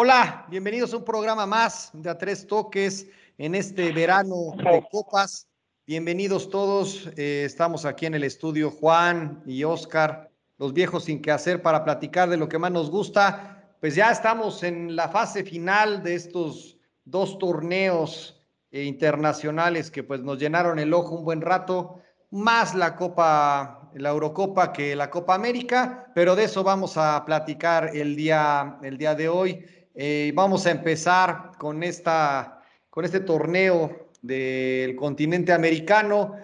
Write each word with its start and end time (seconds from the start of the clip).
Hola, 0.00 0.46
bienvenidos 0.48 0.92
a 0.92 0.98
un 0.98 1.04
programa 1.04 1.44
más 1.44 1.90
de 1.92 2.08
A 2.08 2.16
Tres 2.16 2.46
Toques 2.46 3.08
en 3.36 3.56
este 3.56 3.90
verano 3.90 4.52
de 4.56 4.86
copas. 4.92 5.48
Bienvenidos 5.88 6.50
todos. 6.50 7.08
Eh, 7.16 7.42
estamos 7.44 7.84
aquí 7.84 8.06
en 8.06 8.14
el 8.14 8.22
estudio 8.22 8.70
Juan 8.70 9.42
y 9.44 9.64
Oscar, 9.64 10.30
los 10.56 10.72
viejos 10.72 11.06
sin 11.06 11.20
qué 11.20 11.32
hacer 11.32 11.62
para 11.62 11.82
platicar 11.82 12.30
de 12.30 12.36
lo 12.36 12.48
que 12.48 12.58
más 12.58 12.70
nos 12.70 12.92
gusta. 12.92 13.74
Pues 13.80 13.96
ya 13.96 14.12
estamos 14.12 14.62
en 14.62 14.94
la 14.94 15.08
fase 15.08 15.42
final 15.42 16.04
de 16.04 16.14
estos 16.14 16.78
dos 17.04 17.36
torneos 17.36 18.40
eh, 18.70 18.84
internacionales 18.84 19.90
que 19.90 20.04
pues 20.04 20.20
nos 20.20 20.38
llenaron 20.38 20.78
el 20.78 20.94
ojo 20.94 21.16
un 21.16 21.24
buen 21.24 21.40
rato, 21.40 22.00
más 22.30 22.76
la 22.76 22.94
Copa, 22.94 23.90
la 23.94 24.10
Eurocopa 24.10 24.72
que 24.72 24.94
la 24.94 25.10
Copa 25.10 25.34
América, 25.34 26.12
pero 26.14 26.36
de 26.36 26.44
eso 26.44 26.62
vamos 26.62 26.96
a 26.96 27.24
platicar 27.24 27.96
el 27.96 28.14
día, 28.14 28.78
el 28.84 28.96
día 28.96 29.16
de 29.16 29.28
hoy. 29.28 29.64
Eh, 29.94 30.32
vamos 30.34 30.66
a 30.66 30.70
empezar 30.70 31.52
con, 31.58 31.82
esta, 31.82 32.62
con 32.90 33.04
este 33.04 33.20
torneo 33.20 34.08
del 34.22 34.96
continente 34.96 35.52
americano, 35.52 36.34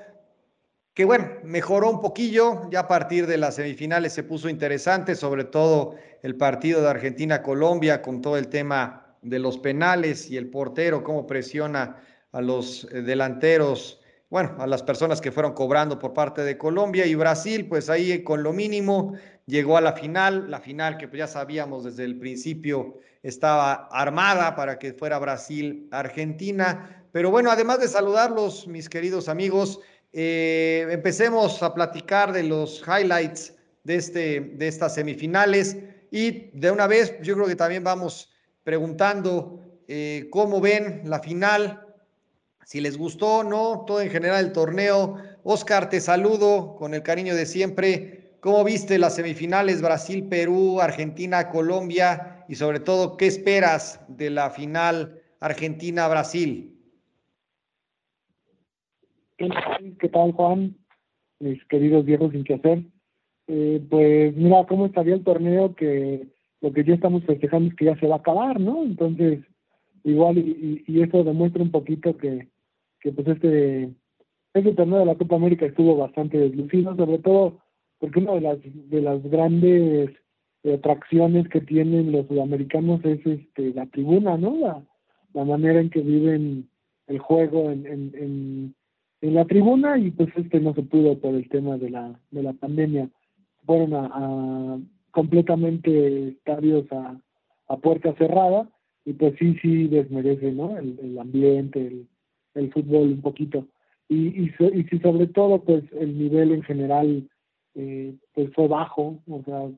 que 0.92 1.04
bueno, 1.04 1.28
mejoró 1.42 1.90
un 1.90 2.00
poquillo, 2.00 2.70
ya 2.70 2.80
a 2.80 2.88
partir 2.88 3.26
de 3.26 3.36
las 3.36 3.56
semifinales 3.56 4.12
se 4.12 4.22
puso 4.22 4.48
interesante, 4.48 5.16
sobre 5.16 5.44
todo 5.44 5.96
el 6.22 6.36
partido 6.36 6.82
de 6.82 6.88
Argentina-Colombia 6.88 8.00
con 8.00 8.20
todo 8.20 8.36
el 8.36 8.48
tema 8.48 9.16
de 9.22 9.38
los 9.38 9.58
penales 9.58 10.30
y 10.30 10.36
el 10.36 10.48
portero, 10.50 11.02
cómo 11.02 11.26
presiona 11.26 11.96
a 12.30 12.40
los 12.40 12.84
eh, 12.92 13.02
delanteros, 13.02 14.00
bueno, 14.34 14.56
a 14.58 14.66
las 14.66 14.82
personas 14.82 15.20
que 15.20 15.30
fueron 15.30 15.52
cobrando 15.52 15.96
por 15.96 16.12
parte 16.12 16.42
de 16.42 16.58
Colombia 16.58 17.06
y 17.06 17.14
Brasil, 17.14 17.68
pues 17.68 17.88
ahí 17.88 18.24
con 18.24 18.42
lo 18.42 18.52
mínimo 18.52 19.12
llegó 19.46 19.76
a 19.76 19.80
la 19.80 19.92
final, 19.92 20.50
la 20.50 20.58
final 20.58 20.98
que 20.98 21.06
pues 21.06 21.18
ya 21.20 21.28
sabíamos 21.28 21.84
desde 21.84 22.02
el 22.02 22.18
principio 22.18 22.98
estaba 23.22 23.86
armada 23.92 24.56
para 24.56 24.76
que 24.76 24.92
fuera 24.92 25.20
Brasil-Argentina. 25.20 27.06
Pero 27.12 27.30
bueno, 27.30 27.48
además 27.48 27.78
de 27.78 27.86
saludarlos, 27.86 28.66
mis 28.66 28.88
queridos 28.88 29.28
amigos, 29.28 29.78
eh, 30.12 30.84
empecemos 30.90 31.62
a 31.62 31.72
platicar 31.72 32.32
de 32.32 32.42
los 32.42 32.82
highlights 32.88 33.54
de, 33.84 33.94
este, 33.94 34.40
de 34.40 34.66
estas 34.66 34.96
semifinales 34.96 35.76
y 36.10 36.50
de 36.58 36.72
una 36.72 36.88
vez 36.88 37.14
yo 37.22 37.34
creo 37.34 37.46
que 37.46 37.54
también 37.54 37.84
vamos 37.84 38.32
preguntando 38.64 39.60
eh, 39.86 40.26
cómo 40.32 40.60
ven 40.60 41.02
la 41.04 41.20
final, 41.20 41.83
si 42.64 42.80
les 42.80 42.96
gustó 42.96 43.38
o 43.38 43.44
no, 43.44 43.84
todo 43.86 44.00
en 44.00 44.10
general 44.10 44.46
el 44.46 44.52
torneo. 44.52 45.16
Oscar, 45.42 45.90
te 45.90 46.00
saludo 46.00 46.76
con 46.76 46.94
el 46.94 47.02
cariño 47.02 47.34
de 47.34 47.46
siempre. 47.46 48.36
¿Cómo 48.40 48.64
viste 48.64 48.98
las 48.98 49.16
semifinales 49.16 49.82
Brasil, 49.82 50.24
Perú, 50.28 50.80
Argentina, 50.80 51.50
Colombia 51.50 52.44
y 52.48 52.54
sobre 52.54 52.80
todo 52.80 53.16
qué 53.16 53.26
esperas 53.26 54.00
de 54.08 54.30
la 54.30 54.50
final 54.50 55.20
Argentina-Brasil? 55.40 56.70
¿Qué 59.36 60.08
tal, 60.08 60.32
Juan? 60.32 60.76
Mis 61.40 61.62
queridos 61.66 62.04
viejos 62.04 62.32
sin 62.32 62.44
qué 62.44 62.54
hacer. 62.54 62.82
Eh, 63.46 63.82
pues 63.90 64.34
mira, 64.36 64.64
cómo 64.66 64.86
estaría 64.86 65.14
el 65.14 65.24
torneo 65.24 65.74
que 65.74 66.28
lo 66.62 66.72
que 66.72 66.84
ya 66.84 66.94
estamos 66.94 67.24
festejando 67.24 67.68
es 67.68 67.76
que 67.76 67.84
ya 67.84 67.96
se 67.98 68.06
va 68.06 68.16
a 68.16 68.18
acabar, 68.18 68.58
¿no? 68.58 68.82
Entonces, 68.84 69.40
igual 70.02 70.38
y 70.38 71.02
eso 71.02 71.24
demuestra 71.24 71.62
un 71.62 71.70
poquito 71.70 72.16
que, 72.16 72.48
que 73.04 73.12
pues 73.12 73.28
este, 73.28 73.90
este 74.54 74.72
torneo 74.72 75.00
de 75.00 75.04
la 75.04 75.14
Copa 75.14 75.36
América 75.36 75.66
estuvo 75.66 75.94
bastante 75.94 76.38
deslucido, 76.38 76.96
sobre 76.96 77.18
todo 77.18 77.58
porque 77.98 78.18
una 78.20 78.32
de 78.32 78.40
las 78.40 78.58
de 78.62 79.02
las 79.02 79.22
grandes 79.24 80.10
atracciones 80.64 81.46
que 81.50 81.60
tienen 81.60 82.12
los 82.12 82.26
sudamericanos 82.26 83.04
es 83.04 83.20
este 83.26 83.74
la 83.74 83.84
tribuna, 83.86 84.38
¿no? 84.38 84.56
La, 84.56 84.82
la 85.34 85.44
manera 85.44 85.80
en 85.80 85.90
que 85.90 86.00
viven 86.00 86.70
el 87.06 87.18
juego 87.18 87.70
en, 87.70 87.86
en, 87.86 88.74
en, 89.20 89.34
la 89.34 89.44
tribuna 89.44 89.98
y 89.98 90.10
pues 90.10 90.30
este 90.36 90.58
no 90.60 90.72
se 90.74 90.82
pudo 90.82 91.18
por 91.18 91.34
el 91.34 91.46
tema 91.50 91.76
de 91.76 91.90
la 91.90 92.18
de 92.30 92.42
la 92.42 92.54
pandemia. 92.54 93.10
Fueron 93.66 93.92
a, 93.92 94.10
a 94.12 94.78
completamente 95.10 96.28
estadios 96.28 96.90
a, 96.90 97.20
a 97.68 97.76
puerta 97.76 98.14
cerrada 98.14 98.70
y 99.04 99.12
pues 99.12 99.34
sí, 99.38 99.56
sí 99.60 99.88
desmerece, 99.88 100.52
¿no? 100.52 100.78
El, 100.78 100.98
el 101.02 101.18
ambiente, 101.18 101.86
el, 101.86 102.06
el 102.54 102.72
fútbol 102.72 103.08
un 103.08 103.22
poquito. 103.22 103.66
Y, 104.08 104.28
y, 104.44 104.54
y 104.74 104.84
si 104.84 104.98
sobre 104.98 105.26
todo 105.28 105.62
pues 105.62 105.82
el 105.92 106.18
nivel 106.18 106.52
en 106.52 106.62
general 106.62 107.28
eh, 107.74 108.14
pues 108.34 108.52
fue 108.54 108.68
bajo, 108.68 109.18
o 109.28 109.42
sea, 109.44 109.68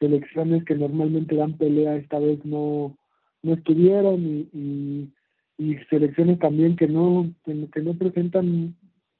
selecciones 0.00 0.64
que 0.64 0.74
normalmente 0.74 1.36
dan 1.36 1.56
pelea 1.56 1.96
esta 1.96 2.18
vez 2.18 2.44
no, 2.44 2.96
no 3.42 3.54
estuvieron 3.54 4.20
y, 4.52 5.10
y, 5.58 5.76
selecciones 5.88 6.38
también 6.38 6.76
que 6.76 6.88
no, 6.88 7.32
que, 7.44 7.82
no 7.82 7.94
presentan 7.94 8.74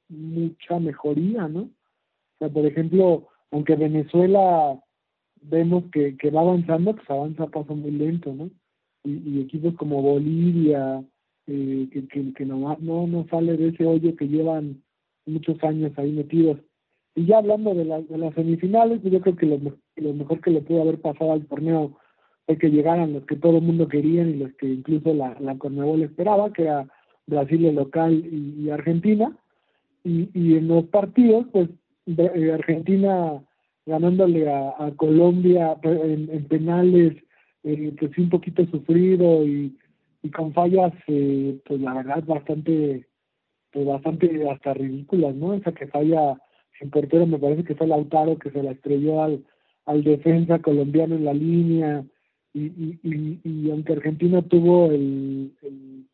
mucha 0.08 0.78
mejoría, 0.80 1.48
¿no? 1.48 1.60
O 1.60 2.38
sea, 2.38 2.48
por 2.48 2.66
ejemplo, 2.66 3.28
aunque 3.52 3.76
Venezuela 3.76 4.78
vemos 5.40 5.84
que, 5.92 6.16
que 6.16 6.30
va 6.30 6.40
avanzando, 6.40 6.94
pues 6.96 7.08
avanza 7.08 7.44
a 7.44 7.48
paso 7.48 7.74
muy 7.74 7.92
lento, 7.92 8.34
¿no? 8.34 8.50
Y 9.04 9.40
equipos 9.40 9.74
como 9.76 10.02
Bolivia, 10.02 11.02
eh, 11.46 11.88
que, 11.92 12.08
que, 12.08 12.32
que 12.32 12.44
nomás 12.44 12.80
no, 12.80 13.06
no 13.06 13.26
sale 13.30 13.56
de 13.56 13.68
ese 13.68 13.86
hoyo 13.86 14.16
que 14.16 14.26
llevan 14.26 14.82
muchos 15.26 15.62
años 15.62 15.92
ahí 15.96 16.12
metidos. 16.12 16.58
Y 17.14 17.26
ya 17.26 17.38
hablando 17.38 17.74
de, 17.74 17.84
de 17.84 18.18
las 18.18 18.34
semifinales, 18.34 19.00
pues 19.00 19.12
yo 19.12 19.20
creo 19.20 19.36
que 19.36 19.46
lo, 19.46 19.58
lo, 19.96 20.12
mejor 20.12 20.40
que 20.40 20.50
le 20.50 20.60
pudo 20.60 20.82
haber 20.82 21.00
pasado 21.00 21.32
al 21.32 21.46
torneo 21.46 21.96
fue 22.46 22.58
que 22.58 22.70
llegaran 22.70 23.14
los 23.14 23.24
que 23.26 23.36
todo 23.36 23.58
el 23.58 23.62
mundo 23.62 23.88
quería 23.88 24.22
y 24.22 24.34
los 24.34 24.52
que 24.54 24.66
incluso 24.66 25.14
la, 25.14 25.36
la 25.40 25.56
Conmebol 25.56 26.02
esperaba, 26.02 26.52
que 26.52 26.62
era 26.62 26.86
Brasil 27.26 27.64
el 27.64 27.76
local 27.76 28.12
y, 28.12 28.68
Argentina. 28.70 29.36
Y, 30.04 30.28
y, 30.34 30.56
en 30.56 30.68
los 30.68 30.84
partidos, 30.84 31.46
pues 31.52 31.68
eh, 32.06 32.52
Argentina 32.52 33.42
ganándole 33.86 34.48
a, 34.48 34.74
a 34.78 34.90
Colombia 34.96 35.76
en, 35.82 36.28
en 36.30 36.44
penales, 36.44 37.16
eh, 37.64 37.94
pues 37.98 38.16
un 38.18 38.30
poquito 38.30 38.66
sufrido 38.66 39.44
y, 39.44 39.76
y 40.26 40.30
con 40.30 40.52
fallas, 40.52 40.92
eh, 41.06 41.58
pues 41.64 41.80
la 41.80 41.94
verdad 41.94 42.24
bastante, 42.24 43.06
pues 43.72 43.86
bastante 43.86 44.50
hasta 44.50 44.74
ridículas, 44.74 45.34
¿no? 45.36 45.54
Esa 45.54 45.72
que 45.72 45.86
falla 45.86 46.36
el 46.80 46.90
portero 46.90 47.26
me 47.26 47.38
parece 47.38 47.64
que 47.64 47.74
fue 47.74 47.86
Lautaro 47.86 48.38
que 48.38 48.50
se 48.50 48.62
la 48.62 48.72
estrelló 48.72 49.22
al, 49.22 49.44
al 49.86 50.02
defensa 50.02 50.58
colombiano 50.58 51.14
en 51.14 51.24
la 51.24 51.32
línea 51.32 52.04
y, 52.52 52.64
y, 53.02 53.40
y, 53.44 53.70
aunque 53.70 53.92
Argentina 53.92 54.42
tuvo 54.42 54.90
el, 54.90 55.54
el, 55.62 56.06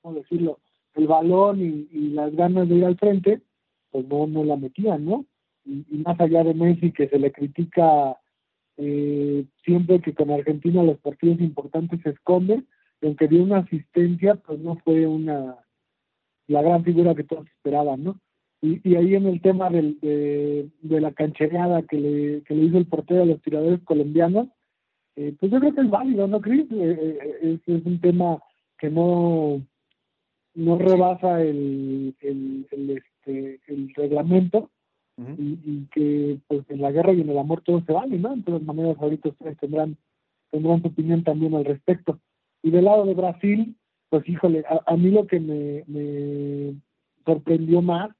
¿cómo 0.00 0.14
decirlo? 0.14 0.58
el 0.94 1.06
balón 1.06 1.60
y, 1.60 2.10
las 2.10 2.34
ganas 2.34 2.68
de 2.68 2.74
ir 2.74 2.84
al 2.84 2.98
frente, 2.98 3.40
pues 3.90 4.06
no, 4.08 4.26
no 4.26 4.44
la 4.44 4.56
metían, 4.56 5.04
¿no? 5.04 5.24
Y 5.64 5.84
más 5.98 6.20
allá 6.20 6.42
de 6.44 6.54
Messi 6.54 6.92
que 6.92 7.08
se 7.08 7.18
le 7.18 7.30
critica 7.30 8.18
eh, 8.84 9.44
siempre 9.64 10.00
que 10.00 10.12
con 10.12 10.30
Argentina 10.32 10.82
los 10.82 10.98
partidos 10.98 11.40
importantes 11.40 12.00
se 12.02 12.10
esconden, 12.10 12.66
aunque 13.00 13.28
dio 13.28 13.44
una 13.44 13.58
asistencia, 13.58 14.34
pues 14.34 14.58
no 14.58 14.76
fue 14.84 15.06
una 15.06 15.56
la 16.48 16.62
gran 16.62 16.82
figura 16.82 17.14
que 17.14 17.22
todos 17.22 17.46
esperaban, 17.46 18.02
¿no? 18.02 18.20
Y, 18.60 18.80
y 18.88 18.96
ahí 18.96 19.14
en 19.14 19.26
el 19.26 19.40
tema 19.40 19.70
del, 19.70 20.00
de, 20.00 20.68
de 20.80 21.00
la 21.00 21.12
canchereada 21.12 21.82
que 21.82 21.96
le, 21.96 22.42
que 22.42 22.54
le 22.54 22.64
hizo 22.64 22.78
el 22.78 22.86
portero 22.86 23.22
a 23.22 23.26
los 23.26 23.40
tiradores 23.40 23.80
colombianos, 23.84 24.48
eh, 25.14 25.34
pues 25.38 25.52
yo 25.52 25.60
creo 25.60 25.74
que 25.74 25.82
es 25.82 25.90
válido, 25.90 26.26
¿no, 26.26 26.40
Cris? 26.40 26.66
Eh, 26.72 27.18
eh, 27.22 27.38
es, 27.42 27.60
es, 27.68 27.86
un 27.86 28.00
tema 28.00 28.42
que 28.78 28.90
no, 28.90 29.62
no 30.54 30.78
rebasa 30.78 31.40
el, 31.40 32.16
el, 32.20 32.66
el, 32.72 32.90
este, 32.90 33.60
el 33.68 33.94
reglamento 33.94 34.70
uh 35.22 35.28
-huh. 35.28 35.36
y, 35.38 35.70
y, 35.70 35.86
que 35.92 36.38
pues 36.48 36.62
en 36.68 36.80
la 36.80 36.90
guerra 36.90 37.12
y 37.12 37.20
en 37.20 37.30
el 37.30 37.38
amor 37.38 37.62
todo 37.62 37.82
se 37.86 37.92
vale, 37.92 38.18
¿no? 38.18 38.34
De 38.36 38.42
todas 38.42 38.62
maneras, 38.62 38.96
ahorita 39.00 39.28
ustedes 39.30 39.56
tendrán, 39.58 39.96
tendrán 40.50 40.82
su 40.82 40.88
opinión 40.88 41.22
también 41.24 41.54
al 41.54 41.64
respecto. 41.64 42.18
Y 42.62 42.70
del 42.70 42.84
lado 42.84 43.04
de 43.06 43.14
Brasil, 43.14 43.76
pues 44.08 44.28
híjole, 44.28 44.64
a, 44.68 44.92
a 44.92 44.96
mí 44.96 45.10
lo 45.10 45.26
que 45.26 45.40
me, 45.40 45.84
me 45.86 46.74
sorprendió 47.24 47.82
más 47.82 48.10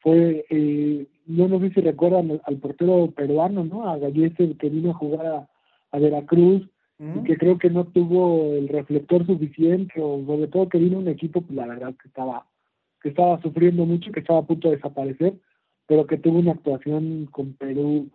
fue, 0.00 0.44
eh, 0.50 1.06
yo 1.26 1.48
no 1.48 1.60
sé 1.60 1.70
si 1.70 1.80
recuerdan 1.80 2.30
al, 2.30 2.42
al 2.44 2.56
portero 2.56 3.10
peruano, 3.10 3.64
¿no? 3.64 3.88
A 3.88 3.98
Gallese 3.98 4.56
que 4.58 4.68
vino 4.68 4.90
a 4.90 4.94
jugar 4.94 5.26
a, 5.26 5.48
a 5.92 5.98
Veracruz 5.98 6.62
uh 6.98 7.04
-huh. 7.04 7.20
y 7.20 7.24
que 7.24 7.36
creo 7.36 7.58
que 7.58 7.70
no 7.70 7.84
tuvo 7.84 8.54
el 8.54 8.68
reflector 8.68 9.26
suficiente 9.26 10.00
o 10.00 10.24
sobre 10.26 10.48
todo 10.48 10.68
que 10.68 10.78
vino 10.78 10.98
un 10.98 11.08
equipo, 11.08 11.40
pues 11.42 11.56
la 11.56 11.66
verdad 11.66 11.94
que 12.00 12.08
estaba 12.08 12.46
que 13.02 13.08
estaba 13.08 13.40
sufriendo 13.40 13.86
mucho, 13.86 14.12
que 14.12 14.20
estaba 14.20 14.40
a 14.40 14.46
punto 14.46 14.68
de 14.68 14.76
desaparecer, 14.76 15.32
pero 15.90 16.06
que 16.06 16.18
tuvo 16.18 16.38
una 16.38 16.52
actuación 16.52 17.26
con 17.32 17.54
Perú 17.54 18.10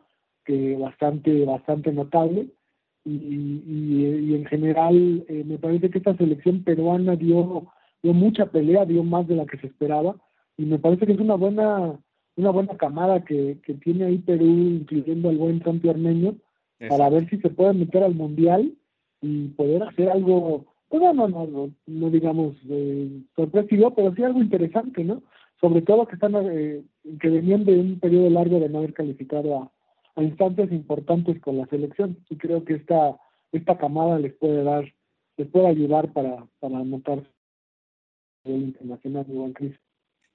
que 0.45 0.77
bastante 0.77 1.43
bastante 1.43 1.91
notable 1.91 2.47
y, 3.03 3.11
y, 3.11 4.29
y 4.29 4.33
en 4.33 4.45
general 4.45 5.25
eh, 5.27 5.43
me 5.45 5.57
parece 5.57 5.89
que 5.89 5.97
esta 5.97 6.15
selección 6.15 6.63
peruana 6.63 7.17
dio 7.17 7.67
dio 8.01 8.13
mucha 8.13 8.45
pelea, 8.45 8.85
dio 8.85 9.03
más 9.03 9.27
de 9.27 9.35
la 9.35 9.45
que 9.45 9.57
se 9.57 9.67
esperaba 9.67 10.15
y 10.55 10.63
me 10.63 10.79
parece 10.79 11.05
que 11.05 11.11
es 11.11 11.19
una 11.19 11.35
buena 11.35 11.99
una 12.37 12.49
buena 12.51 12.77
camada 12.77 13.25
que, 13.25 13.59
que 13.65 13.73
tiene 13.73 14.05
ahí 14.05 14.19
Perú, 14.19 14.45
incluyendo 14.45 15.27
al 15.27 15.37
buen 15.37 15.61
Santi 15.61 15.89
Armeño, 15.89 16.35
para 16.87 17.09
ver 17.09 17.29
si 17.29 17.39
se 17.39 17.49
puede 17.49 17.73
meter 17.73 18.03
al 18.05 18.15
Mundial 18.15 18.71
y 19.21 19.49
poder 19.49 19.83
hacer 19.83 20.09
algo, 20.09 20.65
pues 20.87 21.03
no, 21.03 21.13
no, 21.13 21.27
no, 21.27 21.71
no, 21.87 22.09
digamos 22.09 22.55
eh, 22.69 23.21
sorpresivo, 23.35 23.93
pero 23.93 24.15
sí 24.15 24.23
algo 24.23 24.39
interesante, 24.39 25.03
¿no? 25.03 25.23
Sobre 25.59 25.81
todo 25.81 26.07
que 26.07 26.15
están 26.15 26.35
eh, 26.35 26.83
que 27.19 27.29
venían 27.29 27.65
de 27.65 27.79
un 27.79 27.99
periodo 27.99 28.29
largo 28.29 28.59
de 28.59 28.69
no 28.69 28.79
haber 28.79 28.93
calificado 28.93 29.57
a, 29.57 29.71
a 30.15 30.23
instancias 30.23 30.71
importantes 30.71 31.39
con 31.39 31.57
la 31.57 31.65
selección 31.67 32.17
y 32.29 32.37
creo 32.37 32.63
que 32.63 32.75
esta 32.75 33.17
esta 33.51 33.77
camada 33.77 34.19
les 34.19 34.33
puede 34.33 34.63
dar 34.63 34.85
les 35.37 35.47
puede 35.47 35.67
ayudar 35.67 36.11
para 36.13 36.45
para 36.59 36.79
anotar 36.79 37.23
el 38.43 38.61
internacional 38.61 39.25
de 39.27 39.33
Juan 39.33 39.53
Cris. 39.53 39.75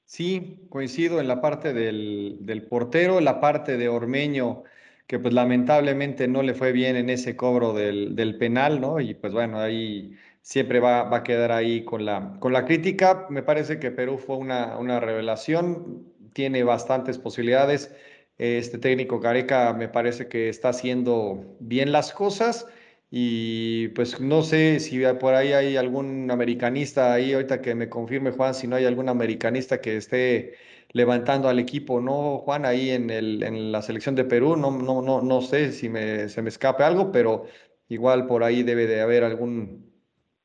Sí, 0.05 0.67
coincido 0.69 1.21
en 1.21 1.29
la 1.29 1.41
parte 1.41 1.73
del, 1.73 2.39
del 2.41 2.65
portero, 2.65 3.21
la 3.21 3.41
parte 3.41 3.77
de 3.77 3.89
Ormeño, 3.89 4.65
que 5.07 5.21
pues 5.21 5.33
lamentablemente 5.33 6.27
no 6.27 6.43
le 6.43 6.55
fue 6.55 6.73
bien 6.73 6.97
en 6.97 7.11
ese 7.11 7.37
cobro 7.37 7.73
del, 7.73 8.17
del 8.17 8.37
penal, 8.37 8.81
¿no? 8.81 9.01
Y 9.01 9.15
pues 9.15 9.33
bueno, 9.33 9.61
ahí 9.61 10.17
siempre 10.43 10.81
va, 10.81 11.05
va, 11.05 11.19
a 11.19 11.23
quedar 11.23 11.53
ahí 11.53 11.85
con 11.85 12.05
la, 12.05 12.37
con 12.41 12.53
la 12.53 12.65
crítica. 12.65 13.27
Me 13.31 13.43
parece 13.43 13.79
que 13.79 13.91
Perú 13.91 14.19
fue 14.19 14.37
una, 14.37 14.79
una 14.79 15.01
revelación, 15.01 16.13
tiene 16.33 16.65
bastantes 16.65 17.19
posibilidades. 17.19 17.95
Este 18.39 18.79
técnico 18.79 19.21
Careca 19.21 19.73
me 19.75 19.89
parece 19.89 20.29
que 20.29 20.49
está 20.49 20.71
haciendo 20.71 21.57
bien 21.61 21.93
las 21.93 22.13
cosas 22.13 22.67
y 23.11 23.89
pues 23.89 24.21
no 24.21 24.43
sé 24.43 24.79
si 24.81 25.03
por 25.21 25.35
ahí 25.35 25.53
hay 25.53 25.77
algún 25.77 26.31
americanista 26.31 27.13
ahí, 27.13 27.33
ahorita 27.33 27.61
que 27.61 27.75
me 27.75 27.89
confirme 27.89 28.31
Juan, 28.31 28.55
si 28.55 28.67
no 28.69 28.77
hay 28.77 28.85
algún 28.87 29.09
americanista 29.09 29.81
que 29.81 29.97
esté 29.97 30.55
levantando 30.93 31.49
al 31.49 31.59
equipo, 31.59 32.01
¿no, 32.01 32.39
Juan? 32.39 32.65
Ahí 32.65 32.91
en, 32.91 33.11
el, 33.11 33.43
en 33.43 33.73
la 33.73 33.83
selección 33.83 34.15
de 34.15 34.25
Perú, 34.25 34.57
no, 34.57 34.71
no, 34.71 35.03
no, 35.03 35.21
no 35.23 35.43
sé 35.43 35.73
si 35.73 35.89
me, 35.89 36.29
se 36.29 36.43
me 36.43 36.49
escape 36.49 36.85
algo, 36.85 37.11
pero 37.13 37.47
igual 37.89 38.27
por 38.27 38.45
ahí 38.45 38.63
debe 38.63 38.87
de 38.87 39.01
haber 39.01 39.25
algún, 39.25 39.90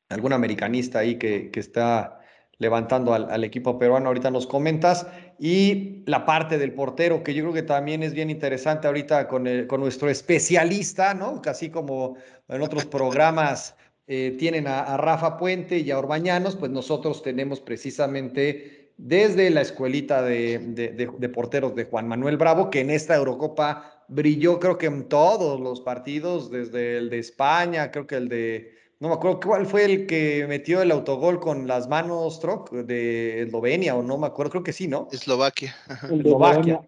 algún 0.08 0.32
americanista 0.32 1.00
ahí 1.00 1.16
que, 1.16 1.50
que 1.50 1.60
está 1.60 2.20
levantando 2.58 3.12
al, 3.12 3.44
equipo 3.44 3.78
peruano, 3.78 4.06
ahorita 4.06 4.30
nos 4.30 4.46
comentas, 4.46 5.06
y 5.38 6.02
la 6.06 6.24
parte 6.24 6.56
del 6.56 6.72
portero, 6.72 7.22
que 7.22 7.34
yo 7.34 7.42
creo 7.44 7.54
que 7.54 7.62
también 7.62 8.02
es 8.02 8.14
bien 8.14 8.30
interesante 8.30 8.86
ahorita 8.86 9.28
con, 9.28 9.46
el, 9.46 9.66
con 9.66 9.80
nuestro 9.80 10.08
especialista, 10.08 11.12
¿no? 11.12 11.42
Casi 11.42 11.68
como 11.68 12.16
en 12.48 12.62
otros 12.62 12.86
programas 12.86 13.76
eh, 14.06 14.34
tienen 14.38 14.66
a, 14.68 14.96
Rafa 14.96 15.36
Puente 15.36 15.78
y 15.78 15.90
a 15.90 15.98
Orbañanos, 15.98 16.56
pues 16.56 16.70
nosotros 16.70 17.22
tenemos 17.22 17.60
precisamente 17.60 18.92
desde 18.96 19.50
la 19.50 19.60
escuelita 19.60 20.22
de, 20.22 20.58
de 20.58 21.28
porteros 21.28 21.74
de 21.74 21.84
Juan 21.84 22.08
Manuel 22.08 22.38
Bravo, 22.38 22.70
que 22.70 22.80
en 22.80 22.88
esta 22.88 23.14
Eurocopa 23.14 24.04
brilló 24.08 24.58
creo 24.58 24.78
que 24.78 24.86
en 24.86 25.06
todos 25.08 25.60
los 25.60 25.82
partidos, 25.82 26.50
desde 26.50 26.96
el 26.96 27.10
de 27.10 27.18
España, 27.18 27.90
creo 27.90 28.06
que 28.06 28.14
el 28.14 28.30
de 28.30 28.75
no 28.98 29.08
me 29.08 29.14
acuerdo 29.14 29.40
cuál 29.40 29.66
fue 29.66 29.84
el 29.84 30.06
que 30.06 30.46
metió 30.48 30.80
el 30.80 30.90
autogol 30.90 31.38
con 31.38 31.66
las 31.66 31.88
manos 31.88 32.40
Troc 32.40 32.72
de 32.72 33.42
Eslovenia 33.42 33.94
o 33.94 34.02
no 34.02 34.16
me 34.16 34.26
acuerdo, 34.26 34.52
creo 34.52 34.62
que 34.62 34.72
sí, 34.72 34.88
¿no? 34.88 35.08
Eslovaquia. 35.12 35.76
Eslovaquia. 36.10 36.80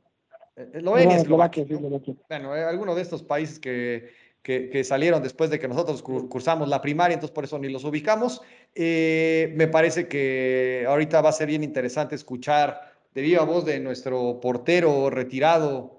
Eslovenia, 0.73 1.17
no, 1.17 1.23
Eslovaquia. 1.23 1.67
Sí, 1.67 1.75
Eslovaquia. 1.75 2.15
Bueno, 2.29 2.57
eh, 2.57 2.65
alguno 2.65 2.95
de 2.95 3.03
estos 3.03 3.23
países 3.23 3.59
que, 3.59 4.11
que, 4.43 4.71
que, 4.71 4.85
salieron 4.85 5.23
después 5.23 5.51
de 5.51 5.59
que 5.59 5.69
nosotros 5.69 6.03
cursamos 6.03 6.69
la 6.69 6.81
primaria, 6.81 7.15
entonces 7.15 7.35
por 7.35 7.45
eso 7.45 7.59
ni 7.59 7.69
los 7.69 7.85
ubicamos. 7.85 8.41
Eh, 8.75 9.53
me 9.57 9.69
parece 9.69 10.09
que 10.09 10.87
ahorita 10.89 11.21
va 11.21 11.29
a 11.29 11.33
ser 11.33 11.49
bien 11.49 11.63
interesante 11.63 12.15
escuchar 12.15 12.93
de 13.15 13.23
viva 13.23 13.45
voz 13.45 13.65
de 13.65 13.81
nuestro 13.81 14.41
portero 14.41 15.11
retirado, 15.11 15.98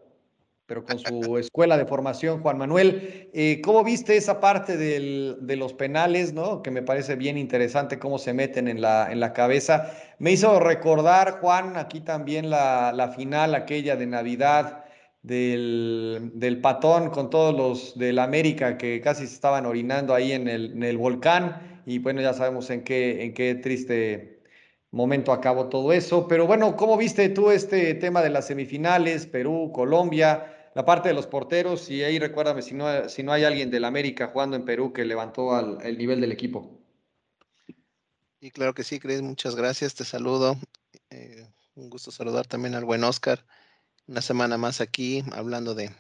pero 0.70 0.86
con 0.86 1.00
su 1.00 1.40
escuela 1.40 1.78
de 1.78 1.88
formación, 1.88 2.44
Juan 2.44 2.60
Manuel. 2.60 3.32
Eh, 3.34 3.60
¿Cómo 3.64 3.84
viste 3.84 4.16
esa 4.16 4.40
parte 4.40 4.78
de 4.78 5.56
los 5.56 5.74
penales, 5.74 6.32
no? 6.32 6.62
que 6.62 6.70
me 6.70 6.84
parece 6.84 7.16
bien 7.16 7.40
interesante 7.40 7.98
cómo 7.98 8.20
se 8.20 8.34
meten 8.34 8.68
en 8.68 8.80
la, 8.80 9.12
en 9.12 9.20
la 9.20 9.34
cabeza? 9.34 9.92
Me 10.20 10.32
hizo 10.32 10.60
recordar, 10.60 11.40
Juan, 11.42 11.76
aquí 11.76 12.02
también 12.02 12.52
la, 12.52 12.94
la 12.94 13.10
final 13.10 13.56
aquella 13.56 13.96
de 13.96 14.06
Navidad 14.06 14.86
del, 15.24 16.34
del, 16.36 16.62
patón 16.62 17.10
con 17.10 17.32
todos 17.32 17.56
los 17.56 17.98
del 17.98 18.20
América 18.20 18.78
que 18.78 19.02
casi 19.02 19.26
se 19.26 19.34
estaban 19.34 19.66
orinando 19.66 20.14
ahí 20.14 20.34
en 20.34 20.48
el, 20.48 20.74
en 20.74 20.84
el 20.84 21.00
volcán 21.00 21.82
y 21.88 21.98
bueno, 21.98 22.22
ya 22.22 22.34
sabemos 22.34 22.70
en 22.70 22.84
qué, 22.84 23.24
en 23.24 23.34
qué 23.34 23.56
triste 23.56 24.44
momento 24.92 25.32
acabó 25.32 25.68
todo 25.68 25.94
eso. 25.94 26.28
Pero 26.28 26.46
bueno, 26.46 26.76
¿cómo 26.76 26.96
viste 26.96 27.28
tú 27.30 27.50
este 27.50 27.96
tema 27.96 28.22
de 28.22 28.30
las 28.30 28.46
semifinales, 28.46 29.26
Perú, 29.26 29.72
Colombia? 29.74 30.56
La 30.80 30.86
parte 30.86 31.10
de 31.10 31.14
los 31.14 31.28
porteros 31.28 31.92
y 31.92 32.04
ahí 32.04 32.20
recuérdame 32.20 32.62
si 32.62 32.74
no, 32.74 33.10
si 33.10 33.22
no 33.22 33.34
hay 33.34 33.44
alguien 33.44 33.70
del 33.70 33.84
América 33.84 34.28
jugando 34.28 34.56
en 34.56 34.64
Perú 34.64 34.94
que 34.94 35.04
levantó 35.04 35.54
al, 35.54 35.78
el 35.82 35.98
nivel 35.98 36.22
del 36.22 36.32
equipo. 36.32 36.80
Y 38.40 38.50
claro 38.52 38.74
que 38.74 38.86
sí, 38.86 38.98
Cris, 38.98 39.22
muchas 39.22 39.58
gracias, 39.58 39.94
te 39.94 40.06
saludo. 40.06 40.56
Eh, 41.10 41.46
un 41.76 41.90
gusto 41.90 42.12
saludar 42.12 42.48
también 42.48 42.76
al 42.76 42.86
buen 42.86 43.04
Oscar. 43.04 43.46
Una 44.08 44.22
semana 44.22 44.58
más 44.58 44.80
aquí 44.80 45.22
hablando 45.34 45.76
de, 45.76 45.92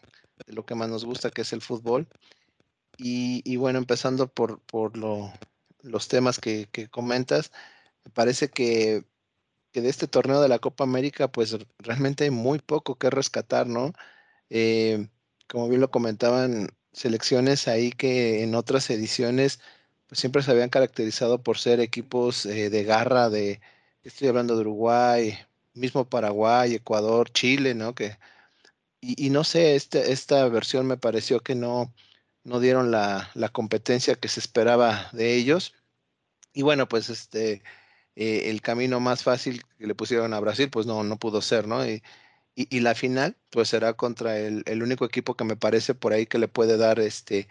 lo 0.45 0.65
que 0.65 0.75
más 0.75 0.87
nos 0.87 1.03
gusta, 1.03 1.29
que 1.29 1.41
es 1.41 1.51
el 1.51 1.59
fútbol. 1.59 2.07
Y, 2.97 3.57
bueno, 3.57 3.79
empezando 3.79 4.29
por, 4.29 4.61
por 4.61 4.95
lo, 4.95 5.29
los 5.81 6.07
temas 6.07 6.39
que, 6.39 6.69
que, 6.71 6.87
comentas, 6.87 7.51
me 8.05 8.11
parece 8.11 8.47
que, 8.47 9.03
que 9.73 9.81
de 9.81 9.89
este 9.89 10.07
torneo 10.07 10.39
de 10.39 10.47
la 10.47 10.59
Copa 10.59 10.85
América, 10.85 11.29
pues 11.29 11.57
realmente 11.79 12.23
hay 12.23 12.31
muy 12.31 12.59
poco 12.59 12.95
que 12.95 13.09
rescatar, 13.09 13.67
¿no? 13.67 13.91
Eh, 14.49 15.07
como 15.47 15.69
bien 15.69 15.81
lo 15.81 15.91
comentaban, 15.91 16.69
selecciones 16.93 17.67
ahí 17.67 17.91
que 17.91 18.43
en 18.43 18.55
otras 18.55 18.89
ediciones 18.89 19.59
pues 20.07 20.19
siempre 20.19 20.41
se 20.43 20.51
habían 20.51 20.69
caracterizado 20.69 21.43
por 21.43 21.59
ser 21.59 21.79
equipos 21.79 22.45
eh, 22.45 22.69
de 22.69 22.83
garra, 22.83 23.29
de, 23.29 23.61
estoy 24.03 24.27
hablando 24.27 24.55
de 24.55 24.61
Uruguay, 24.61 25.37
mismo 25.73 26.09
Paraguay, 26.09 26.75
Ecuador, 26.75 27.29
Chile, 27.31 27.75
¿no? 27.75 27.93
Que, 27.95 28.17
y, 29.01 29.29
no 29.29 29.43
sé, 29.43 29.75
este, 29.75 30.11
esta 30.11 30.47
versión 30.49 30.87
me 30.87 30.97
pareció 30.97 31.41
que 31.41 31.55
no, 31.55 31.93
no 32.43 32.59
dieron 32.59 32.91
la, 32.91 33.31
la, 33.35 33.49
competencia 33.49 34.15
que 34.15 34.27
se 34.29 34.39
esperaba 34.41 35.09
de 35.13 35.35
ellos. 35.35 35.73
Y 36.53 36.63
bueno, 36.63 36.87
pues 36.87 37.09
este, 37.09 37.63
eh, 38.15 38.49
el 38.49 38.61
camino 38.61 38.99
más 38.99 39.23
fácil 39.23 39.63
que 39.77 39.87
le 39.87 39.95
pusieron 39.95 40.33
a 40.33 40.39
Brasil, 40.39 40.69
pues 40.71 40.85
no, 40.85 41.03
no 41.03 41.17
pudo 41.19 41.41
ser, 41.41 41.67
¿no? 41.67 41.83
Y, 42.55 42.75
y, 42.75 42.81
la 42.81 42.95
final, 42.95 43.37
pues 43.49 43.69
será 43.69 43.94
contra 43.94 44.37
el, 44.37 44.63
el, 44.65 44.83
único 44.83 45.06
equipo 45.06 45.35
que 45.35 45.44
me 45.44 45.56
parece 45.56 45.95
por 45.95 46.13
ahí 46.13 46.25
que 46.25 46.39
le 46.39 46.47
puede 46.47 46.77
dar 46.77 46.99
este 46.99 47.47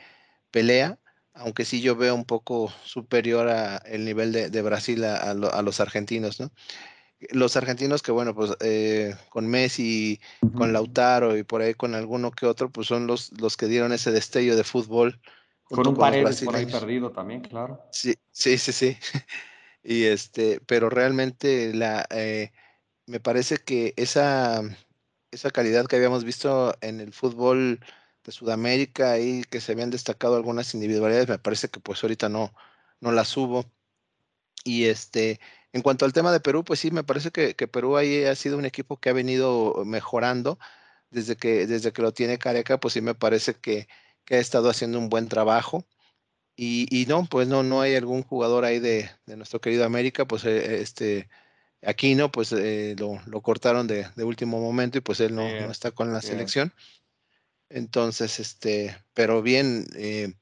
pelea, 0.51 0.99
aunque 1.35 1.65
sí 1.65 1.81
yo 1.81 1.97
veo 1.97 2.15
un 2.15 2.25
poco 2.25 2.73
superior 2.85 3.49
a 3.49 3.77
el 3.79 4.05
nivel 4.05 4.33
de, 4.33 4.51
de 4.51 4.63
Brasil 4.63 5.05
a, 5.05 5.17
a, 5.17 5.35
lo, 5.35 5.53
a, 5.53 5.63
los 5.63 5.81
argentinos, 5.81 6.41
¿no? 6.41 6.51
Los 7.31 7.57
argentinos 7.57 8.03
que, 8.03 8.13
bueno, 8.13 8.35
pues 8.35 8.53
eh, 8.61 9.15
con 9.31 9.49
Messi, 9.49 10.21
uh 10.41 10.47
-huh. 10.47 10.55
con 10.57 10.73
Lautaro 10.73 11.37
y 11.37 11.43
por 11.43 11.63
ahí 11.63 11.75
con 11.75 11.95
alguno 11.95 12.31
que 12.31 12.47
otro, 12.47 12.71
pues 12.71 12.87
son 12.87 13.07
los, 13.07 13.33
los 13.41 13.57
que 13.57 13.67
dieron 13.67 13.93
ese 13.93 14.13
destello 14.13 14.57
de 14.57 14.63
fútbol. 14.63 15.21
Con 15.65 15.87
un 15.87 15.97
Paredes 15.97 16.43
por 16.43 16.55
ahí 16.55 16.67
perdido 16.67 17.11
también, 17.11 17.41
claro. 17.41 17.83
Sí, 17.91 18.15
sí, 18.31 18.59
sí, 18.59 18.73
sí. 18.73 18.97
Y 19.83 20.05
este, 20.05 20.61
pero 20.67 20.91
realmente 20.91 21.73
la, 21.73 22.07
eh, 22.11 22.53
me 23.07 23.21
parece 23.21 23.57
que 23.57 23.95
esa 23.97 24.63
esa 25.31 25.51
calidad 25.51 25.87
que 25.87 25.97
habíamos 25.97 26.25
visto 26.25 26.75
en 26.81 27.01
el 27.01 27.13
fútbol 27.13 27.81
de 28.25 28.33
Sudamérica 28.33 29.19
y 29.19 29.43
que 29.45 29.61
se 29.61 29.73
habían 29.73 29.91
destacado 29.91 30.37
algunas 30.37 30.75
individualidades, 30.75 31.29
me 31.29 31.39
parece 31.39 31.69
que 31.69 31.81
pues 31.81 32.03
ahorita 32.03 32.29
no, 32.29 32.53
no 33.01 33.13
las 33.13 33.37
hubo. 33.37 33.65
Y 34.65 34.87
este, 34.87 35.41
en 35.73 35.83
cuanto 35.83 36.05
al 36.05 36.13
tema 36.13 36.33
de 36.33 36.41
Perú, 36.41 36.65
pues 36.65 36.81
sí, 36.81 36.91
me 36.91 37.05
parece 37.05 37.31
que, 37.31 37.55
que, 37.57 37.69
Perú 37.69 37.97
ahí 37.97 38.25
ha 38.25 38.35
sido 38.35 38.59
un 38.59 38.65
equipo 38.65 38.99
que 38.99 39.11
ha 39.11 39.13
venido 39.13 39.83
mejorando 39.87 40.59
desde 41.11 41.37
que, 41.37 41.67
desde 41.67 41.93
que 41.93 42.03
lo 42.03 42.13
tiene 42.13 42.39
Careca, 42.39 42.79
pues 42.81 42.95
sí 42.95 43.01
me 43.01 43.15
parece 43.15 43.55
que, 43.55 43.89
que 44.25 44.37
ha 44.37 44.39
estado 44.41 44.71
haciendo 44.71 44.99
un 44.99 45.09
buen 45.09 45.29
trabajo. 45.29 45.87
Y, 46.57 46.87
y, 46.91 47.07
no, 47.07 47.25
pues 47.27 47.49
no, 47.49 47.63
no 47.63 47.81
hay 47.83 47.95
algún 47.97 48.23
jugador 48.25 48.65
ahí 48.65 48.81
de, 48.81 49.11
de 49.27 49.37
nuestro 49.37 49.61
querido 49.61 49.85
América, 49.85 50.27
pues 50.27 50.45
eh, 50.45 50.83
este 51.81 51.91
Aquino, 51.91 52.31
pues 52.31 52.53
eh, 52.53 52.95
lo, 52.99 53.21
lo, 53.27 53.41
cortaron 53.41 53.87
de, 53.87 54.07
de, 54.17 54.25
último 54.25 54.61
momento 54.61 54.99
y 54.99 55.01
pues 55.01 55.21
él 55.21 55.35
no, 55.35 55.49
yeah, 55.49 55.67
no 55.67 55.73
está 55.73 55.91
con 55.91 56.13
la 56.13 56.21
yeah. 56.21 56.31
selección. 56.31 56.73
Entonces, 57.71 58.41
este, 58.41 58.97
pero 59.15 59.43
bien, 59.43 59.87
eh, 59.95 60.35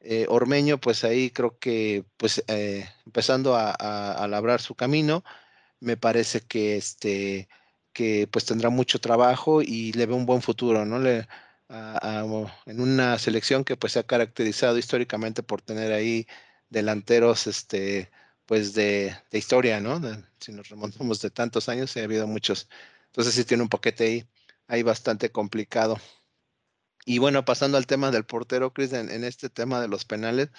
eh, 0.00 0.26
Ormeño, 0.28 0.78
pues 0.78 1.04
ahí 1.04 1.30
creo 1.30 1.58
que, 1.58 2.04
pues 2.16 2.44
eh, 2.48 2.88
empezando 3.06 3.56
a, 3.56 3.70
a, 3.78 4.12
a, 4.12 4.28
labrar 4.28 4.60
su 4.60 4.74
camino, 4.74 5.24
me 5.80 5.96
parece 5.96 6.42
que 6.42 6.76
este, 6.76 7.48
que 7.92 8.28
pues 8.30 8.44
tendrá 8.44 8.70
mucho 8.70 9.00
trabajo 9.00 9.62
y 9.62 9.92
le 9.92 10.06
ve 10.06 10.14
un 10.14 10.26
buen 10.26 10.42
futuro, 10.42 10.84
¿no? 10.84 10.98
Le, 10.98 11.26
a, 11.68 12.24
en 12.66 12.80
una 12.80 13.18
selección 13.18 13.64
que 13.64 13.76
pues 13.76 13.94
se 13.94 14.00
ha 14.00 14.06
caracterizado 14.06 14.78
históricamente 14.78 15.42
por 15.42 15.62
tener 15.62 15.92
ahí 15.92 16.26
delanteros, 16.68 17.46
este, 17.46 18.10
pues 18.46 18.74
de, 18.74 19.16
de 19.30 19.38
historia, 19.38 19.80
¿no? 19.80 20.00
Si 20.40 20.52
nos 20.52 20.68
remontamos 20.68 21.20
de 21.20 21.30
tantos 21.30 21.68
años, 21.68 21.96
ha 21.96 22.02
habido 22.04 22.26
muchos. 22.26 22.68
Entonces 23.06 23.34
sí 23.34 23.44
tiene 23.44 23.62
un 23.62 23.68
paquete 23.68 24.04
ahí, 24.04 24.28
ahí 24.68 24.82
bastante 24.82 25.30
complicado. 25.30 25.98
Y 27.06 27.18
bueno, 27.18 27.44
pasando 27.44 27.76
al 27.78 27.86
tema 27.86 28.10
del 28.10 28.24
portero, 28.24 28.72
Chris, 28.72 28.92
en, 28.92 29.10
en, 29.10 29.24
este 29.24 29.50
tema 29.50 29.80
de 29.80 29.88
los 29.88 30.04
penales, 30.04 30.50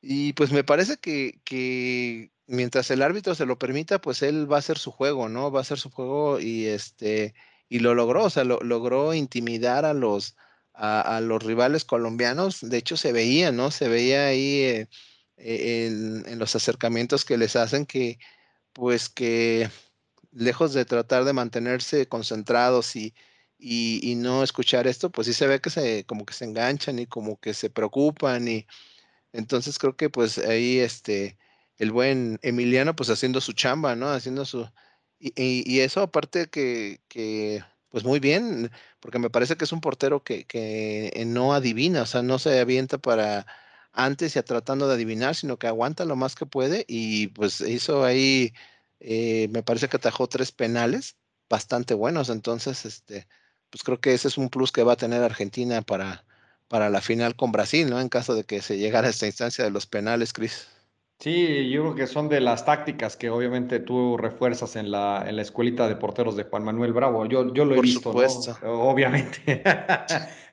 Y 0.00 0.32
pues 0.34 0.50
me 0.52 0.64
parece 0.64 0.96
que, 0.98 1.40
que 1.44 2.32
mientras 2.46 2.90
el 2.90 3.02
árbitro 3.02 3.34
se 3.34 3.46
lo 3.46 3.58
permita, 3.58 4.00
pues 4.00 4.22
él 4.22 4.50
va 4.50 4.56
a 4.56 4.58
hacer 4.60 4.78
su 4.78 4.90
juego, 4.90 5.28
¿no? 5.28 5.50
Va 5.52 5.60
a 5.60 5.62
hacer 5.62 5.78
su 5.78 5.90
juego 5.90 6.40
y 6.40 6.66
este 6.66 7.34
y 7.68 7.78
lo 7.80 7.94
logró, 7.94 8.24
o 8.24 8.30
sea, 8.30 8.44
lo, 8.44 8.60
logró 8.60 9.14
intimidar 9.14 9.84
a 9.84 9.94
los 9.94 10.36
a, 10.74 11.20
los 11.20 11.42
rivales 11.42 11.84
colombianos. 11.84 12.60
De 12.68 12.78
hecho, 12.78 12.96
se 12.96 13.12
veía, 13.12 13.52
¿no? 13.52 13.70
Se 13.70 13.88
veía 13.88 14.26
ahí 14.26 14.62
eh, 14.62 14.88
eh, 15.42 15.86
en, 16.26 16.38
los 16.38 16.56
acercamientos 16.56 17.24
que 17.24 17.36
les 17.38 17.56
hacen 17.56 17.86
que, 17.86 18.18
pues 18.72 19.08
que 19.08 19.70
lejos 20.32 20.72
de 20.74 20.84
tratar 20.84 21.24
de 21.24 21.32
mantenerse 21.32 22.06
concentrados 22.08 22.96
y, 22.96 23.14
y, 23.58 24.00
y, 24.02 24.14
no 24.16 24.42
escuchar 24.42 24.86
esto, 24.86 25.10
pues 25.10 25.26
sí 25.26 25.34
se 25.34 25.46
ve 25.46 25.60
que 25.60 25.70
se 25.70 26.04
como 26.04 26.26
que 26.26 26.34
se 26.34 26.44
enganchan 26.44 26.98
y 26.98 27.06
como 27.06 27.38
que 27.40 27.54
se 27.54 27.70
preocupan 27.70 28.48
y 28.48 28.66
entonces 29.32 29.78
creo 29.78 29.96
que 29.96 30.10
pues 30.10 30.38
ahí 30.38 30.78
este 30.78 31.38
el 31.78 31.92
buen 31.92 32.38
Emiliano 32.42 32.94
pues 32.96 33.10
haciendo 33.10 33.40
su 33.40 33.52
chamba, 33.52 33.96
¿no? 33.96 34.08
Haciendo 34.10 34.44
su... 34.44 34.68
Y, 35.18 35.32
y, 35.36 35.80
eso 35.80 36.00
aparte 36.02 36.48
que, 36.48 37.00
que, 37.08 37.64
pues 37.90 38.04
muy 38.04 38.20
bien, 38.20 38.70
porque 39.00 39.18
me 39.20 39.30
parece 39.30 39.56
que 39.56 39.64
es 39.64 39.72
un 39.72 39.80
portero 39.80 40.22
que, 40.24 40.44
que 40.44 41.12
no 41.26 41.54
adivina, 41.54 42.02
o 42.02 42.06
sea, 42.06 42.22
no 42.22 42.38
se 42.40 42.58
avienta 42.60 42.98
para 42.98 43.46
antes 43.92 44.34
ya 44.34 44.42
tratando 44.42 44.88
de 44.88 44.94
adivinar, 44.94 45.34
sino 45.34 45.58
que 45.58 45.66
aguanta 45.66 46.04
lo 46.04 46.16
más 46.16 46.34
que 46.34 46.46
puede 46.46 46.84
y 46.88 47.28
pues 47.28 47.60
hizo 47.60 48.04
ahí, 48.04 48.52
eh, 49.00 49.48
me 49.50 49.62
parece 49.62 49.88
que 49.88 49.96
atajó 49.96 50.28
tres 50.28 50.52
penales 50.52 51.16
bastante 51.48 51.94
buenos, 51.94 52.30
entonces, 52.30 52.84
este, 52.86 53.28
pues 53.70 53.82
creo 53.82 54.00
que 54.00 54.14
ese 54.14 54.28
es 54.28 54.38
un 54.38 54.48
plus 54.48 54.72
que 54.72 54.84
va 54.84 54.94
a 54.94 54.96
tener 54.96 55.22
Argentina 55.22 55.82
para, 55.82 56.24
para 56.68 56.88
la 56.88 57.02
final 57.02 57.36
con 57.36 57.52
Brasil, 57.52 57.90
¿no? 57.90 58.00
En 58.00 58.08
caso 58.08 58.34
de 58.34 58.44
que 58.44 58.62
se 58.62 58.78
llegara 58.78 59.08
a 59.08 59.10
esta 59.10 59.26
instancia 59.26 59.64
de 59.64 59.70
los 59.70 59.86
penales, 59.86 60.32
Cris. 60.32 60.68
Sí, 61.18 61.70
yo 61.70 61.82
creo 61.82 61.94
que 61.94 62.06
son 62.06 62.28
de 62.28 62.40
las 62.40 62.64
tácticas 62.64 63.16
que 63.16 63.30
obviamente 63.30 63.78
tú 63.78 64.16
refuerzas 64.16 64.74
en 64.74 64.90
la, 64.90 65.24
en 65.26 65.36
la 65.36 65.42
escuelita 65.42 65.86
de 65.86 65.94
porteros 65.94 66.34
de 66.34 66.44
Juan 66.44 66.64
Manuel 66.64 66.92
Bravo. 66.92 67.26
Yo, 67.26 67.54
yo 67.54 67.64
lo 67.64 67.76
he 67.76 67.80
visto, 67.80 68.10
supuesto. 68.10 68.58
obviamente. 68.64 69.62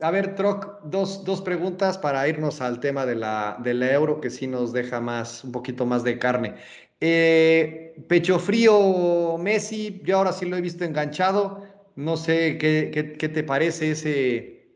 A 0.00 0.10
ver, 0.10 0.34
Troc, 0.34 0.82
dos, 0.84 1.24
dos, 1.24 1.40
preguntas 1.40 1.96
para 1.96 2.28
irnos 2.28 2.60
al 2.60 2.78
tema 2.78 3.06
de 3.06 3.14
la, 3.14 3.56
del 3.62 3.82
euro, 3.82 4.20
que 4.20 4.28
sí 4.28 4.46
nos 4.46 4.72
deja 4.72 5.00
más, 5.00 5.44
un 5.44 5.52
poquito 5.52 5.86
más 5.86 6.04
de 6.04 6.18
carne. 6.18 6.56
Eh, 7.00 8.04
pecho 8.08 8.38
frío 8.38 9.38
Messi, 9.38 10.02
yo 10.04 10.18
ahora 10.18 10.32
sí 10.32 10.44
lo 10.44 10.56
he 10.56 10.60
visto 10.60 10.84
enganchado. 10.84 11.64
No 11.96 12.16
sé 12.18 12.58
qué, 12.58 12.90
qué, 12.92 13.12
qué 13.12 13.28
te 13.28 13.44
parece 13.44 13.92
ese, 13.92 14.68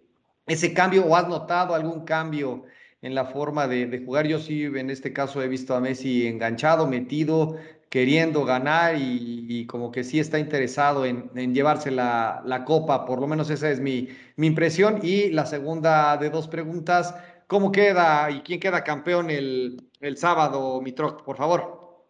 ese 0.47 0.73
cambio 0.73 1.05
o 1.05 1.15
has 1.15 1.29
notado 1.29 1.75
algún 1.75 2.05
cambio 2.05 2.65
en 3.03 3.15
la 3.15 3.27
forma 3.27 3.69
de, 3.69 4.03
jugar. 4.05 4.27
Yo 4.27 4.39
sí, 4.39 4.65
en 4.65 4.91
este 4.91 5.13
caso, 5.13 5.43
he 5.43 5.49
visto 5.49 5.75
a 5.75 5.81
Messi 5.81 6.27
enganchado, 6.27 6.87
metido, 6.87 7.57
queriendo 7.89 8.45
ganar 8.45 8.97
y, 8.99 9.67
como 9.67 9.91
que 9.91 10.05
sí 10.05 10.19
está 10.19 10.39
interesado 10.39 11.05
en, 11.07 11.31
llevarse 11.55 11.91
la, 11.91 12.63
copa. 12.67 13.05
Por 13.07 13.21
lo 13.21 13.27
menos 13.27 13.51
esa 13.51 13.71
es 13.71 13.81
mi, 13.81 14.09
impresión. 14.37 15.01
Y 15.03 15.31
la 15.31 15.47
segunda 15.47 16.17
de 16.17 16.31
dos 16.31 16.49
preguntas, 16.49 17.15
¿cómo 17.47 17.73
queda 17.73 18.31
y 18.31 18.41
quién 18.41 18.61
queda 18.61 18.85
campeón 18.85 19.31
el, 19.31 19.81
sábado, 20.17 20.81
Mitroc, 20.81 21.25
por 21.25 21.37
favor? 21.37 22.07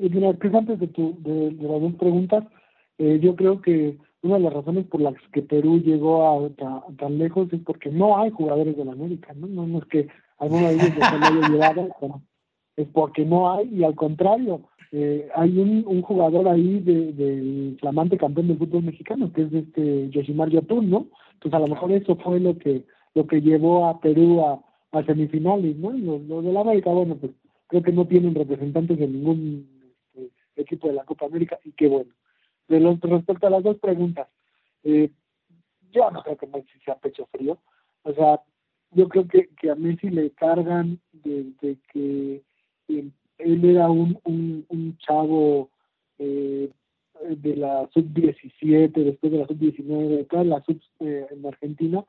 Mira, 0.00 0.32
pues 0.34 0.54
antes 0.54 0.78
de, 0.78 0.88
tu, 0.88 1.16
de, 1.20 1.52
las 1.60 1.80
dos 1.80 1.94
preguntas, 1.94 2.44
eh, 2.98 3.18
yo 3.20 3.34
creo 3.34 3.60
que 3.60 3.98
una 4.22 4.34
de 4.34 4.40
las 4.40 4.52
razones 4.52 4.86
por 4.86 5.00
las 5.00 5.14
que 5.32 5.42
Perú 5.42 5.80
llegó 5.80 6.46
a, 6.46 6.50
tan 6.96 7.18
lejos 7.18 7.52
es 7.52 7.60
porque 7.64 7.90
no 7.90 8.18
hay 8.20 8.30
jugadores 8.30 8.76
de 8.76 8.84
la 8.84 8.92
América, 8.92 9.32
¿no? 9.34 9.46
No, 9.46 9.78
es 9.78 9.84
que 9.86 10.08
alguno 10.38 10.68
de 10.68 10.74
ellos 10.74 10.88
se 10.94 11.02
haya 11.02 11.30
llevado, 11.48 11.88
es 12.78 12.86
porque 12.92 13.24
no 13.24 13.52
hay, 13.52 13.68
y 13.74 13.82
al 13.82 13.96
contrario, 13.96 14.60
eh, 14.92 15.28
hay 15.34 15.58
un, 15.58 15.84
un, 15.84 16.00
jugador 16.00 16.48
ahí 16.48 16.78
del 16.78 17.16
de, 17.16 17.76
flamante 17.80 18.16
campeón 18.16 18.46
del 18.46 18.58
fútbol 18.58 18.84
mexicano, 18.84 19.32
que 19.32 19.42
es 19.42 19.52
este 19.52 20.08
Yoshimar 20.10 20.48
Yotun, 20.48 20.88
¿no? 20.88 21.08
Entonces 21.34 21.54
a 21.54 21.58
lo 21.58 21.66
mejor 21.66 21.90
eso 21.90 22.14
fue 22.16 22.38
lo 22.38 22.56
que 22.56 22.84
lo 23.14 23.26
que 23.26 23.40
llevó 23.40 23.88
a 23.88 24.00
Perú 24.00 24.44
a, 24.46 24.60
a 24.92 25.04
semifinales, 25.04 25.76
¿no? 25.76 25.90
Los, 25.90 26.22
los 26.22 26.44
de 26.44 26.52
la 26.52 26.60
América, 26.60 26.90
bueno, 26.90 27.16
pues 27.16 27.32
creo 27.66 27.82
que 27.82 27.92
no 27.92 28.06
tienen 28.06 28.36
representantes 28.36 28.96
de 28.96 29.08
ningún 29.08 29.68
este, 30.14 30.30
equipo 30.62 30.86
de 30.86 30.94
la 30.94 31.04
Copa 31.04 31.26
América, 31.26 31.58
y 31.64 31.72
qué 31.72 31.88
bueno. 31.88 32.12
De 32.68 32.78
los, 32.78 33.00
respecto 33.00 33.48
a 33.48 33.50
las 33.50 33.64
dos 33.64 33.78
preguntas, 33.78 34.28
eh, 34.84 35.10
yo 35.90 36.08
no 36.12 36.22
creo 36.22 36.36
que 36.36 36.46
Messi 36.46 36.78
sea 36.84 36.94
pecho 36.94 37.26
frío. 37.32 37.58
O 38.04 38.12
sea, 38.12 38.40
yo 38.92 39.08
creo 39.08 39.26
que, 39.26 39.48
que 39.60 39.68
a 39.68 39.74
Messi 39.74 40.10
le 40.10 40.30
cargan 40.30 41.00
desde 41.12 41.76
que 41.92 42.42
él 42.88 43.64
era 43.64 43.90
un, 43.90 44.18
un, 44.24 44.64
un 44.68 44.98
chavo 44.98 45.70
eh, 46.18 46.70
de 47.28 47.56
la 47.56 47.88
sub-17, 47.92 48.92
después 48.92 49.32
de 49.32 49.38
la 49.38 49.46
sub-19, 49.46 50.26
de 50.28 50.44
la 50.44 50.62
sub 50.62 50.80
eh, 51.00 51.26
en 51.30 51.46
Argentina, 51.46 52.04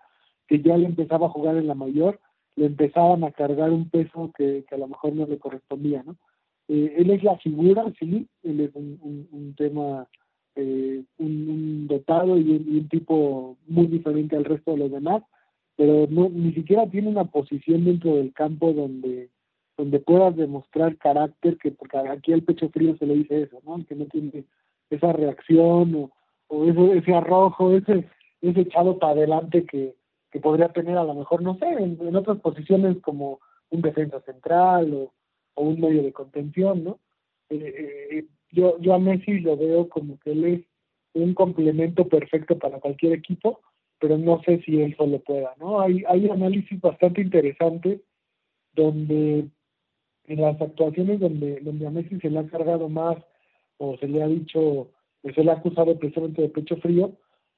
que 0.48 0.62
ya 0.62 0.78
le 0.78 0.86
empezaba 0.86 1.28
a 1.28 1.32
jugar 1.32 1.58
en 1.58 1.68
la 1.68 1.76
mayor, 1.76 2.20
le 2.56 2.66
empezaban 2.66 3.24
a 3.24 3.32
cargar 3.32 3.72
un 3.72 3.90
peso 3.90 4.32
que, 4.36 4.66
que 4.68 4.76
a 4.76 4.78
lo 4.78 4.88
mejor 4.88 5.14
no 5.14 5.26
le 5.26 5.38
correspondía, 5.38 6.04
¿no? 6.04 6.18
Eh, 6.68 6.96
él 6.98 7.10
es 7.10 7.24
la 7.24 7.38
figura, 7.38 7.86
sí, 8.00 8.28
él 8.44 8.60
es 8.60 8.76
un, 8.76 9.00
un, 9.02 9.28
un 9.32 9.56
tema 9.56 10.08
eh, 10.56 11.04
un, 11.18 11.88
dotado 11.88 12.38
y 12.38 12.44
un, 12.52 12.90
tipo 12.90 13.58
muy 13.68 13.88
diferente 13.88 14.36
al 14.36 14.46
resto 14.46 14.72
de 14.72 14.78
los 14.78 14.92
demás, 14.92 15.24
pero 15.76 16.06
no 16.10 16.30
ni 16.30 16.54
siquiera 16.54 16.90
tiene 16.90 17.08
una 17.08 17.26
posición 17.26 17.86
dentro 17.86 18.16
del 18.16 18.34
campo 18.34 18.74
donde 18.74 19.30
donde 19.80 20.02
puedas 20.02 20.36
demostrar 20.36 20.98
carácter, 20.98 21.58
que 21.58 21.72
porque 21.72 21.98
aquí 21.98 22.34
al 22.34 22.44
pecho 22.44 22.68
frío 22.68 22.98
se 22.98 23.06
le 23.06 23.14
dice 23.14 23.44
eso, 23.44 23.62
¿no? 23.66 23.82
Que 23.86 23.96
no 23.96 24.08
tiene 24.08 24.44
esa 24.90 25.14
reacción 25.14 25.96
o, 25.96 26.12
o 26.50 26.66
ese, 26.66 26.98
ese 26.98 27.16
arrojo, 27.16 27.74
ese, 27.74 28.04
ese 28.42 28.60
echado 28.60 29.00
para 29.00 29.14
adelante 29.14 29.64
que, 29.64 29.96
que 30.32 30.42
podría 30.42 30.68
tener 30.74 30.98
a 30.98 31.06
lo 31.06 31.14
mejor, 31.14 31.42
no 31.42 31.58
sé, 31.60 31.66
en, 31.68 32.14
otras 32.14 32.40
posiciones 32.42 32.98
como 33.02 33.40
un 33.70 33.82
defensa 33.82 34.20
central 34.24 34.94
o, 34.94 35.14
o 35.54 35.64
un 35.64 35.80
medio 35.80 36.04
de 36.04 36.12
contención, 36.12 36.84
¿no? 36.84 37.00
Eh, 37.50 38.10
eh, 38.12 38.26
yo, 38.52 38.78
yo 38.82 38.94
a 38.94 39.00
Messi 39.00 39.40
lo 39.40 39.56
veo 39.56 39.88
como 39.88 40.20
que 40.20 40.34
él 40.34 40.44
es 40.44 40.62
un 41.14 41.34
complemento 41.34 42.06
perfecto 42.10 42.60
para 42.60 42.82
cualquier 42.82 43.14
equipo, 43.14 43.62
pero 43.98 44.18
no 44.18 44.42
sé 44.44 44.62
si 44.66 44.82
él 44.82 44.94
solo 44.98 45.20
pueda, 45.20 45.54
¿no? 45.58 45.80
Hay, 45.80 46.04
hay 46.06 46.30
análisis 46.30 46.82
bastante 46.82 47.22
interesantes 47.22 48.02
donde 48.74 49.48
en 50.30 50.42
las 50.42 50.60
actuaciones 50.62 51.20
donde, 51.20 51.60
donde 51.60 51.86
a 51.86 51.90
Messi 51.90 52.20
se 52.20 52.30
le 52.30 52.40
ha 52.40 52.48
cargado 52.48 52.88
más 52.88 53.18
o 53.78 53.98
se 53.98 54.08
le 54.08 54.24
ha 54.24 54.28
dicho, 54.28 54.88
se 55.24 55.44
le 55.44 55.52
ha 55.52 55.56
acusado 55.56 55.98
precisamente 56.00 56.42
de 56.42 56.50
pecho 56.50 56.78
frío, 56.78 57.12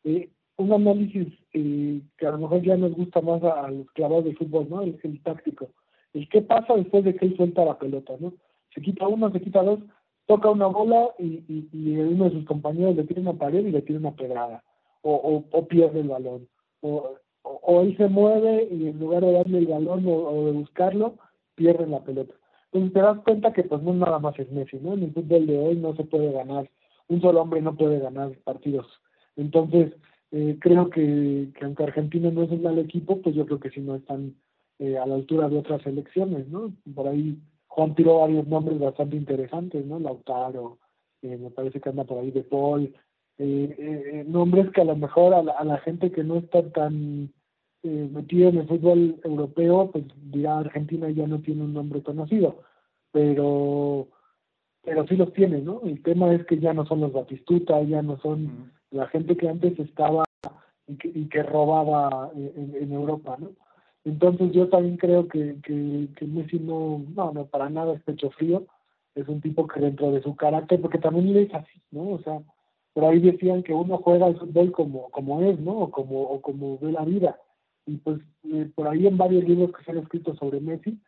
eh, 0.03 0.29
un 0.57 0.73
análisis 0.73 1.27
eh, 1.53 2.01
que 2.17 2.25
a 2.25 2.31
lo 2.31 2.39
mejor 2.39 2.61
ya 2.61 2.77
nos 2.77 2.93
gusta 2.93 3.21
más 3.21 3.43
a, 3.43 3.69
los 3.69 3.89
clavados 3.91 4.25
de 4.25 4.35
fútbol, 4.35 4.67
¿no? 4.69 4.81
El, 4.81 4.99
el 5.03 5.21
táctico. 5.21 5.69
El 6.13 6.27
qué 6.29 6.41
pasa 6.41 6.75
después 6.75 7.03
de 7.03 7.15
que 7.15 7.25
él 7.25 7.35
suelta 7.35 7.65
la 7.65 7.77
pelota, 7.77 8.13
¿no? 8.19 8.33
Se 8.73 8.81
quita 8.81 9.07
uno, 9.07 9.31
se 9.31 9.41
quita 9.41 9.63
dos, 9.63 9.79
toca 10.27 10.49
una 10.49 10.67
bola 10.67 11.09
y, 11.19 11.43
y, 11.73 11.97
uno 11.97 12.25
de 12.25 12.31
sus 12.31 12.45
compañeros 12.45 12.95
le 12.95 13.03
tira 13.03 13.21
una 13.21 13.33
pared 13.33 13.65
y 13.65 13.71
le 13.71 13.81
tira 13.81 13.99
una 13.99 14.15
pedrada, 14.15 14.63
o, 15.01 15.43
o, 15.51 15.67
pierde 15.67 16.01
el 16.01 16.07
balón, 16.07 16.47
o, 16.81 17.15
o, 17.43 17.81
él 17.81 17.97
se 17.97 18.07
mueve 18.07 18.67
y 18.71 18.87
en 18.87 18.99
lugar 18.99 19.23
de 19.25 19.33
darle 19.33 19.57
el 19.57 19.67
balón 19.67 20.05
o, 20.07 20.45
de 20.45 20.51
buscarlo, 20.51 21.15
pierde 21.55 21.85
la 21.87 22.01
pelota. 22.03 22.33
Entonces 22.71 22.93
te 22.93 23.01
das 23.01 23.19
cuenta 23.19 23.53
que 23.53 23.63
pues 23.63 23.81
no 23.81 23.93
nada 23.93 24.19
más 24.19 24.37
es 24.39 24.51
Messi, 24.51 24.77
¿no? 24.77 24.93
En 24.93 25.03
el 25.03 25.13
fútbol 25.13 25.45
de 25.45 25.57
hoy 25.57 25.75
no 25.75 25.95
se 25.95 26.03
puede 26.03 26.31
ganar, 26.31 26.69
un 27.07 27.21
solo 27.21 27.41
hombre 27.41 27.61
no 27.61 27.75
puede 27.75 27.99
ganar 27.99 28.31
partidos. 28.43 28.87
Entonces, 29.35 29.93
eh, 30.31 30.57
creo 30.59 30.89
que, 30.89 31.49
que 31.57 31.65
aunque 31.65 31.83
Argentina 31.83 32.31
no 32.31 32.43
es 32.43 32.51
un 32.51 32.63
mal 32.63 32.79
equipo, 32.79 33.21
pues 33.21 33.35
yo 33.35 33.45
creo 33.45 33.59
que 33.59 33.71
sí 33.71 33.81
no 33.81 33.95
están 33.95 34.35
eh, 34.79 34.97
a 34.97 35.05
la 35.05 35.15
altura 35.15 35.49
de 35.49 35.57
otras 35.59 35.81
selecciones, 35.81 36.47
¿no? 36.47 36.73
Por 36.95 37.07
ahí 37.07 37.37
Juan 37.67 37.95
tiró 37.95 38.19
varios 38.19 38.47
nombres 38.47 38.79
bastante 38.79 39.15
interesantes, 39.15 39.85
¿no? 39.85 39.99
Lautaro, 39.99 40.79
eh, 41.21 41.37
me 41.37 41.51
parece 41.51 41.79
que 41.79 41.89
anda 41.89 42.03
por 42.03 42.17
ahí 42.17 42.31
de 42.31 42.43
Paul, 42.43 42.93
eh, 43.37 43.75
eh, 43.77 44.25
nombres 44.27 44.69
que 44.71 44.81
a 44.81 44.85
lo 44.85 44.95
mejor 44.95 45.33
a 45.33 45.41
la, 45.41 45.77
gente 45.79 46.11
que 46.11 46.23
no 46.23 46.37
está 46.37 46.69
tan 46.71 47.33
eh, 47.83 48.09
metida 48.11 48.49
en 48.49 48.57
el 48.59 48.67
fútbol 48.67 49.19
europeo, 49.23 49.91
pues 49.91 50.05
dirá 50.31 50.59
Argentina 50.59 51.09
ya 51.09 51.27
no 51.27 51.39
tiene 51.39 51.63
un 51.63 51.73
nombre 51.73 52.01
conocido, 52.03 52.61
pero 53.11 54.07
pero 54.83 55.05
sí 55.07 55.15
los 55.15 55.31
tiene, 55.33 55.61
¿no? 55.61 55.81
El 55.83 56.01
tema 56.01 56.33
es 56.33 56.45
que 56.45 56.57
ya 56.59 56.73
no 56.73 56.85
son 56.85 57.01
los 57.01 57.13
Batistuta, 57.13 57.81
ya 57.83 58.01
no 58.01 58.17
son 58.19 58.71
la 58.89 59.07
gente 59.07 59.37
que 59.37 59.47
antes 59.47 59.77
estaba 59.79 60.23
y 60.87 60.95
que, 60.97 61.07
y 61.07 61.29
que 61.29 61.43
robaba 61.43 62.31
en, 62.35 62.75
en 62.75 62.91
Europa, 62.91 63.37
¿no? 63.39 63.51
Entonces 64.03 64.51
yo 64.51 64.67
también 64.69 64.97
creo 64.97 65.27
que, 65.27 65.57
que, 65.61 66.07
que 66.15 66.25
Messi 66.25 66.59
no, 66.59 67.03
no, 67.15 67.31
no, 67.31 67.45
para 67.45 67.69
nada 67.69 67.93
es 67.93 68.01
pecho 68.01 68.31
frío, 68.31 68.65
es 69.13 69.27
un 69.27 69.41
tipo 69.41 69.67
que 69.67 69.79
dentro 69.79 70.11
de 70.11 70.23
su 70.23 70.35
carácter, 70.35 70.81
porque 70.81 70.97
también 70.97 71.37
es 71.37 71.53
así, 71.53 71.81
¿no? 71.91 72.09
O 72.09 72.19
sea, 72.19 72.41
por 72.93 73.05
ahí 73.05 73.19
decían 73.19 73.61
que 73.63 73.73
uno 73.73 73.97
juega 73.97 74.27
el 74.27 74.37
fútbol 74.37 74.71
como, 74.71 75.09
como 75.11 75.41
es, 75.41 75.59
¿no? 75.59 75.77
O 75.77 75.91
como, 75.91 76.21
o 76.21 76.41
como 76.41 76.79
ve 76.79 76.91
la 76.91 77.05
vida. 77.05 77.39
Y 77.85 77.97
pues 77.97 78.19
eh, 78.43 78.69
por 78.75 78.87
ahí 78.87 79.07
en 79.07 79.17
varios 79.17 79.43
libros 79.43 79.71
que 79.71 79.83
se 79.83 79.91
han 79.91 79.97
escrito 79.97 80.35
sobre 80.35 80.59
Messi, 80.59 80.99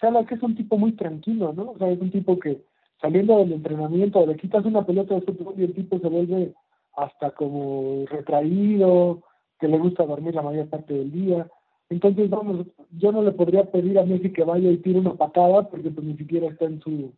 se 0.00 0.06
habla 0.06 0.24
que 0.26 0.34
es 0.34 0.42
un 0.42 0.54
tipo 0.54 0.78
muy 0.78 0.92
tranquilo, 0.92 1.52
¿no? 1.52 1.72
O 1.72 1.78
sea, 1.78 1.88
es 1.90 2.00
un 2.00 2.10
tipo 2.10 2.38
que 2.38 2.62
saliendo 3.00 3.38
del 3.38 3.52
entrenamiento 3.52 4.24
le 4.26 4.36
quitas 4.36 4.64
una 4.64 4.84
pelota 4.84 5.14
de 5.14 5.22
fútbol 5.22 5.54
y 5.58 5.64
el 5.64 5.74
tipo 5.74 5.98
se 5.98 6.08
vuelve 6.08 6.54
hasta 6.96 7.30
como 7.32 8.04
retraído, 8.06 9.22
que 9.58 9.68
le 9.68 9.78
gusta 9.78 10.04
dormir 10.04 10.34
la 10.34 10.42
mayor 10.42 10.68
parte 10.68 10.94
del 10.94 11.10
día. 11.10 11.48
Entonces, 11.88 12.30
vamos, 12.30 12.66
yo 12.90 13.12
no 13.12 13.22
le 13.22 13.32
podría 13.32 13.70
pedir 13.70 13.98
a 13.98 14.04
Messi 14.04 14.32
que 14.32 14.44
vaya 14.44 14.70
y 14.70 14.78
tire 14.78 14.98
una 14.98 15.14
patada 15.14 15.68
porque 15.68 15.90
pues 15.90 16.06
ni 16.06 16.16
siquiera 16.16 16.48
está 16.48 16.64
en 16.64 16.80
su, 16.80 17.12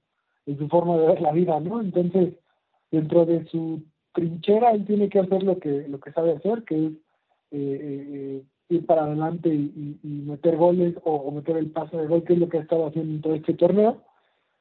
en 0.47 0.59
su 0.59 0.69
forma 0.69 0.97
de 0.97 1.07
ver 1.07 1.21
la 1.21 1.33
vida, 1.33 1.61
¿no? 1.61 1.81
Entonces, 1.81 2.35
dentro 2.91 3.25
de 3.25 3.45
su 3.47 3.83
trinchera, 4.13 4.73
él 4.73 4.85
tiene 4.85 5.09
que 5.09 5.21
hacer 5.21 5.43
lo 5.43 5.59
que, 5.59 5.89
lo 5.89 6.01
que 6.01 6.13
sabe 6.13 6.33
hacer, 6.33 6.65
que 6.65 6.87
es 6.87 6.93
eh, 7.51 7.79
eh, 7.81 8.43
ir 8.69 8.87
para 8.87 9.05
adelante 9.05 9.49
y, 9.49 9.99
meter 10.03 10.57
goles 10.57 10.95
o, 11.05 11.31
meter 11.31 11.57
el 11.57 11.71
paso 11.71 11.99
de 11.99 12.07
gol, 12.07 12.25
que 12.25 12.35
es 12.35 12.39
lo 12.39 12.49
que 12.49 12.59
ha 12.59 12.63
estado 12.63 12.87
haciendo 12.87 13.13
en 13.15 13.21
todo 13.21 13.35
este 13.35 13.55
torneo, 13.55 14.03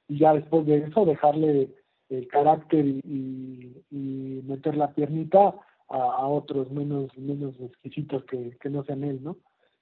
y 0.07 0.19
ya 0.19 0.33
después 0.33 0.65
de 0.65 0.77
eso 0.77 1.05
dejarle 1.05 1.69
el 2.09 2.27
carácter 2.27 2.85
y, 2.85 4.41
meter 4.45 4.75
la 4.75 4.93
piernita 4.93 5.55
a, 5.87 6.27
otros 6.27 6.69
menos 6.71 7.15
menos 7.17 7.55
exquisitos 7.59 8.23
que, 8.25 8.57
que, 8.59 8.69
no 8.69 8.83
sean 8.83 9.03
él, 9.03 9.23
¿no? 9.23 9.37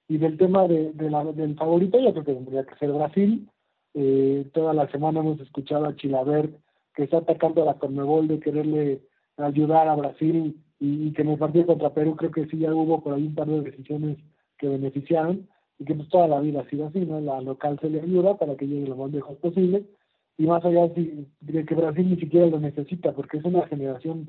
Y 0.08 0.18
del 0.18 0.36
tema 0.36 0.68
de, 0.68 0.92
la, 1.10 1.24
del 1.24 1.56
favorito, 1.56 1.98
yo 1.98 2.12
creo 2.12 2.24
que 2.24 2.34
tendría 2.34 2.64
que 2.64 2.76
ser 2.76 2.92
Brasil. 2.92 3.48
Eh, 3.94 4.48
toda 4.52 4.72
la 4.72 4.88
semana 4.90 5.20
hemos 5.20 5.40
escuchado 5.40 5.86
a 5.86 5.96
Chilabert 5.96 6.54
que 6.94 7.04
está 7.04 7.18
atacando 7.18 7.62
a 7.62 7.66
la 7.66 7.78
Conmebol 7.78 8.28
de 8.28 8.40
quererle 8.40 9.02
ayudar 9.36 9.88
a 9.88 9.96
Brasil 9.96 10.56
y, 10.82 11.12
que 11.12 11.22
en 11.22 11.28
el 11.28 11.38
partido 11.38 11.66
contra 11.66 11.94
Perú 11.94 12.16
creo 12.16 12.32
que 12.32 12.46
sí 12.46 12.58
ya 12.58 12.74
hubo 12.74 13.00
por 13.00 13.14
ahí 13.14 13.28
un 13.28 13.36
par 13.36 13.46
de 13.46 13.60
decisiones 13.60 14.18
que 14.58 14.68
beneficiaron 14.68 15.48
y 15.78 15.84
que 15.84 15.94
pues 15.94 16.08
toda 16.08 16.26
la 16.26 16.40
vida 16.40 16.62
ha 16.62 16.70
sido 16.70 16.88
así, 16.88 16.98
¿no? 17.00 17.20
La 17.20 17.40
local 17.40 17.78
se 17.80 17.88
le 17.88 18.00
ayuda 18.00 18.36
para 18.36 18.56
que 18.56 18.66
llegue 18.66 18.88
lo 18.88 18.96
más 18.96 19.12
lejos 19.12 19.38
posible 19.38 19.84
y 20.38 20.46
más 20.46 20.64
allá 20.64 20.88
de 20.88 21.64
que 21.64 21.74
Brasil 21.76 22.10
ni 22.10 22.16
siquiera 22.16 22.46
lo 22.46 22.58
necesita 22.58 23.12
porque 23.12 23.36
es 23.38 23.44
una 23.44 23.64
generación 23.68 24.28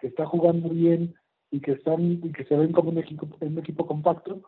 que 0.00 0.08
está 0.08 0.26
jugando 0.26 0.70
bien 0.70 1.14
y 1.52 1.60
que 1.60 1.72
están 1.72 2.20
y 2.24 2.32
que 2.32 2.44
se 2.46 2.56
ven 2.56 2.72
como 2.72 2.90
un 2.90 2.98
equipo 2.98 3.28
un 3.40 3.58
equipo 3.58 3.86
compacto 3.86 4.40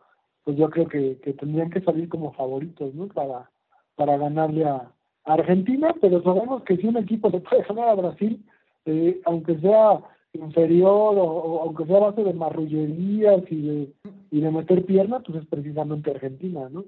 pues 0.43 0.57
yo 0.57 0.69
creo 0.71 0.89
que, 0.89 1.19
que 1.21 1.35
tendrían 1.35 1.71
que 1.71 1.83
salir 1.83 2.09
como 2.09 2.33
favoritos 2.33 2.93
no 2.95 3.07
para 3.07 3.49
para 3.95 4.17
ganarle 4.17 4.65
a, 4.65 4.91
Argentina 5.27 5.95
pero 6.01 6.23
sabemos 6.23 6.65
que 6.65 6.77
si 6.77 6.87
un 6.87 6.97
equipo 6.97 7.31
se 7.31 7.41
puede 7.41 7.63
ganar 7.63 7.91
a 7.91 7.95
Brasil 7.95 8.45
eh, 8.87 9.21
aunque 9.25 9.57
sea 9.61 10.01
inferior 10.35 11.15
o, 11.17 11.63
aunque 11.63 11.87
sea 11.87 11.97
a 11.97 12.11
base 12.11 12.25
de 12.25 12.35
marrullerías 12.35 13.43
y 13.51 13.63
de, 13.63 13.93
y 14.31 14.41
de 14.41 14.51
meter 14.51 14.85
piernas, 14.85 15.23
pues 15.27 15.43
es 15.43 15.49
precisamente 15.49 16.11
Argentina, 16.11 16.69
¿no? 16.71 16.85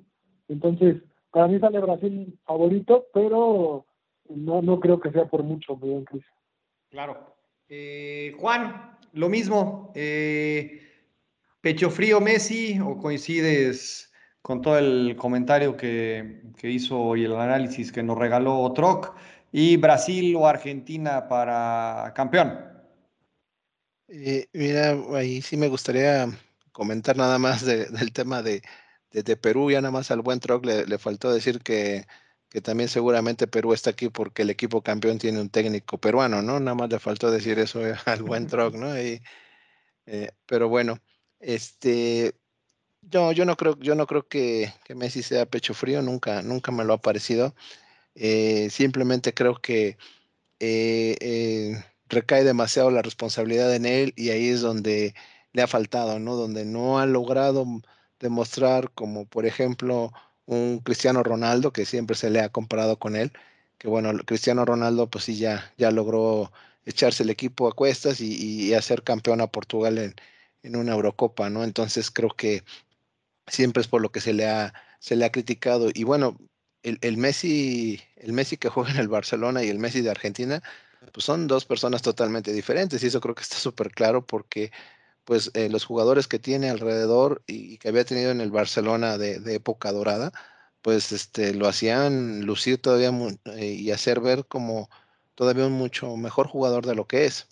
Entonces, 0.49 0.97
para 1.31 1.49
mí 1.49 1.59
sale 1.59 1.81
Brasil 1.81 2.38
favorito, 2.45 3.07
pero 3.12 3.87
no, 4.29 4.62
no 4.62 4.81
creo 4.81 5.00
que 5.00 5.11
sea 5.11 5.26
por 5.26 5.43
mucho, 5.43 5.76
bien, 5.76 6.05
Cris. 6.05 6.25
Claro. 6.91 7.35
Eh, 7.69 8.35
Juan, 8.38 8.97
lo 9.12 9.29
mismo. 9.29 9.93
Eh, 9.95 10.83
¿Pecho 11.61 11.91
frío 11.91 12.21
Messi 12.21 12.79
o 12.81 12.97
coincides 12.97 14.12
con 14.41 14.62
todo 14.62 14.79
el 14.79 15.17
comentario 15.17 15.76
que, 15.76 16.43
que 16.57 16.71
hizo 16.71 17.17
y 17.17 17.25
el 17.25 17.35
análisis 17.35 17.91
que 17.91 18.03
nos 18.03 18.19
regaló 18.19 18.73
Troc? 18.73 19.17
¿Y 19.53 19.76
Brasil 19.76 20.37
o 20.37 20.47
Argentina 20.47 21.29
para 21.29 22.12
campeón? 22.15 22.65
Eh, 24.08 24.48
mira, 24.52 24.96
ahí 25.14 25.42
sí 25.42 25.56
me 25.56 25.68
gustaría 25.68 26.28
comentar 26.73 27.16
nada 27.16 27.38
más 27.38 27.64
del 27.64 28.12
tema 28.12 28.42
de, 28.42 28.62
de, 29.10 29.36
Perú. 29.36 29.71
Ya 29.71 29.80
nada 29.80 29.92
más 29.92 30.10
al 30.10 30.23
buen 30.23 30.40
Troc 30.40 30.64
le, 30.64 30.99
faltó 30.99 31.32
decir 31.32 31.60
que, 31.60 32.06
que, 32.49 32.60
también 32.60 32.88
seguramente 32.88 33.47
Perú 33.49 33.73
está 33.73 33.90
aquí 33.90 34.08
porque 34.08 34.42
el 34.42 34.50
equipo 34.50 34.82
campeón 34.82 35.19
tiene 35.19 35.40
un 35.40 35.50
técnico 35.50 35.99
peruano, 35.99 36.42
¿no? 36.42 36.60
Nada 36.60 36.75
más 36.76 36.90
le 36.90 36.99
faltó 37.00 37.30
decir 37.30 37.58
eso 37.58 37.80
al 38.06 38.23
buen 38.23 38.47
Troc, 38.47 38.75
¿no? 38.75 38.97
Y, 39.00 39.23
eh, 40.06 40.30
pero 40.47 40.69
bueno, 40.69 41.00
este, 41.40 42.34
yo, 43.02 43.32
yo 43.32 43.45
no 43.47 43.56
creo, 43.56 43.78
yo 43.80 43.95
no 43.95 44.06
creo 44.06 44.28
que, 44.28 44.73
que, 44.84 44.95
Messi 44.95 45.23
sea 45.23 45.47
pecho 45.47 45.75
frío, 45.75 46.02
nunca, 46.02 46.42
nunca 46.42 46.73
me 46.73 46.84
lo 46.84 46.95
ha 46.95 47.00
parecido. 47.00 47.54
Eh, 48.14 48.71
simplemente 48.71 49.34
creo 49.34 49.60
que 49.60 49.99
recae 52.08 52.45
demasiado 52.45 52.90
la 52.90 53.02
responsabilidad 53.02 53.75
en 53.75 53.86
él 53.86 54.12
y 54.16 54.30
ahí 54.30 54.49
es 54.49 54.60
donde 54.60 55.14
le 55.52 55.62
ha 55.62 55.66
faltado, 55.66 56.19
¿no? 56.19 56.36
Donde 56.36 56.64
no 56.64 56.99
ha 56.99 57.06
logrado 57.06 57.66
demostrar 58.21 58.90
como 58.92 59.26
por 59.26 59.47
ejemplo 59.47 60.12
un 60.47 60.80
Cristiano 60.80 61.23
Ronaldo 61.23 61.73
que 61.73 61.86
siempre 61.86 62.16
se 62.16 62.30
le 62.30 62.40
ha 62.40 62.50
comparado 62.50 62.99
con 62.99 63.16
él, 63.16 63.32
que 63.78 63.88
bueno, 63.88 64.12
Cristiano 64.25 64.64
Ronaldo 64.64 65.08
pues 65.10 65.25
sí 65.25 65.36
ya, 65.38 65.73
ya 65.78 65.90
logró 65.90 66.52
echarse 66.84 67.25
el 67.25 67.30
equipo 67.30 67.69
a 67.69 67.75
cuestas 67.75 68.21
y, 68.21 68.75
hacer 68.75 69.02
campeón 69.02 69.40
a 69.40 69.49
Portugal 69.49 69.99
en, 69.99 70.14
en, 70.62 70.76
una 70.76 70.92
Eurocopa, 70.95 71.50
¿no? 71.50 71.64
Entonces 71.64 72.10
creo 72.10 72.30
que 72.30 72.64
siempre 73.47 73.82
es 73.82 73.88
por 73.88 74.02
lo 74.02 74.10
que 74.12 74.21
se 74.21 74.32
le 74.34 74.47
ha, 74.47 74.75
se 75.00 75.16
le 75.16 75.25
ha 75.25 75.32
criticado. 75.32 75.90
Y 75.95 76.04
bueno, 76.04 76.38
el, 76.82 76.99
el 77.02 77.16
Messi, 77.19 78.00
el 78.16 78.32
Messi 78.32 78.56
que 78.56 78.69
juega 78.69 78.90
en 78.92 78.99
el 78.99 79.08
Barcelona 79.08 79.64
y 79.64 79.69
el 79.71 79.78
Messi 79.78 80.00
de 80.02 80.10
Argentina, 80.10 80.62
pues 81.12 81.25
son 81.25 81.47
dos 81.47 81.64
personas 81.64 82.02
totalmente 82.02 82.52
diferentes 82.52 83.02
y 83.02 83.06
eso 83.06 83.21
creo 83.21 83.34
que 83.34 83.42
está 83.42 83.56
súper 83.56 83.90
claro 83.90 84.26
porque 84.26 84.73
pues 85.26 85.50
eh, 85.54 85.69
los 85.69 85.84
jugadores 85.84 86.28
que 86.28 86.38
tiene 86.38 86.71
alrededor 86.71 87.42
y, 87.47 87.78
que 87.78 87.88
había 87.88 88.04
tenido 88.04 88.30
en 88.30 88.40
el 88.40 88.50
Barcelona 88.52 89.19
de, 89.19 89.54
época 89.54 89.92
dorada, 89.92 90.32
pues 90.82 91.12
este, 91.12 91.54
lo 91.54 91.69
hacían 91.69 92.47
lucir 92.47 92.78
todavía 92.80 93.10
eh, 93.56 93.66
y 93.73 93.90
hacer 93.90 94.21
ver 94.21 94.47
como 94.47 94.88
todavía 95.34 95.66
un 95.66 95.73
mucho 95.73 96.16
mejor 96.16 96.47
jugador 96.49 96.86
de 96.86 96.95
lo 96.95 97.06
que 97.08 97.26
es. 97.26 97.49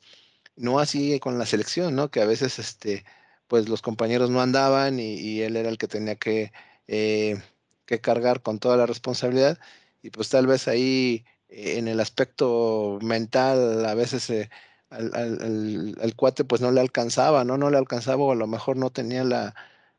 No 0.56 0.78
así 0.80 1.18
con 1.20 1.38
la 1.38 1.46
selección, 1.46 1.96
¿no? 1.96 2.10
Que 2.10 2.22
a 2.22 2.26
veces 2.26 2.58
este, 2.60 3.04
pues 3.48 3.68
los 3.68 3.82
compañeros 3.82 4.30
no 4.30 4.40
andaban 4.40 5.00
y, 5.00 5.40
él 5.42 5.56
era 5.56 5.68
el 5.68 5.78
que 5.78 5.88
tenía 5.88 6.16
que, 6.16 6.52
eh, 6.88 7.42
que 7.86 8.00
cargar 8.00 8.42
con 8.42 8.58
toda 8.60 8.76
la 8.76 8.86
responsabilidad 8.86 9.58
y 10.02 10.10
pues 10.10 10.28
tal 10.28 10.46
vez 10.46 10.68
ahí 10.68 11.24
en 11.56 11.88
el 11.88 12.00
aspecto 12.00 12.98
mental 13.02 13.84
a 13.86 13.94
veces 13.94 14.28
eh, 14.30 14.50
al, 14.90 16.14
cuate 16.16 16.44
pues 16.44 16.60
no 16.60 16.72
le 16.72 16.80
alcanzaba, 16.80 17.44
¿no? 17.44 17.56
No 17.58 17.70
le 17.70 17.78
alcanzaba 17.78 18.22
o 18.24 18.32
a 18.32 18.36
lo 18.36 18.46
mejor 18.46 18.76
no 18.76 18.90
tenía 18.90 19.24
la, 19.24 19.54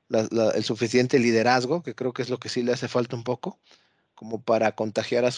el 0.10 0.64
suficiente 0.64 1.20
liderazgo, 1.20 1.82
que 1.84 1.96
creo 1.96 2.14
que 2.14 2.22
es 2.22 2.30
lo 2.30 2.40
que 2.40 2.50
sí 2.50 2.62
le 2.62 2.74
hace 2.74 2.88
falta 2.88 3.16
un 3.16 3.24
poco, 3.24 3.60
como 4.16 4.42
para 4.44 4.74
contagiar 4.74 5.26
a, 5.26 5.32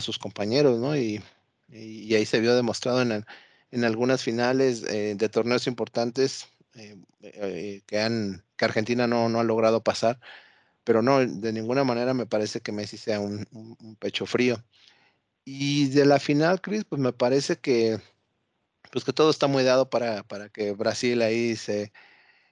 sus 0.00 0.18
compañeros, 0.18 0.78
¿no? 0.78 0.96
Y, 0.96 1.22
y, 1.68 2.14
ahí 2.14 2.26
se 2.26 2.40
vio 2.40 2.54
demostrado 2.56 3.02
en, 3.02 3.24
en 3.70 3.84
algunas 3.84 4.22
finales 4.22 4.84
eh, 4.84 5.14
de 5.16 5.28
torneos 5.28 5.66
importantes 5.66 6.48
eh, 6.74 7.82
que, 7.86 8.00
han, 8.00 8.44
que 8.56 8.64
Argentina 8.64 9.06
no, 9.06 9.28
no 9.28 9.40
ha 9.40 9.44
logrado 9.44 9.82
pasar, 9.82 10.20
pero 10.84 11.02
no, 11.02 11.20
de 11.20 11.52
ninguna 11.52 11.84
manera 11.84 12.14
me 12.14 12.26
parece 12.26 12.60
que 12.60 12.72
Messi 12.72 12.96
sea 12.98 13.20
un 13.20 13.96
pecho 14.00 14.26
frío. 14.26 14.62
Y 15.44 15.88
de 15.88 16.04
la 16.06 16.20
final, 16.20 16.60
Chris, 16.60 16.84
pues 16.84 17.00
me 17.00 17.12
parece 17.12 17.58
que, 17.58 18.00
pues 18.92 19.04
que 19.04 19.12
todo 19.12 19.30
está 19.30 19.46
muy 19.46 19.64
dado 19.64 19.90
para, 19.90 20.22
para 20.24 20.48
que 20.48 20.72
Brasil 20.72 21.22
ahí 21.22 21.56
se 21.56 21.92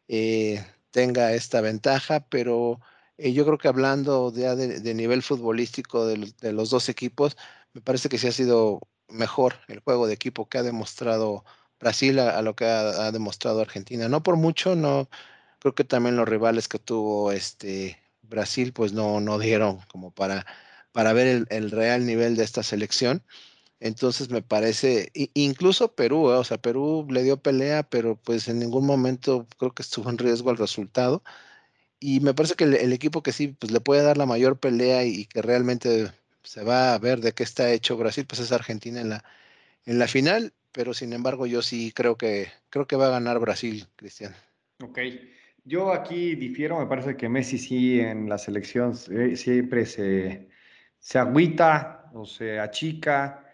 eh, 0.08 0.64
tenga 0.90 1.32
esta 1.34 1.60
ventaja, 1.60 2.20
pero 2.28 2.80
eh, 3.18 3.32
yo 3.32 3.44
creo 3.44 3.58
que 3.58 3.68
hablando 3.68 4.32
ya 4.34 4.56
de, 4.56 4.94
nivel 4.94 5.22
futbolístico 5.22 6.06
de, 6.06 6.52
los 6.52 6.70
dos 6.70 6.88
equipos, 6.88 7.36
me 7.74 7.80
parece 7.80 8.08
que 8.08 8.18
sí 8.18 8.26
ha 8.28 8.32
sido 8.32 8.80
mejor 9.08 9.56
el 9.68 9.80
juego 9.80 10.06
de 10.06 10.14
equipo 10.14 10.48
que 10.48 10.58
ha 10.58 10.62
demostrado 10.62 11.44
Brasil 11.80 12.18
a, 12.18 12.42
lo 12.42 12.56
que 12.56 12.66
ha, 12.66 13.12
demostrado 13.12 13.60
Argentina. 13.60 14.08
No 14.08 14.22
por 14.22 14.36
mucho, 14.36 14.74
no 14.76 15.08
creo 15.60 15.74
que 15.74 15.84
también 15.84 16.16
los 16.16 16.28
rivales 16.28 16.68
que 16.68 16.78
tuvo 16.78 17.32
este 17.32 17.98
Brasil, 18.22 18.72
pues 18.72 18.92
no, 18.92 19.20
no 19.20 19.38
dieron 19.38 19.80
como 19.90 20.10
para 20.10 20.46
para 20.92 21.12
ver 21.12 21.46
el, 21.50 21.70
real 21.70 22.06
nivel 22.06 22.36
de 22.36 22.44
esta 22.44 22.62
selección. 22.62 23.22
Entonces 23.80 24.30
me 24.30 24.42
parece, 24.42 25.10
incluso 25.34 25.94
Perú, 25.94 26.30
¿eh? 26.32 26.36
o 26.36 26.44
sea, 26.44 26.58
Perú 26.58 27.06
le 27.10 27.22
dio 27.22 27.36
pelea, 27.38 27.84
pero 27.84 28.16
pues 28.16 28.48
en 28.48 28.58
ningún 28.58 28.86
momento 28.86 29.46
creo 29.58 29.72
que 29.72 29.82
estuvo 29.82 30.10
en 30.10 30.18
riesgo 30.18 30.50
el 30.50 30.56
resultado. 30.56 31.22
Y 32.00 32.20
me 32.20 32.34
parece 32.34 32.54
que 32.54 32.64
el, 32.64 32.92
equipo 32.92 33.22
que 33.22 33.32
sí 33.32 33.48
pues, 33.48 33.72
le 33.72 33.80
puede 33.80 34.02
dar 34.02 34.18
la 34.18 34.26
mayor 34.26 34.58
pelea 34.58 35.04
y, 35.04 35.26
que 35.26 35.42
realmente 35.42 36.12
se 36.42 36.64
va 36.64 36.94
a 36.94 36.98
ver 36.98 37.20
de 37.20 37.32
qué 37.32 37.42
está 37.42 37.72
hecho 37.72 37.96
Brasil, 37.96 38.26
pues 38.26 38.40
es 38.40 38.52
Argentina 38.52 39.00
en 39.00 39.10
la, 39.10 39.24
en 39.86 39.98
la 39.98 40.08
final, 40.08 40.52
pero 40.72 40.94
sin 40.94 41.12
embargo 41.12 41.46
yo 41.46 41.62
sí 41.62 41.92
creo 41.92 42.16
que, 42.16 42.48
creo 42.70 42.86
que 42.86 42.96
va 42.96 43.08
a 43.08 43.10
ganar 43.10 43.38
Brasil, 43.40 43.86
Cristian. 43.96 44.34
Ok. 44.82 44.98
Yo 45.64 45.92
aquí 45.92 46.34
difiero, 46.34 46.78
me 46.78 46.86
parece 46.86 47.16
que 47.16 47.28
Messi 47.28 47.58
sí 47.58 48.00
en 48.00 48.28
la 48.28 48.38
selección 48.38 48.94
eh, 49.10 49.36
siempre 49.36 49.84
se, 49.84 50.47
se 50.98 51.18
agüita 51.18 52.10
o 52.14 52.24
se 52.24 52.60
achica. 52.60 53.44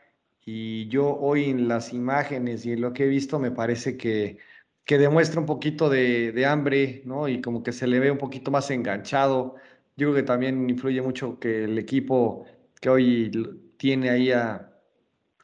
Y 0.47 0.89
yo 0.89 1.17
hoy 1.17 1.47
en 1.51 1.69
las 1.69 1.93
imágenes 1.93 2.67
y 2.67 2.73
en 2.73 2.81
lo 2.83 2.93
que 2.93 3.05
he 3.05 3.09
visto 3.09 3.39
me 3.39 3.51
parece 3.51 3.97
que 3.97 4.39
que 4.85 4.99
demuestra 4.99 5.41
un 5.41 5.47
poquito 5.47 5.89
de, 5.89 6.33
de, 6.33 6.47
hambre, 6.47 7.03
¿no? 7.07 7.29
Y 7.29 7.41
como 7.41 7.63
que 7.63 7.73
se 7.73 7.87
le 7.87 8.01
ve 8.01 8.11
un 8.11 8.19
poquito 8.19 8.51
más 8.51 8.71
enganchado. 8.71 9.57
Yo 9.97 10.09
creo 10.09 10.15
que 10.15 10.23
también 10.25 10.69
influye 10.69 11.01
mucho 11.03 11.39
que 11.39 11.65
el 11.65 11.79
equipo 11.79 12.47
que 12.81 12.91
hoy 12.91 13.31
tiene 13.79 14.11
ahí 14.11 14.33
a, 14.33 14.73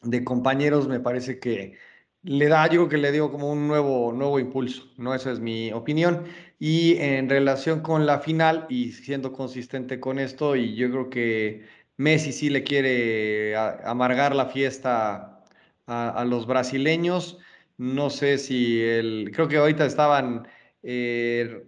de 0.02 0.24
compañeros, 0.24 0.88
me 0.88 1.00
parece 1.00 1.38
que 1.40 1.78
le 2.22 2.48
da, 2.48 2.66
yo 2.66 2.72
creo 2.72 2.88
que 2.90 2.98
le 2.98 3.12
dio 3.12 3.30
como 3.30 3.50
un 3.50 3.66
nuevo, 3.68 4.12
nuevo 4.12 4.38
impulso, 4.38 4.90
¿no? 4.98 5.14
Esa 5.14 5.32
es 5.32 5.40
mi 5.40 5.72
opinión. 5.72 6.24
Y 6.58 6.96
en 6.98 7.28
relación 7.30 7.80
con 7.80 8.06
la 8.06 8.20
final, 8.20 8.66
y 8.68 8.92
siendo 8.92 9.32
consistente 9.32 10.00
con 10.00 10.18
esto, 10.18 10.56
y 10.56 10.74
yo 10.76 10.90
creo 10.90 11.10
que 11.10 11.66
Messi 12.00 12.32
sí 12.32 12.48
le 12.48 12.64
quiere 12.64 13.54
amargar 13.84 14.34
la 14.34 14.46
fiesta 14.46 15.42
a, 15.86 16.24
los 16.24 16.46
brasileños. 16.46 17.38
No 17.76 18.08
sé 18.08 18.38
si 18.38 18.80
el, 18.80 19.30
creo 19.34 19.48
que 19.48 19.58
ahorita 19.58 19.84
estaban 19.84 20.48
eh, 20.82 21.62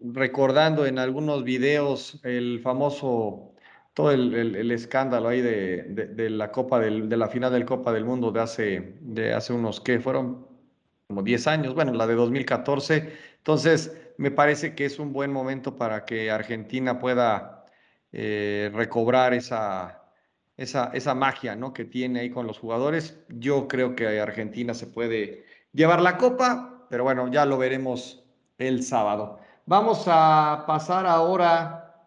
recordando 0.00 0.84
en 0.84 0.98
algunos 0.98 1.42
videos 1.42 2.20
el 2.22 2.60
famoso 2.60 3.54
todo 3.94 4.10
el, 4.12 4.70
escándalo 4.70 5.28
ahí 5.28 5.40
de, 5.40 6.28
la 6.30 6.52
Copa 6.52 6.80
del, 6.80 7.08
de 7.08 7.16
la 7.16 7.28
final 7.28 7.50
del 7.50 7.64
Copa 7.64 7.90
del 7.90 8.04
Mundo 8.04 8.30
de 8.30 8.40
hace, 8.40 8.94
de 9.00 9.32
hace 9.32 9.54
unos, 9.54 9.80
¿qué? 9.80 10.00
Fueron 10.00 10.46
como 11.06 11.22
10 11.22 11.46
años, 11.46 11.74
bueno, 11.74 11.94
la 11.94 12.06
de 12.06 12.14
2014. 12.14 13.10
Entonces, 13.38 13.98
me 14.18 14.30
parece 14.30 14.74
que 14.74 14.84
es 14.84 14.98
un 14.98 15.14
buen 15.14 15.32
momento 15.32 15.76
para 15.76 16.04
que 16.04 16.30
Argentina 16.30 16.98
pueda 16.98 17.57
eh, 18.12 18.70
recobrar 18.74 19.34
esa, 19.34 20.02
esa, 20.56 20.90
esa 20.94 21.14
magia 21.14 21.56
¿no? 21.56 21.72
que 21.72 21.84
tiene 21.84 22.20
ahí 22.20 22.30
con 22.30 22.46
los 22.46 22.58
jugadores. 22.58 23.18
Yo 23.28 23.68
creo 23.68 23.94
que 23.94 24.20
Argentina 24.20 24.74
se 24.74 24.86
puede 24.86 25.44
llevar 25.72 26.00
la 26.00 26.16
copa, 26.16 26.86
pero 26.90 27.04
bueno, 27.04 27.30
ya 27.30 27.44
lo 27.44 27.58
veremos 27.58 28.24
el 28.58 28.82
sábado. 28.82 29.38
Vamos 29.66 30.04
a 30.06 30.64
pasar 30.66 31.06
ahora 31.06 32.06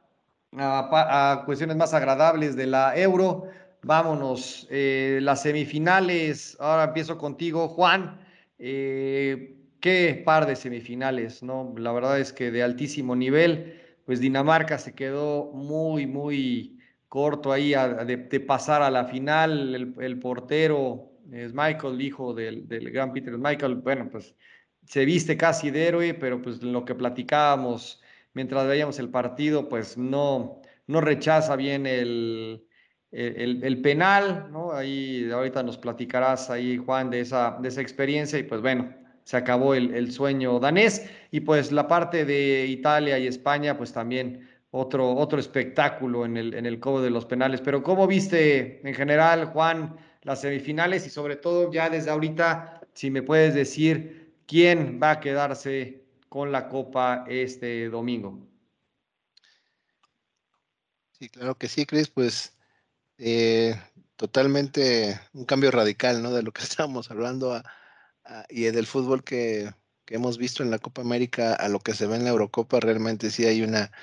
a, 0.58 1.44
cuestiones 1.46 1.78
más 1.78 1.94
agradables 1.94 2.56
de 2.56 2.68
la 2.68 2.98
Euro. 2.98 3.48
Vámonos, 3.84 4.68
eh, 4.70 5.20
las 5.22 5.44
semifinales. 5.44 6.58
Ahora 6.60 6.86
empiezo 6.86 7.18
contigo, 7.18 7.68
Juan. 7.68 8.20
Eh, 8.60 9.58
qué 9.80 10.22
par 10.26 10.46
de 10.46 10.56
semifinales, 10.56 11.42
¿no? 11.42 11.74
La 11.78 11.92
verdad 11.92 12.20
es 12.20 12.34
que 12.34 12.52
de 12.52 12.64
altísimo 12.64 13.16
nivel. 13.16 13.81
Pues 14.12 14.20
Dinamarca 14.20 14.78
se 14.78 14.94
quedó 14.94 15.54
muy, 15.54 16.06
muy 16.06 16.78
corto 17.08 17.50
ahí 17.54 17.74
de, 18.06 18.40
pasar 18.42 18.82
a 18.82 18.92
la 18.92 19.06
final. 19.06 19.96
El, 19.98 20.20
portero 20.20 21.14
es 21.32 21.54
Michael, 21.54 22.02
hijo 22.02 22.34
del, 22.34 22.68
del 22.68 22.92
gran 22.92 23.14
Peter 23.14 23.38
Michael. 23.38 23.76
Bueno, 23.76 24.10
pues 24.12 24.36
se 24.86 25.06
viste 25.06 25.38
casi 25.38 25.72
de 25.72 25.88
héroe, 25.88 26.14
pero 26.14 26.42
pues 26.42 26.62
lo 26.62 26.84
que 26.84 26.94
platicábamos 26.94 28.02
mientras 28.34 28.68
veíamos 28.68 29.00
el 29.00 29.08
partido, 29.08 29.70
pues 29.70 29.98
no, 29.98 30.62
no 30.88 31.00
rechaza 31.00 31.56
bien 31.56 31.88
el, 31.88 32.68
el, 33.12 33.82
penal. 33.82 34.52
Ahí 34.74 35.32
ahorita 35.32 35.64
nos 35.64 35.78
platicarás 35.78 36.50
ahí, 36.50 36.76
Juan, 36.76 37.10
de 37.10 37.22
esa, 37.22 37.58
de 37.62 37.70
esa 37.70 37.80
experiencia 37.80 38.38
y 38.38 38.44
pues 38.44 38.60
bueno, 38.60 38.94
se 39.24 39.38
acabó 39.38 39.74
el, 39.76 40.12
sueño 40.12 40.60
danés 40.60 41.10
y 41.32 41.42
pues 41.42 41.72
la 41.72 41.88
parte 41.88 42.26
de 42.26 42.66
Italia 42.66 43.18
y 43.20 43.28
España, 43.28 43.78
pues 43.78 43.94
también 43.94 44.50
otro, 44.72 45.14
otro 45.16 45.40
espectáculo 45.40 46.26
en 46.26 46.38
el, 46.38 46.54
en 46.54 46.66
el 46.66 46.80
de 46.80 47.10
los 47.10 47.26
penales. 47.26 47.62
Pero 47.62 47.84
¿cómo 47.84 48.08
viste 48.08 48.88
en 48.88 48.94
general, 48.94 49.46
Juan, 49.46 49.96
las 50.24 50.42
semifinales 50.42 51.06
y 51.08 51.10
sobre 51.10 51.36
todo 51.36 51.72
ya 51.72 51.90
desde 51.90 52.10
ahorita, 52.10 52.82
si 52.94 53.10
me 53.10 53.22
puedes 53.22 53.54
decir 53.54 54.34
quién 54.46 55.00
va 55.02 55.12
a 55.12 55.20
quedarse 55.20 56.04
con 56.32 56.52
la 56.52 56.70
Copa 56.70 57.26
este 57.28 57.90
domingo. 57.90 58.40
Sí, 61.12 61.30
claro 61.30 61.56
que 61.56 61.68
sí, 61.68 61.86
Chris, 61.86 62.08
pues 62.08 62.58
eh, 63.18 63.76
totalmente 64.16 65.20
un 65.34 65.46
cambio 65.46 65.72
radical, 65.72 66.24
¿no? 66.24 66.32
De 66.32 66.42
lo 66.42 66.52
que 66.52 66.62
estábamos 66.64 67.12
hablando 67.12 67.62
y 68.50 68.64
del 68.64 68.88
fútbol 68.88 69.24
que, 69.24 69.74
hemos 70.08 70.38
visto 70.38 70.62
en 70.62 70.72
la 70.72 70.80
Copa 70.80 71.02
América 71.02 71.54
a 71.54 71.70
lo 71.70 71.80
que 71.80 71.94
se 71.94 72.06
ve 72.06 72.18
en 72.18 72.26
la 72.26 72.32
Eurocopa, 72.32 72.82
realmente 72.82 73.32
sí 73.32 73.46
hay 73.46 73.62
una, 73.62 73.94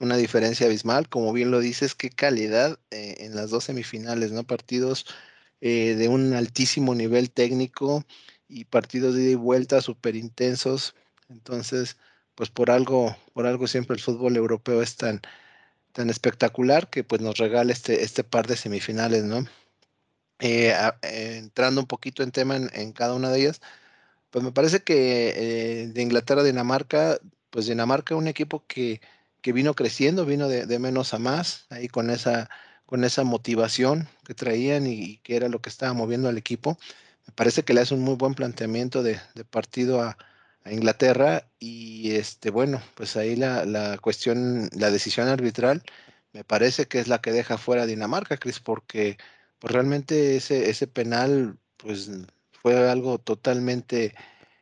una 0.00 0.16
diferencia 0.16 0.66
abismal. 0.66 1.08
Como 1.08 1.32
bien 1.32 1.52
lo 1.52 1.60
dices, 1.60 1.94
qué 1.94 2.10
calidad 2.10 2.80
eh, 2.90 3.16
en 3.20 3.36
las 3.36 3.50
dos 3.50 3.64
semifinales, 3.64 4.32
¿no? 4.32 4.42
Partidos 4.44 5.06
eh, 5.60 5.94
de 5.96 6.08
un 6.08 6.34
altísimo 6.34 6.96
nivel 6.96 7.30
técnico 7.30 8.04
y 8.48 8.64
partidos 8.64 9.14
de 9.14 9.22
ida 9.22 9.30
y 9.32 9.34
vuelta 9.36 9.80
súper 9.80 10.16
intensos. 10.16 10.96
Entonces, 11.28 11.96
pues 12.34 12.50
por 12.50 12.70
algo, 12.70 13.16
por 13.32 13.46
algo 13.46 13.68
siempre 13.68 13.94
el 13.94 14.02
fútbol 14.02 14.36
europeo 14.36 14.82
es 14.82 14.96
tan, 14.96 15.20
tan 15.92 16.10
espectacular 16.10 16.90
que 16.90 17.04
pues 17.04 17.20
nos 17.20 17.38
regala 17.38 17.72
este, 17.72 18.02
este 18.02 18.24
par 18.24 18.46
de 18.48 18.56
semifinales, 18.56 19.24
¿no? 19.24 19.46
Eh, 20.44 20.74
eh, 21.02 21.36
entrando 21.38 21.80
un 21.80 21.86
poquito 21.86 22.22
en 22.24 22.32
tema 22.32 22.56
en, 22.56 22.92
cada 22.92 23.14
una 23.14 23.30
de 23.30 23.40
ellas, 23.40 23.60
pues 24.30 24.44
me 24.44 24.52
parece 24.52 24.82
que 24.82 25.82
eh, 25.84 25.88
de 25.88 26.02
Inglaterra 26.02 26.42
a 26.42 26.44
Dinamarca, 26.44 27.18
pues 27.50 27.66
Dinamarca 27.66 28.16
un 28.16 28.28
equipo 28.28 28.64
que, 28.66 29.00
que 29.42 29.52
vino 29.52 29.74
creciendo, 29.74 30.26
vino 30.26 30.48
de, 30.48 30.78
menos 30.80 31.14
a 31.14 31.18
más, 31.20 31.66
ahí 31.70 31.88
con 31.88 32.10
esa, 32.10 32.50
con 32.86 33.04
esa 33.04 33.24
motivación 33.24 34.08
que 34.26 34.34
traían 34.34 34.86
y, 34.86 35.18
que 35.18 35.36
era 35.36 35.48
lo 35.48 35.60
que 35.62 35.70
estaba 35.70 35.92
moviendo 35.94 36.28
al 36.28 36.38
equipo. 36.38 36.78
Me 37.26 37.32
parece 37.34 37.64
que 37.64 37.74
le 37.74 37.82
hace 37.82 37.94
un 37.94 38.02
muy 38.02 38.16
buen 38.16 38.34
planteamiento 38.34 39.02
de 39.02 39.20
partido 39.50 40.02
a, 40.02 40.16
a 40.64 40.72
Inglaterra 40.72 41.48
y 41.58 42.12
este 42.12 42.50
bueno 42.50 42.82
pues 42.94 43.16
ahí 43.16 43.36
la, 43.36 43.64
la, 43.64 43.98
cuestión 43.98 44.68
la 44.72 44.90
decisión 44.90 45.28
arbitral 45.28 45.82
me 46.32 46.44
parece 46.44 46.86
que 46.86 46.98
es 47.00 47.08
la 47.08 47.20
que 47.20 47.32
deja 47.32 47.58
fuera 47.58 47.82
a 47.82 47.86
Dinamarca 47.86 48.36
Chris 48.36 48.60
porque 48.60 49.18
pues 49.62 49.72
realmente 49.72 50.36
ese 50.36 50.70
ese 50.70 50.86
penal 50.88 51.58
pues 51.78 52.10
fue 52.50 52.90
algo 52.90 53.18
totalmente 53.18 54.14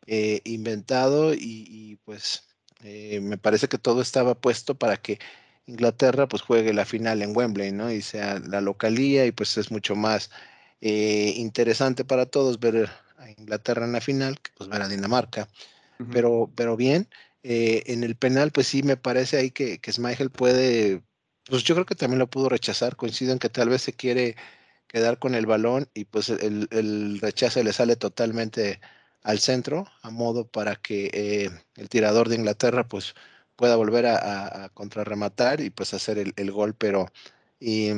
eh, 0.06 0.40
inventado 0.44 1.34
y, 1.34 1.98
pues 2.04 2.44
eh, 2.84 3.20
me 3.20 3.38
parece 3.38 3.68
que 3.68 3.78
todo 3.78 4.02
estaba 4.02 4.34
puesto 4.34 4.76
para 4.76 4.96
que 4.98 5.18
Inglaterra 5.66 6.28
pues 6.28 6.42
juegue 6.42 6.72
la 6.74 6.84
final 6.84 7.22
en 7.22 7.36
Wembley 7.36 7.72
no 7.72 7.90
y 7.90 8.02
sea 8.02 8.38
la 8.40 8.60
localía 8.60 9.26
y 9.26 9.32
pues 9.32 9.56
es 9.58 9.70
mucho 9.70 9.96
más 9.96 10.30
eh, 10.80 11.32
interesante 11.36 12.04
para 12.04 12.26
todos 12.26 12.60
ver 12.60 12.90
a 13.18 13.30
Inglaterra 13.30 13.86
en 13.86 13.92
la 13.92 14.00
final 14.00 14.40
que 14.40 14.52
pues 14.56 14.70
ver 14.70 14.82
a 14.82 14.88
Dinamarca 14.88 15.48
pero, 16.12 16.50
pero 16.54 16.76
bien. 16.76 17.08
Eh, 17.42 17.84
en 17.86 18.04
el 18.04 18.16
penal, 18.16 18.50
pues 18.50 18.66
sí 18.66 18.82
me 18.82 18.96
parece 18.96 19.38
ahí 19.38 19.50
que, 19.50 19.78
que 19.80 19.92
puede, 20.30 21.02
pues 21.44 21.64
yo 21.64 21.74
creo 21.74 21.86
que 21.86 21.94
también 21.94 22.18
lo 22.18 22.30
pudo 22.30 22.48
rechazar. 22.48 22.96
Coincido 22.96 23.32
en 23.32 23.38
que 23.38 23.48
tal 23.48 23.68
vez 23.68 23.82
se 23.82 23.92
quiere 23.92 24.36
quedar 24.90 25.20
con 25.20 25.36
el 25.36 25.46
balón 25.46 25.88
y 25.94 26.04
pues 26.04 26.30
el, 26.30 26.66
el 26.72 27.20
rechazo 27.20 27.62
le 27.62 27.72
sale 27.72 27.94
totalmente 27.94 28.80
al 29.22 29.38
centro, 29.38 29.86
a 30.02 30.10
modo 30.10 30.48
para 30.48 30.74
que 30.76 31.10
eh, 31.12 31.50
el 31.76 31.88
tirador 31.88 32.28
de 32.28 32.34
Inglaterra 32.36 32.88
pues 32.88 33.14
pueda 33.54 33.76
volver 33.76 34.06
a, 34.06 34.70
contrarrematar 34.74 35.60
y 35.60 35.70
pues 35.70 35.94
hacer 35.94 36.18
el, 36.18 36.32
el 36.36 36.50
gol, 36.50 36.74
pero 36.74 37.06
y, 37.60 37.92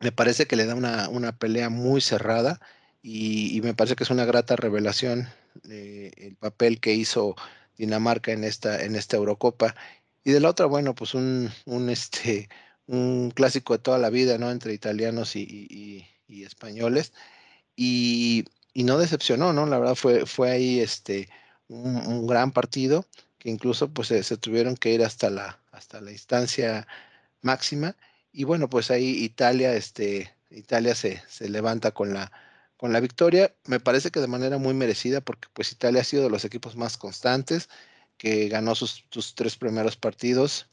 me 0.00 0.12
parece 0.12 0.46
que 0.46 0.56
le 0.56 0.66
da 0.66 0.74
una, 0.74 1.08
una 1.10 1.36
pelea 1.38 1.68
muy 1.68 2.00
cerrada 2.00 2.60
y, 3.02 3.60
me 3.62 3.74
parece 3.74 3.96
que 3.96 4.04
es 4.04 4.10
una 4.10 4.24
grata 4.24 4.56
revelación 4.56 5.28
el 5.64 6.36
papel 6.36 6.80
que 6.80 6.94
hizo 6.94 7.36
Dinamarca 7.76 8.32
en 8.32 8.44
esta, 8.44 8.82
en 8.82 8.96
esta 8.96 9.16
Eurocopa. 9.16 9.74
Y 10.24 10.32
de 10.32 10.40
la 10.40 10.50
otra, 10.50 10.66
bueno, 10.66 10.94
pues 10.94 11.14
un, 11.14 11.50
un, 11.66 11.90
este, 11.90 12.48
un 12.90 13.30
clásico 13.30 13.74
de 13.74 13.82
toda 13.82 13.98
la 13.98 14.10
vida, 14.10 14.36
¿no? 14.38 14.50
Entre 14.50 14.74
italianos 14.74 15.36
y, 15.36 16.06
españoles. 16.28 17.12
Y, 17.76 18.44
no 18.74 18.98
decepcionó, 18.98 19.52
¿no? 19.52 19.66
La 19.66 19.78
verdad 19.78 19.94
fue, 19.94 20.26
fue 20.26 20.50
ahí 20.50 20.80
este, 20.80 21.28
un, 21.68 22.26
gran 22.26 22.52
partido 22.52 23.06
que 23.38 23.50
incluso 23.50 23.88
pues 23.88 24.08
se, 24.08 24.36
tuvieron 24.36 24.76
que 24.76 24.92
ir 24.92 25.04
hasta 25.04 25.30
la, 25.30 25.60
hasta 25.72 26.00
la 26.00 26.12
instancia 26.12 26.86
máxima. 27.42 27.96
Y 28.32 28.44
bueno, 28.44 28.68
pues 28.68 28.90
ahí 28.90 29.10
Italia, 29.24 29.74
este, 29.74 30.34
Italia 30.50 30.94
se, 30.94 31.22
se 31.28 31.48
levanta 31.48 31.92
con 31.92 32.12
la, 32.14 32.32
con 32.76 32.92
la 32.92 33.00
victoria, 33.00 33.54
me 33.66 33.78
parece 33.78 34.10
que 34.10 34.20
de 34.20 34.26
manera 34.26 34.58
muy 34.58 34.74
merecida, 34.74 35.20
porque 35.20 35.48
pues 35.52 35.70
Italia 35.70 36.00
ha 36.00 36.04
sido 36.04 36.24
de 36.24 36.30
los 36.30 36.44
equipos 36.44 36.76
más 36.76 36.96
constantes, 36.96 37.68
que 38.16 38.48
ganó 38.48 38.74
sus, 38.74 39.04
tres 39.34 39.56
primeros 39.56 39.96
partidos, 39.96 40.66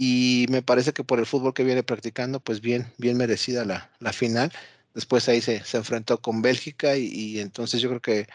y 0.00 0.46
me 0.48 0.62
parece 0.62 0.92
que 0.92 1.02
por 1.02 1.18
el 1.18 1.26
fútbol 1.26 1.52
que 1.52 1.64
viene 1.64 1.82
practicando, 1.82 2.38
pues 2.38 2.60
bien, 2.60 2.86
bien 2.98 3.16
merecida 3.16 3.64
la, 3.64 3.90
la 3.98 4.12
final. 4.12 4.52
Después 4.94 5.28
ahí 5.28 5.40
se, 5.40 5.64
se 5.64 5.76
enfrentó 5.76 6.22
con 6.22 6.40
Bélgica 6.40 6.96
y, 6.96 7.40
entonces 7.40 7.80
yo 7.80 7.88
creo 7.88 8.00
que 8.00 8.26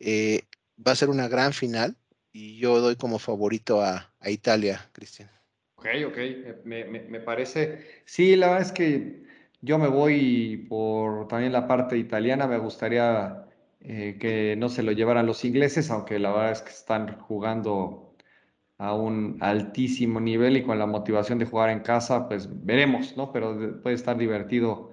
eh, 0.00 0.44
va 0.84 0.92
a 0.92 0.96
ser 0.96 1.10
una 1.10 1.28
gran 1.28 1.52
final 1.52 1.94
y 2.32 2.56
yo 2.56 2.80
doy 2.80 2.96
como 2.96 3.18
favorito 3.18 3.82
a, 3.82 4.10
a 4.18 4.30
Italia, 4.30 4.88
Cristian. 4.92 5.30
Ok, 5.76 5.86
ok, 6.08 6.16
me, 6.64 6.86
me, 6.86 7.00
me, 7.00 7.20
parece, 7.20 8.02
sí, 8.06 8.34
la 8.34 8.48
verdad 8.48 8.66
es 8.66 8.72
que 8.72 9.22
yo 9.60 9.78
me 9.78 9.88
voy 9.88 10.66
por 10.70 11.28
también 11.28 11.52
la 11.52 11.68
parte 11.68 11.98
italiana, 11.98 12.46
me 12.46 12.58
gustaría 12.58 13.44
eh, 13.80 14.16
que 14.18 14.56
no 14.56 14.70
se 14.70 14.82
lo 14.82 14.92
llevaran 14.92 15.26
los 15.26 15.44
ingleses, 15.44 15.90
aunque 15.90 16.18
la 16.18 16.32
verdad 16.32 16.52
es 16.52 16.62
que 16.62 16.70
están 16.70 17.18
jugando 17.18 18.09
a 18.80 18.94
un 18.94 19.36
altísimo 19.40 20.20
nivel 20.20 20.56
y 20.56 20.62
con 20.62 20.78
la 20.78 20.86
motivación 20.86 21.38
de 21.38 21.44
jugar 21.44 21.68
en 21.68 21.80
casa, 21.80 22.26
pues 22.26 22.48
veremos, 22.64 23.14
¿no? 23.14 23.30
Pero 23.30 23.78
puede 23.82 23.94
estar 23.94 24.16
divertido 24.16 24.92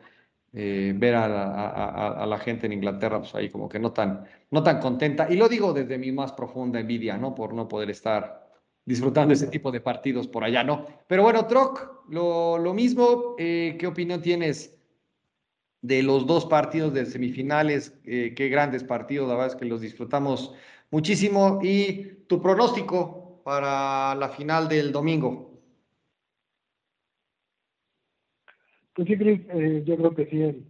eh, 0.52 0.94
ver 0.94 1.16
a 1.16 2.26
la, 2.26 2.38
gente 2.40 2.66
en 2.66 2.74
Inglaterra, 2.74 3.20
pues 3.20 3.34
ahí 3.34 3.50
como 3.50 3.70
que 3.70 3.80
no 3.80 3.94
tan, 3.94 4.26
no 4.52 4.62
tan 4.62 4.82
contenta. 4.82 5.28
Y 5.30 5.38
lo 5.38 5.48
digo 5.48 5.72
desde 5.72 5.98
mi 5.98 6.12
más 6.12 6.34
profunda 6.34 6.82
envidia, 6.82 7.18
¿no? 7.18 7.34
Por 7.34 7.54
no 7.54 7.70
poder 7.70 7.90
estar 7.90 8.50
disfrutando 8.84 9.34
ese 9.34 9.48
tipo 9.48 9.72
de 9.72 9.80
partidos 9.80 10.28
por 10.28 10.44
allá, 10.44 10.66
¿no? 10.66 10.86
Pero 11.08 11.24
bueno, 11.24 11.48
Troc, 11.48 12.04
lo, 12.10 12.58
lo 12.58 12.74
mismo, 12.74 13.36
eh, 13.38 13.78
¿qué 13.80 13.88
opinión 13.88 14.22
tienes 14.22 14.78
de 15.82 16.04
los 16.04 16.28
dos 16.28 16.46
partidos 16.46 16.94
de 16.94 17.06
semifinales? 17.06 17.98
Eh, 18.04 18.34
qué 18.36 18.50
grandes 18.50 18.84
partidos, 18.84 19.30
la 19.30 19.36
verdad 19.36 19.54
es 19.54 19.56
que 19.56 19.66
los 19.66 19.80
disfrutamos 19.80 20.54
muchísimo. 20.92 21.62
Y 21.64 22.26
tu 22.28 22.42
pronóstico 22.42 23.27
para 23.48 24.14
la 24.16 24.28
final 24.28 24.68
del 24.68 24.92
domingo. 24.92 25.58
Pues 28.94 29.08
sí, 29.08 29.18
Chris, 29.18 29.40
eh, 29.54 29.84
yo 29.86 29.96
creo 29.96 30.14
que 30.14 30.26
sí, 30.26 30.66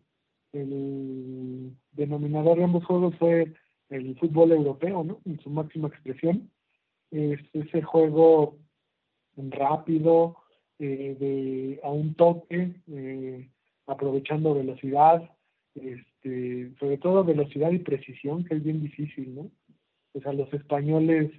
el, 0.54 1.76
denominador 1.92 2.60
de 2.60 2.66
ambos 2.66 2.86
juegos 2.86 3.16
fue 3.18 3.52
el 3.90 4.16
fútbol 4.20 4.52
europeo, 4.52 5.04
¿no? 5.04 5.22
En 5.26 5.40
su 5.40 5.50
máxima 5.50 5.88
expresión. 5.88 6.52
Es 7.10 7.40
ese 7.52 7.82
juego 7.82 8.60
rápido, 9.36 10.38
eh, 10.78 11.18
de, 11.20 11.80
a 11.84 11.90
un 11.90 12.14
toque, 12.14 12.76
eh, 12.92 13.50
aprovechando 13.88 14.54
velocidad, 14.54 15.28
este, 15.74 16.76
sobre 16.80 17.00
todo 17.00 17.24
velocidad 17.24 17.72
y 17.72 17.80
precisión, 17.80 18.44
que 18.44 18.54
es 18.54 18.64
bien 18.64 18.84
difícil, 18.84 19.34
¿no? 19.34 19.50
O 20.14 20.22
sea, 20.22 20.32
los 20.32 20.54
españoles 20.54 21.32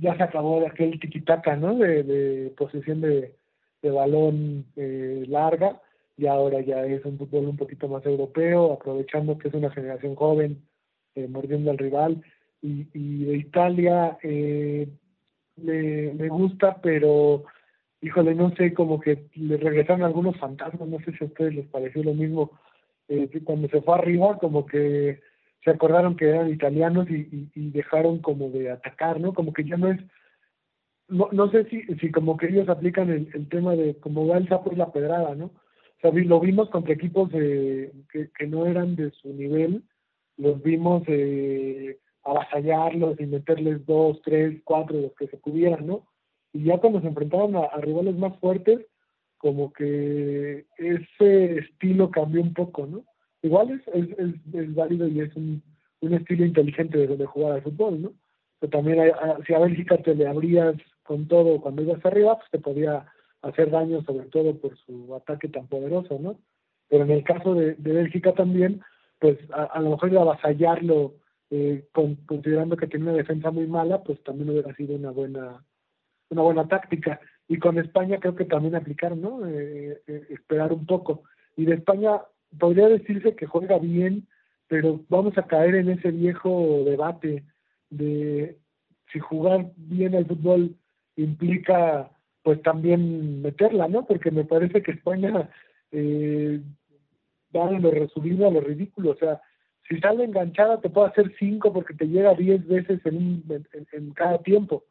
ya 0.00 0.16
se 0.16 0.22
acabó 0.22 0.60
de 0.60 0.66
aquel 0.66 0.98
tiquitaca, 1.00 1.56
¿no? 1.56 1.74
de 1.74 2.52
posesión 2.56 3.00
de, 3.00 3.34
de 3.82 3.90
balón 3.90 4.66
eh, 4.76 5.24
larga 5.28 5.80
y 6.16 6.26
ahora 6.26 6.60
ya 6.60 6.84
es 6.84 7.04
un 7.04 7.16
fútbol 7.16 7.46
un 7.46 7.56
poquito 7.56 7.86
más 7.88 8.04
europeo, 8.04 8.72
aprovechando 8.72 9.38
que 9.38 9.48
es 9.48 9.54
una 9.54 9.70
generación 9.70 10.16
joven, 10.16 10.62
eh, 11.14 11.28
mordiendo 11.28 11.70
al 11.70 11.78
rival. 11.78 12.22
Y, 12.60 12.88
y 12.92 13.24
de 13.24 13.36
Italia 13.36 14.18
eh, 14.22 14.88
me 15.56 16.28
gusta, 16.28 16.80
pero 16.82 17.44
híjole, 18.00 18.34
no 18.34 18.54
sé, 18.56 18.74
como 18.74 19.00
que 19.00 19.26
le 19.34 19.56
regresaron 19.56 20.02
algunos 20.02 20.36
fantasmas, 20.38 20.88
no 20.88 20.98
sé 21.00 21.12
si 21.12 21.24
a 21.24 21.26
ustedes 21.28 21.54
les 21.54 21.66
pareció 21.66 22.02
lo 22.02 22.14
mismo. 22.14 22.50
Eh, 23.08 23.28
cuando 23.44 23.68
se 23.68 23.80
fue 23.80 23.94
arriba, 23.94 24.38
como 24.38 24.66
que 24.66 25.20
se 25.64 25.70
acordaron 25.70 26.16
que 26.16 26.28
eran 26.28 26.50
italianos 26.50 27.08
y, 27.10 27.50
dejaron 27.54 28.20
como 28.20 28.50
de 28.50 28.70
atacar, 28.70 29.20
¿no? 29.20 29.34
Como 29.34 29.52
que 29.52 29.64
ya 29.64 29.76
no 29.76 29.90
es 29.90 30.00
no, 31.08 31.28
no 31.32 31.50
sé 31.50 31.64
si, 31.70 31.82
si 31.96 32.10
como 32.10 32.36
que 32.36 32.48
ellos 32.48 32.68
aplican 32.68 33.08
el, 33.10 33.48
tema 33.48 33.74
de 33.74 33.96
como 33.98 34.26
va 34.26 34.36
el 34.36 34.48
sapo 34.48 34.70
y 34.72 34.76
la 34.76 34.92
pedrada, 34.92 35.34
¿no? 35.34 35.46
O 35.46 36.00
sea, 36.00 36.10
lo 36.12 36.38
vimos 36.38 36.68
contra 36.70 36.92
equipos 36.92 37.30
que, 37.30 37.90
que 38.38 38.46
no 38.46 38.66
eran 38.66 38.94
de 38.94 39.10
su 39.12 39.32
nivel, 39.32 39.82
los 40.36 40.62
vimos 40.62 41.02
eh, 41.08 41.98
avasallarlos 42.24 43.20
y 43.20 43.26
meterles 43.26 43.84
dos, 43.86 44.20
tres, 44.22 44.60
cuatro, 44.64 45.00
los 45.00 45.12
que 45.14 45.26
se 45.26 45.36
pudieran, 45.36 45.86
¿no? 45.86 46.06
Y 46.52 46.64
ya 46.64 46.78
cuando 46.78 47.00
se 47.00 47.08
enfrentaban 47.08 47.56
a, 47.56 47.68
rivales 47.78 48.16
más 48.16 48.38
fuertes, 48.38 48.80
como 49.36 49.72
que 49.72 50.66
ese 50.76 51.58
estilo 51.58 52.10
cambió 52.10 52.40
un 52.40 52.54
poco, 52.54 52.86
¿no? 52.86 53.04
Igual 53.42 53.70
es, 53.70 53.88
es, 53.94 54.34
es, 54.52 54.74
válido 54.74 55.06
y 55.06 55.20
es 55.20 55.34
un, 55.36 55.62
un 56.00 56.14
estilo 56.14 56.44
inteligente 56.44 56.98
de, 56.98 57.16
de 57.16 57.26
jugar 57.26 57.52
al 57.52 57.62
fútbol, 57.62 58.02
¿no? 58.02 58.12
Pero 58.60 58.70
también 58.70 59.12
si 59.46 59.54
a 59.54 59.58
Bélgica 59.60 59.96
te 59.98 60.14
le 60.14 60.26
abrías 60.26 60.74
con 61.04 61.28
todo 61.28 61.60
cuando 61.60 61.82
ibas 61.82 62.04
arriba, 62.04 62.36
pues 62.38 62.50
te 62.50 62.58
podía 62.58 63.06
hacer 63.42 63.70
daño, 63.70 64.02
sobre 64.02 64.26
todo 64.26 64.56
por 64.58 64.76
su 64.78 65.14
ataque 65.14 65.48
tan 65.48 65.66
poderoso, 65.68 66.18
¿no? 66.18 66.38
Pero 66.88 67.04
en 67.04 67.10
el 67.10 67.24
caso 67.24 67.54
de, 67.54 67.74
Bélgica 67.78 68.32
también, 68.32 68.80
pues 69.18 69.38
a, 69.52 69.80
lo 69.80 69.90
mejor 69.90 70.16
a 70.16 70.22
avasallarlo, 70.22 71.14
eh, 71.50 71.86
considerando 71.92 72.76
que 72.76 72.86
tiene 72.86 73.06
una 73.06 73.14
defensa 73.14 73.50
muy 73.50 73.66
mala, 73.66 74.02
pues 74.02 74.22
también 74.24 74.50
hubiera 74.50 74.74
sido 74.74 74.96
una 74.96 75.10
buena 75.10 75.64
una 76.30 76.42
buena 76.42 76.68
táctica. 76.68 77.20
Y 77.46 77.58
con 77.58 77.78
España 77.78 78.18
creo 78.20 78.34
que 78.34 78.44
también 78.44 78.74
aplicar, 78.74 79.16
¿no? 79.16 79.46
Eh, 79.46 80.02
eh, 80.06 80.26
esperar 80.30 80.72
un 80.72 80.84
poco. 80.84 81.22
Y 81.56 81.64
de 81.64 81.74
España 81.74 82.20
podría 82.58 82.88
decirse 82.88 83.34
que 83.34 83.46
juega 83.46 83.78
bien, 83.78 84.26
pero 84.68 85.00
vamos 85.08 85.36
a 85.38 85.46
caer 85.46 85.74
en 85.74 85.90
ese 85.90 86.10
viejo 86.10 86.82
debate 86.84 87.44
de 87.90 88.58
si 89.12 89.18
jugar 89.18 89.72
bien 89.76 90.14
al 90.14 90.26
fútbol 90.26 90.76
implica 91.16 92.10
pues 92.42 92.62
también 92.62 93.42
meterla, 93.42 93.88
¿no? 93.88 94.06
Porque 94.06 94.30
me 94.30 94.44
parece 94.44 94.82
que 94.82 94.92
España 94.92 95.50
eh, 95.90 96.60
va 97.54 97.70
de 97.70 97.78
lo 97.78 97.90
resumido 97.90 98.46
a 98.46 98.50
lo 98.50 98.60
ridículo, 98.60 99.10
o 99.10 99.16
sea, 99.16 99.40
si 99.88 99.98
sale 100.00 100.24
enganchada 100.24 100.80
te 100.80 100.90
puede 100.90 101.08
hacer 101.08 101.32
cinco 101.38 101.72
porque 101.72 101.94
te 101.94 102.06
llega 102.06 102.34
diez 102.34 102.66
veces 102.66 103.00
en, 103.06 103.16
un, 103.16 103.64
en, 103.92 104.10
cada 104.12 104.38
tiempo, 104.38 104.84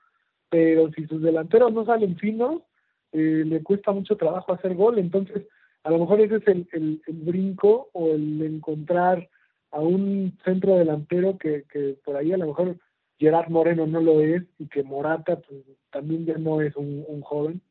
pero 0.50 0.92
si 0.94 1.06
sus 1.06 1.22
delanteros 1.22 1.72
no 1.72 1.86
salen 1.86 2.18
finos, 2.18 2.64
eh, 3.12 3.44
le 3.46 3.62
cuesta 3.64 3.92
mucho 3.92 4.18
trabajo 4.18 4.54
hacer 4.54 4.74
gol, 4.74 4.98
entonces 4.98 5.44
a 5.88 5.92
lo 5.92 6.00
mejor 6.00 6.20
ese 6.20 6.36
es 6.36 6.48
el, 6.48 6.68
el, 6.74 7.02
brinco 7.08 7.90
o 7.94 8.12
el 8.12 8.42
encontrar 8.42 9.30
a 9.72 9.80
un 9.80 10.38
centro 10.44 10.76
delantero 10.76 11.38
que, 11.38 11.64
que 11.72 11.98
por 12.04 12.18
ahí 12.18 12.34
a 12.34 12.38
lo 12.38 12.48
mejor 12.48 12.76
Gerard 13.18 13.50
Moreno 13.50 13.88
no 13.88 14.02
lo 14.02 14.20
es 14.20 14.44
y 14.60 14.68
que 14.68 14.84
Morata 14.84 15.40
pues, 15.40 15.62
también 15.90 16.26
ya 16.26 16.38
no 16.38 16.62
es 16.62 16.76
un, 16.76 17.22
joven 17.22 17.62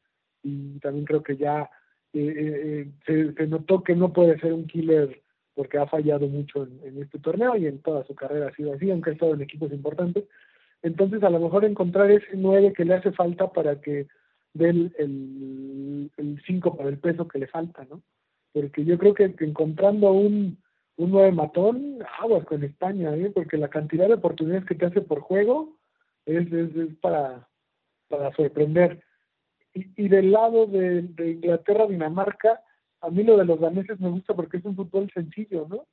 y 0.42 0.78
también 0.80 1.04
creo 1.04 1.22
que 1.22 1.36
ya 1.36 1.68
eh, 2.14 2.34
eh, 2.36 2.90
eh, 3.06 3.34
se, 3.36 3.46
notó 3.46 3.82
que 3.82 3.94
no 3.94 4.14
puede 4.14 4.40
ser 4.40 4.54
un 4.54 4.66
killer 4.66 5.22
porque 5.54 5.76
ha 5.76 5.86
fallado 5.86 6.26
mucho 6.26 6.66
en, 6.84 7.02
este 7.02 7.18
torneo 7.18 7.54
y 7.54 7.66
en 7.66 7.82
toda 7.82 8.02
su 8.06 8.14
carrera 8.14 8.48
ha 8.48 8.56
sido 8.56 8.72
así, 8.72 8.90
aunque 8.90 9.10
ha 9.10 9.12
estado 9.12 9.34
en 9.34 9.42
equipos 9.42 9.70
importantes. 9.72 10.24
Entonces, 10.82 11.22
a 11.22 11.30
lo 11.30 11.38
mejor 11.38 11.66
encontrar 11.66 12.10
ese 12.10 12.28
9 12.34 12.72
que 12.72 12.86
le 12.86 12.94
hace 12.94 13.12
falta 13.12 13.52
para 13.52 13.78
que 13.82 14.06
dé 14.58 14.70
el 14.98 16.42
5 16.46 16.76
para 16.76 16.88
el 16.88 16.98
peso 16.98 17.26
que 17.28 17.38
le 17.38 17.46
falta, 17.46 17.84
¿no? 17.84 18.02
Porque 18.52 18.84
yo 18.84 18.98
creo 18.98 19.14
que 19.14 19.34
encontrando 19.40 20.12
un 20.12 20.58
un 20.96 21.10
nueve 21.10 21.32
matón, 21.32 21.98
aguas 22.20 22.44
con 22.44 22.64
España, 22.64 23.14
¿eh? 23.14 23.30
porque 23.34 23.58
la 23.58 23.68
cantidad 23.68 24.08
de 24.08 24.14
oportunidades 24.14 24.64
que 24.64 24.74
te 24.74 24.86
hace 24.86 25.02
por 25.02 25.20
juego 25.20 25.76
es, 26.24 26.50
es, 26.52 26.94
para, 27.00 27.48
para 28.08 28.32
sorprender. 28.32 29.02
Y, 29.74 30.04
y 30.04 30.08
del 30.08 30.32
lado 30.32 30.66
de, 30.66 31.02
de 31.02 31.32
Inglaterra-Dinamarca, 31.32 32.60
a 33.02 33.10
mí 33.10 33.22
lo 33.22 33.36
de 33.36 33.44
los 33.44 33.60
daneses 33.60 34.00
me 34.00 34.08
gusta 34.08 34.34
porque 34.34 34.56
es 34.56 34.64
un 34.64 34.74
fútbol 34.74 35.10
sencillo, 35.12 35.66
¿no? 35.68 35.86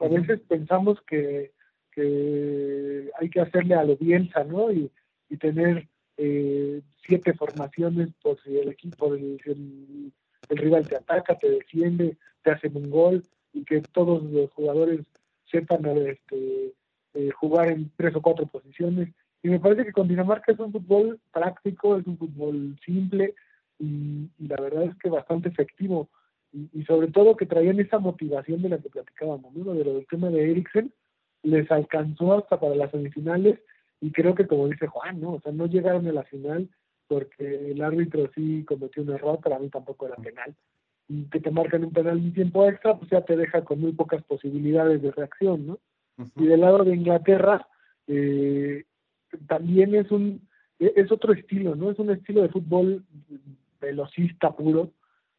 A 0.00 0.08
veces 0.08 0.40
pensamos 0.48 1.00
que, 1.02 1.52
que 1.92 3.10
hay 3.20 3.30
que 3.30 3.40
hacerle 3.40 3.76
a 3.76 3.84
lo 3.84 3.96
Bielsa, 3.96 4.42
¿no? 4.42 4.72
Y, 4.72 4.90
y 5.28 5.36
tener 5.36 5.86
eh, 6.18 6.82
siete 7.06 7.32
formaciones 7.32 8.08
por 8.20 8.42
si 8.42 8.58
el 8.58 8.68
equipo, 8.68 9.14
el, 9.14 9.40
el, 9.46 10.56
rival 10.58 10.86
te 10.88 10.96
ataca, 10.96 11.38
te 11.38 11.48
defiende, 11.48 12.16
te 12.42 12.50
hace 12.50 12.68
un 12.68 12.90
gol 12.90 13.22
y 13.52 13.64
que 13.64 13.80
todos 13.80 14.24
los 14.24 14.50
jugadores 14.50 15.00
sepan 15.50 15.86
este, 15.86 16.74
eh, 17.14 17.30
jugar 17.30 17.70
en 17.70 17.90
tres 17.96 18.16
o 18.16 18.20
cuatro 18.20 18.46
posiciones. 18.46 19.10
Y 19.44 19.48
me 19.48 19.60
parece 19.60 19.84
que 19.84 19.92
con 19.92 20.08
Dinamarca 20.08 20.50
es 20.50 20.58
un 20.58 20.72
fútbol 20.72 21.20
práctico, 21.32 21.96
es 21.96 22.06
un 22.06 22.18
fútbol 22.18 22.76
simple 22.84 23.34
y, 23.78 24.28
la 24.38 24.60
verdad 24.60 24.84
es 24.84 24.96
que 24.96 25.08
bastante 25.08 25.48
efectivo. 25.48 26.08
Y, 26.52 26.82
sobre 26.84 27.08
todo 27.08 27.36
que 27.36 27.46
traían 27.46 27.78
esa 27.78 28.00
motivación 28.00 28.62
de 28.62 28.70
la 28.70 28.78
que 28.78 28.88
platicábamos, 28.88 29.54
¿no? 29.54 29.72
de 29.72 29.84
lo 29.84 29.94
del 29.94 30.06
tema 30.06 30.30
de 30.30 30.50
Eriksen, 30.50 30.92
les 31.44 31.70
alcanzó 31.70 32.34
hasta 32.34 32.58
para 32.58 32.74
las 32.74 32.90
semifinales 32.90 33.60
y 34.00 34.12
creo 34.12 34.34
que 34.34 34.46
como 34.46 34.68
dice 34.68 34.86
Juan, 34.86 35.20
¿no? 35.20 35.34
O 35.34 35.40
sea, 35.40 35.52
no 35.52 35.66
llegaron 35.66 36.06
a 36.06 36.12
la 36.12 36.24
final 36.24 36.68
porque 37.06 37.70
el 37.70 37.82
árbitro 37.82 38.30
sí 38.34 38.64
cometió 38.64 39.02
un 39.02 39.10
error, 39.10 39.40
para 39.40 39.58
mí 39.58 39.68
tampoco 39.68 40.06
era 40.06 40.16
penal 40.16 40.54
que 41.30 41.40
te 41.40 41.50
marcan 41.50 41.84
un 41.84 41.92
penal 41.92 42.18
en 42.18 42.34
tiempo 42.34 42.68
extra, 42.68 42.96
pues 42.96 43.10
ya 43.10 43.22
te 43.22 43.36
deja 43.36 43.64
con 43.64 43.80
muy 43.80 43.92
pocas 43.92 44.22
posibilidades 44.24 45.00
de 45.00 45.10
reacción, 45.10 45.66
¿no? 45.66 45.78
Y 46.36 46.46
del 46.46 46.60
lado 46.60 46.84
de 46.84 46.94
Inglaterra, 46.94 47.66
eh, 48.06 48.84
también 49.46 49.94
es 49.94 50.10
un 50.10 50.46
e, 50.78 50.92
es 50.96 51.10
otro 51.10 51.32
estilo, 51.32 51.74
¿no? 51.74 51.90
Es 51.90 51.98
un 51.98 52.10
estilo 52.10 52.42
de 52.42 52.48
fútbol 52.48 53.04
velocista 53.80 54.54
puro. 54.54 54.92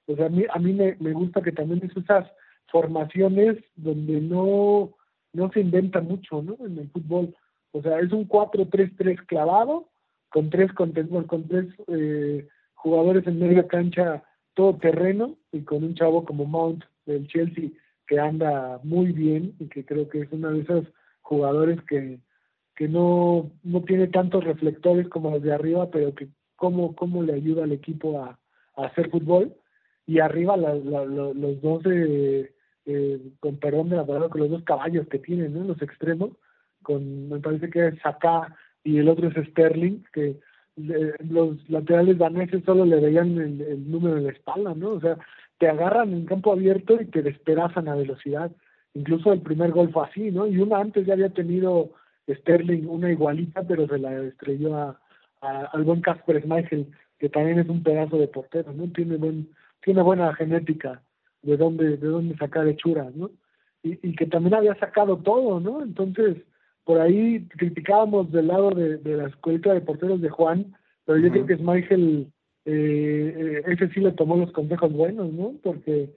O 0.07 0.15
sea, 0.15 0.25
a 0.25 0.29
mí, 0.29 0.45
a 0.49 0.57
mí 0.57 0.73
me, 0.73 0.95
me 0.99 1.11
gusta 1.11 1.41
que 1.41 1.51
también 1.51 1.81
es 1.83 1.95
esas 1.95 2.27
formaciones 2.67 3.57
donde 3.75 4.21
no, 4.21 4.95
no 5.33 5.51
se 5.51 5.59
inventa 5.59 6.01
mucho, 6.01 6.41
¿no? 6.41 6.57
En 6.65 6.79
el 6.79 6.89
fútbol. 6.89 7.35
O 7.71 7.81
sea, 7.81 7.99
es 7.99 8.11
un 8.11 8.27
4-3-3 8.27 9.25
clavado, 9.25 9.89
con 10.29 10.49
tres, 10.49 10.71
con, 10.73 10.91
con 11.27 11.47
tres 11.47 11.67
eh, 11.87 12.47
jugadores 12.75 13.25
en 13.27 13.39
media 13.39 13.67
cancha 13.67 14.23
todo 14.53 14.75
terreno 14.77 15.35
y 15.51 15.61
con 15.61 15.83
un 15.83 15.95
chavo 15.95 16.25
como 16.25 16.45
Mount 16.45 16.83
del 17.05 17.27
Chelsea 17.27 17.69
que 18.07 18.19
anda 18.19 18.79
muy 18.83 19.11
bien 19.11 19.55
y 19.59 19.67
que 19.67 19.85
creo 19.85 20.09
que 20.09 20.21
es 20.21 20.27
uno 20.31 20.51
de 20.51 20.61
esos 20.61 20.85
jugadores 21.21 21.79
que, 21.87 22.19
que 22.75 22.87
no, 22.87 23.51
no 23.63 23.81
tiene 23.83 24.07
tantos 24.07 24.43
reflectores 24.43 25.07
como 25.09 25.29
los 25.31 25.43
de 25.43 25.53
arriba, 25.53 25.89
pero 25.91 26.15
que 26.15 26.27
cómo, 26.55 26.95
cómo 26.95 27.21
le 27.23 27.33
ayuda 27.33 27.63
al 27.63 27.71
equipo 27.71 28.21
a, 28.21 28.39
hacer 28.75 29.09
fútbol. 29.09 29.53
Y 30.07 30.19
arriba 30.19 30.57
los 30.57 31.61
dos, 31.61 31.83
eh, 31.85 32.51
con 33.39 33.57
perdón 33.57 33.89
de 33.89 33.97
la 33.97 34.05
palabra, 34.05 34.29
con 34.29 34.41
los 34.41 34.49
dos 34.49 34.63
caballos 34.63 35.07
que 35.07 35.19
tienen, 35.19 35.53
¿no? 35.53 35.65
Los 35.65 35.81
extremos, 35.81 36.31
con 36.83 37.29
me 37.29 37.39
parece 37.39 37.69
que 37.69 37.87
es 37.87 37.99
Saka 38.01 38.55
y 38.83 38.97
el 38.97 39.09
otro 39.09 39.27
es 39.27 39.47
Sterling, 39.49 40.03
que 40.13 40.37
los 41.29 41.69
laterales 41.69 42.17
daneses 42.17 42.63
solo 42.65 42.85
le 42.85 42.99
veían 42.99 43.37
el, 43.37 43.61
el, 43.61 43.91
número 43.91 44.17
en 44.17 44.25
la 44.25 44.31
espalda, 44.31 44.73
¿no? 44.75 44.91
O 44.91 45.01
sea, 45.01 45.17
te 45.57 45.67
agarran 45.67 46.13
en 46.13 46.25
campo 46.25 46.53
abierto 46.53 46.99
y 47.01 47.05
te 47.05 47.21
despedazan 47.21 47.87
a 47.89 47.95
velocidad. 47.95 48.51
Incluso 48.93 49.33
el 49.33 49.41
primer 49.41 49.71
gol 49.71 49.91
fue 49.91 50.05
así, 50.05 50.31
¿no? 50.31 50.47
Y 50.47 50.57
uno 50.57 50.77
antes 50.77 51.05
ya 51.05 51.13
había 51.13 51.29
tenido 51.29 51.91
Sterling 52.27 52.87
una 52.87 53.11
igualita, 53.11 53.63
pero 53.63 53.87
se 53.87 53.97
la 53.97 54.21
estrelló 54.23 54.75
a, 54.75 54.99
al 55.41 55.83
buen 55.83 56.01
Casper 56.01 56.41
Schmeichel, 56.41 56.87
que 57.17 57.29
también 57.29 57.59
es 57.59 57.69
un 57.69 57.83
pedazo 57.83 58.17
de 58.17 58.27
portero, 58.27 58.71
¿no? 58.73 58.87
Tiene 58.91 59.17
buen, 59.17 59.49
tiene 59.83 60.01
buena 60.01 60.33
genética 60.35 61.01
de 61.41 61.57
dónde, 61.57 61.97
de 61.97 62.07
dónde 62.07 62.37
sacar 62.37 62.67
hechuras, 62.67 63.13
¿no? 63.15 63.29
Y, 63.83 63.99
y 64.07 64.15
que 64.15 64.25
también 64.25 64.55
había 64.55 64.75
sacado 64.75 65.17
todo, 65.17 65.59
¿no? 65.59 65.81
Entonces, 65.83 66.37
por 66.89 66.99
ahí 66.99 67.47
criticábamos 67.49 68.31
del 68.31 68.47
lado 68.47 68.71
de, 68.71 68.97
de 68.97 69.15
la 69.15 69.27
escuelita 69.27 69.71
de 69.71 69.81
porteros 69.81 70.21
de 70.21 70.29
Juan, 70.29 70.75
pero 71.05 71.19
yo 71.19 71.29
creo 71.29 71.45
que 71.45 71.57
Schmeichel, 71.57 72.31
eh, 72.65 73.35
eh, 73.37 73.63
ese 73.67 73.89
sí 73.89 73.99
le 73.99 74.13
tomó 74.13 74.37
los 74.37 74.51
consejos 74.51 74.91
buenos, 74.91 75.31
¿no? 75.31 75.53
Porque 75.61 76.09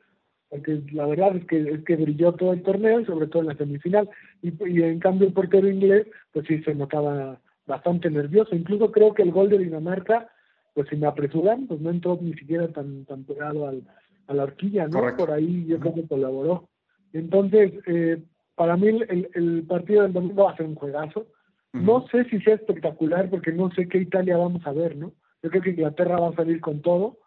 porque 0.48 0.80
la 0.92 1.04
verdad 1.04 1.37
es 1.37 1.44
que 1.44 1.61
es 1.61 1.85
que 1.85 1.96
brilló 1.96 2.32
todo 2.32 2.54
el 2.54 2.62
torneo 2.62 3.00
y 3.00 3.04
sobre 3.04 3.26
todo 3.26 3.42
en 3.42 3.48
la 3.48 3.56
semifinal. 3.56 4.08
Y, 4.40 4.48
y 4.66 4.82
en 4.82 4.98
cambio 4.98 5.28
el 5.28 5.35
portero 5.35 5.68
inglés 5.68 6.06
pues 6.32 6.46
sí 6.46 6.62
se 6.62 6.74
notaba 6.74 7.38
bastante 7.66 8.08
nervioso. 8.08 8.56
Incluso 8.56 8.90
creo 8.92 9.12
que 9.12 9.24
el 9.24 9.30
gol 9.30 9.50
de 9.50 9.58
Dinamarca 9.58 10.30
pues 10.72 10.88
si 10.88 10.96
me 10.96 11.06
apresuran 11.06 11.66
pues 11.66 11.82
no 11.82 11.90
entró 11.90 12.18
ni 12.18 12.32
siquiera 12.32 12.66
tan 12.68 13.04
tan 13.04 13.24
pegado 13.24 13.68
al, 13.68 13.82
a 14.26 14.32
la 14.32 14.44
horquilla 14.44 14.88
no 14.88 15.02
por 15.18 15.32
ahí 15.32 15.66
yo 15.66 15.78
creo 15.78 15.96
que 15.96 16.08
colaboró. 16.08 16.70
Entonces 17.12 17.74
eh, 17.87 18.22
para 18.62 18.77
mí 18.77 18.87
el, 18.88 19.29
el 19.35 19.64
partido 19.66 20.03
del 20.03 20.12
domingo 20.12 20.44
va 20.44 20.53
a 20.53 20.57
ser 20.57 20.66
un 20.66 20.77
juegazo 20.77 21.27
no 21.72 22.07
sé 22.09 22.25
si 22.27 22.38
sea 22.40 22.55
espectacular 22.55 23.29
porque 23.29 23.51
no 23.51 23.72
sé 23.72 23.88
qué 23.88 23.98
Italia 23.98 24.37
vamos 24.37 24.64
a 24.66 24.72
ver 24.72 24.96
no 24.96 25.12
yo 25.42 25.51
creo 25.51 25.62
que 25.62 25.70
Inglaterra 25.70 26.20
va 26.20 26.29
a 26.29 26.37
salir 26.37 26.61
con 26.61 26.81
todo 26.81 27.18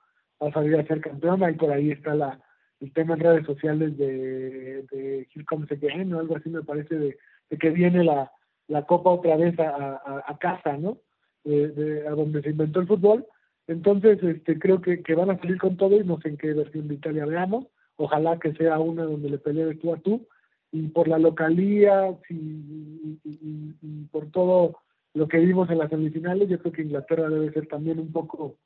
va 0.42 0.48
a 0.48 0.54
salir 0.54 0.78
a 0.78 0.88
ser 0.88 1.02
campeona 1.02 1.52
y 1.52 1.56
por 1.56 1.72
ahí 1.72 1.92
está 1.92 2.16
la 2.16 2.40
el 2.82 2.94
tema 2.94 3.16
en 3.16 3.20
redes 3.20 3.46
sociales 3.46 3.98
de, 3.98 4.84
de 4.92 5.28
Here 5.34 5.46
Comes 5.46 5.72
Again 5.72 6.14
o 6.14 6.20
algo 6.20 6.38
así 6.38 6.50
me 6.50 6.64
parece 6.64 6.96
de, 6.96 7.18
que 7.60 7.70
viene 7.70 8.04
la, 8.04 8.32
la 8.68 8.86
copa 8.86 9.12
otra 9.12 9.38
vez 9.38 9.58
a, 9.60 10.24
a, 10.26 10.38
casa, 10.38 10.78
¿no? 10.78 10.98
De, 11.44 12.06
a 12.08 12.12
donde 12.12 12.42
se 12.42 12.50
inventó 12.50 12.80
el 12.80 12.88
fútbol. 12.88 13.26
Entonces, 13.68 14.22
este, 14.22 14.60
creo 14.60 14.82
que, 14.82 15.02
que 15.02 15.16
van 15.16 15.30
a 15.30 15.38
salir 15.40 15.58
con 15.58 15.78
todo 15.78 15.96
y 15.96 16.04
no 16.04 16.20
sé 16.22 16.30
en 16.30 16.38
qué 16.38 16.54
versión 16.54 16.88
de 16.88 16.96
Italia 16.96 17.26
veamos. 17.26 17.66
Ojalá 17.98 18.38
que 18.40 18.54
sea 18.54 18.78
una 18.80 19.04
donde 19.04 19.30
le 19.30 19.38
pelee 19.38 19.76
tú 19.76 19.94
a 19.94 19.98
tú. 19.98 20.28
Y 20.76 20.88
por 20.90 21.08
la 21.08 21.18
localía 21.18 22.18
y, 22.30 23.18
y, 23.24 24.06
por 24.12 24.30
todo 24.32 24.80
lo 25.14 25.28
que 25.28 25.38
vimos 25.38 25.70
en 25.70 25.78
las 25.78 25.90
semifinales, 25.90 26.50
yo 26.50 26.60
creo 26.60 26.74
que 26.74 26.82
Inglaterra 26.82 27.30
debe 27.30 27.52
ser 27.54 27.68
también 27.68 28.00
un 28.00 28.12
poco, 28.12 28.58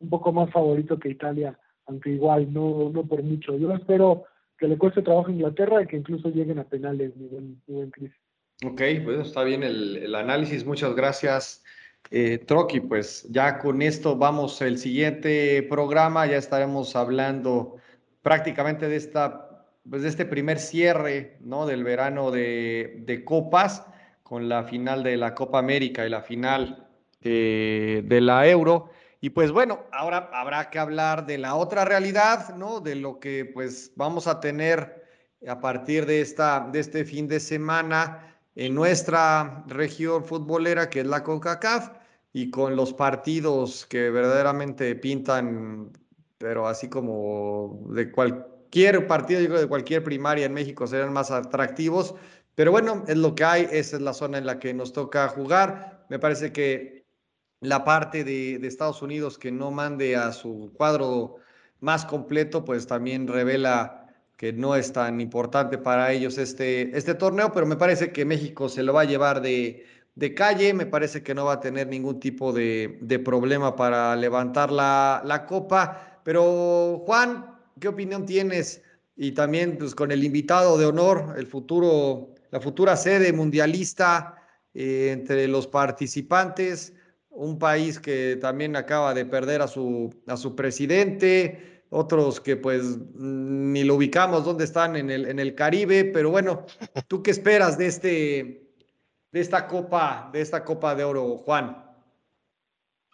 un 0.00 0.10
poco 0.10 0.32
más 0.32 0.50
favorito 0.50 0.98
que 0.98 1.10
Italia 1.10 1.58
aunque 1.86 2.10
igual 2.10 2.52
no, 2.52 2.90
no 2.92 3.04
por 3.06 3.22
mucho. 3.22 3.56
Yo 3.56 3.72
espero 3.74 4.24
que 4.58 4.68
le 4.68 4.78
cueste 4.78 5.02
trabajo 5.02 5.28
a 5.28 5.32
Inglaterra 5.32 5.82
y 5.82 5.86
que 5.86 5.96
incluso 5.96 6.28
lleguen 6.28 6.58
a 6.58 6.64
penales, 6.64 7.16
mi 7.16 7.26
buen, 7.26 7.60
mi 7.66 7.90
Cris. 7.90 8.12
Ok, 8.64 8.80
pues 9.04 9.26
está 9.26 9.42
bien 9.42 9.62
el, 9.62 9.96
el 9.96 10.14
análisis, 10.14 10.64
muchas 10.64 10.94
gracias. 10.94 11.64
Eh, 12.10 12.44
pues 12.88 13.26
ya 13.30 13.58
con 13.58 13.80
esto 13.80 14.16
vamos 14.16 14.60
el 14.60 14.78
siguiente 14.78 15.62
programa, 15.62 16.26
ya 16.26 16.36
estaremos 16.36 16.94
hablando 16.94 17.76
prácticamente 18.22 18.88
de 18.88 18.96
esta, 18.96 19.51
pues 19.88 20.02
de 20.02 20.08
este 20.08 20.24
primer 20.24 20.58
cierre, 20.58 21.38
¿no? 21.40 21.66
Del 21.66 21.84
verano 21.84 22.30
de, 22.30 23.02
de 23.04 23.24
copas, 23.24 23.86
con 24.22 24.48
la 24.48 24.64
final 24.64 25.02
de 25.02 25.16
la 25.16 25.34
Copa 25.34 25.58
América 25.58 26.06
y 26.06 26.10
la 26.10 26.22
final 26.22 26.88
de, 27.20 28.02
de 28.06 28.20
la 28.20 28.48
Euro. 28.48 28.90
Y 29.20 29.30
pues 29.30 29.52
bueno, 29.52 29.80
ahora 29.92 30.30
habrá 30.32 30.70
que 30.70 30.78
hablar 30.78 31.26
de 31.26 31.38
la 31.38 31.54
otra 31.54 31.84
realidad, 31.84 32.56
¿no? 32.56 32.80
De 32.80 32.94
lo 32.94 33.20
que 33.20 33.44
pues 33.44 33.92
vamos 33.94 34.26
a 34.26 34.40
tener 34.40 35.02
a 35.46 35.60
partir 35.60 36.06
de, 36.06 36.20
esta, 36.20 36.68
de 36.72 36.80
este 36.80 37.04
fin 37.04 37.28
de 37.28 37.40
semana 37.40 38.36
en 38.54 38.74
nuestra 38.74 39.64
región 39.66 40.24
futbolera, 40.24 40.88
que 40.88 41.00
es 41.00 41.06
la 41.06 41.22
CONCACAF, 41.22 41.90
y 42.32 42.50
con 42.50 42.76
los 42.76 42.92
partidos 42.92 43.86
que 43.86 44.10
verdaderamente 44.10 44.94
pintan, 44.96 45.90
pero 46.38 46.66
así 46.66 46.88
como 46.88 47.84
de 47.90 48.10
cualquier 48.72 49.06
partido, 49.06 49.40
digo, 49.40 49.60
de 49.60 49.68
cualquier 49.68 50.02
primaria 50.02 50.46
en 50.46 50.54
México 50.54 50.86
serán 50.86 51.12
más 51.12 51.30
atractivos. 51.30 52.14
Pero 52.54 52.70
bueno, 52.70 53.04
es 53.06 53.18
lo 53.18 53.34
que 53.34 53.44
hay, 53.44 53.68
esa 53.70 53.96
es 53.96 54.02
la 54.02 54.14
zona 54.14 54.38
en 54.38 54.46
la 54.46 54.58
que 54.58 54.72
nos 54.72 54.94
toca 54.94 55.28
jugar. 55.28 56.06
Me 56.08 56.18
parece 56.18 56.52
que 56.52 57.04
la 57.60 57.84
parte 57.84 58.24
de, 58.24 58.54
Estados 58.66 59.02
Unidos 59.02 59.38
que 59.38 59.52
no 59.52 59.70
mande 59.70 60.16
a 60.16 60.32
su 60.32 60.72
cuadro 60.74 61.36
más 61.80 62.06
completo, 62.06 62.64
pues 62.64 62.86
también 62.86 63.28
revela 63.28 64.06
que 64.38 64.54
no 64.54 64.74
es 64.74 64.90
tan 64.94 65.20
importante 65.20 65.76
para 65.76 66.10
ellos 66.10 66.38
este, 66.38 66.96
este 66.96 67.14
torneo, 67.14 67.52
pero 67.52 67.66
me 67.66 67.76
parece 67.76 68.10
que 68.10 68.24
México 68.24 68.70
se 68.70 68.82
lo 68.82 68.94
va 68.94 69.02
a 69.02 69.04
llevar 69.04 69.42
de, 69.42 69.84
de 70.14 70.34
calle, 70.34 70.72
me 70.72 70.86
parece 70.86 71.22
que 71.22 71.34
no 71.34 71.44
va 71.44 71.54
a 71.54 71.60
tener 71.60 71.88
ningún 71.88 72.20
tipo 72.20 72.54
de, 72.54 72.98
de 73.02 73.18
problema 73.18 73.76
para 73.76 74.16
levantar 74.16 74.72
la, 74.72 75.22
la, 75.26 75.44
copa. 75.44 76.20
Pero 76.24 77.02
Juan, 77.04 77.51
¿qué 77.80 77.88
opinión 77.88 78.26
tienes? 78.26 78.82
Y 79.16 79.32
también 79.32 79.78
pues, 79.78 79.94
con 79.94 80.10
el 80.10 80.24
invitado 80.24 80.78
de 80.78 80.86
honor, 80.86 81.34
el 81.36 81.46
futuro, 81.46 82.34
la 82.50 82.60
futura 82.60 82.96
sede 82.96 83.32
mundialista 83.32 84.36
eh, 84.74 85.10
entre 85.12 85.48
los 85.48 85.66
participantes 85.66 86.94
un 87.32 87.58
país 87.58 87.98
que 87.98 88.36
también 88.40 88.76
acaba 88.76 89.14
de 89.14 89.24
perder 89.24 89.62
a 89.62 89.68
su, 89.68 90.14
a 90.26 90.36
su 90.36 90.54
presidente, 90.54 91.84
otros 91.90 92.40
que 92.40 92.56
pues 92.56 92.98
ni 93.14 93.84
lo 93.84 93.96
ubicamos 93.96 94.44
dónde 94.44 94.64
están 94.64 94.96
en 94.96 95.10
el, 95.10 95.26
en 95.26 95.38
el 95.38 95.54
Caribe, 95.54 96.04
pero 96.04 96.30
bueno, 96.30 96.66
¿tú 97.08 97.22
qué 97.22 97.30
esperas 97.30 97.78
de, 97.78 97.86
este, 97.86 98.74
de 99.30 99.40
esta 99.40 99.66
copa, 99.66 100.30
de 100.32 100.40
esta 100.40 100.64
copa 100.64 100.94
de 100.94 101.04
oro, 101.04 101.38
Juan? 101.38 101.84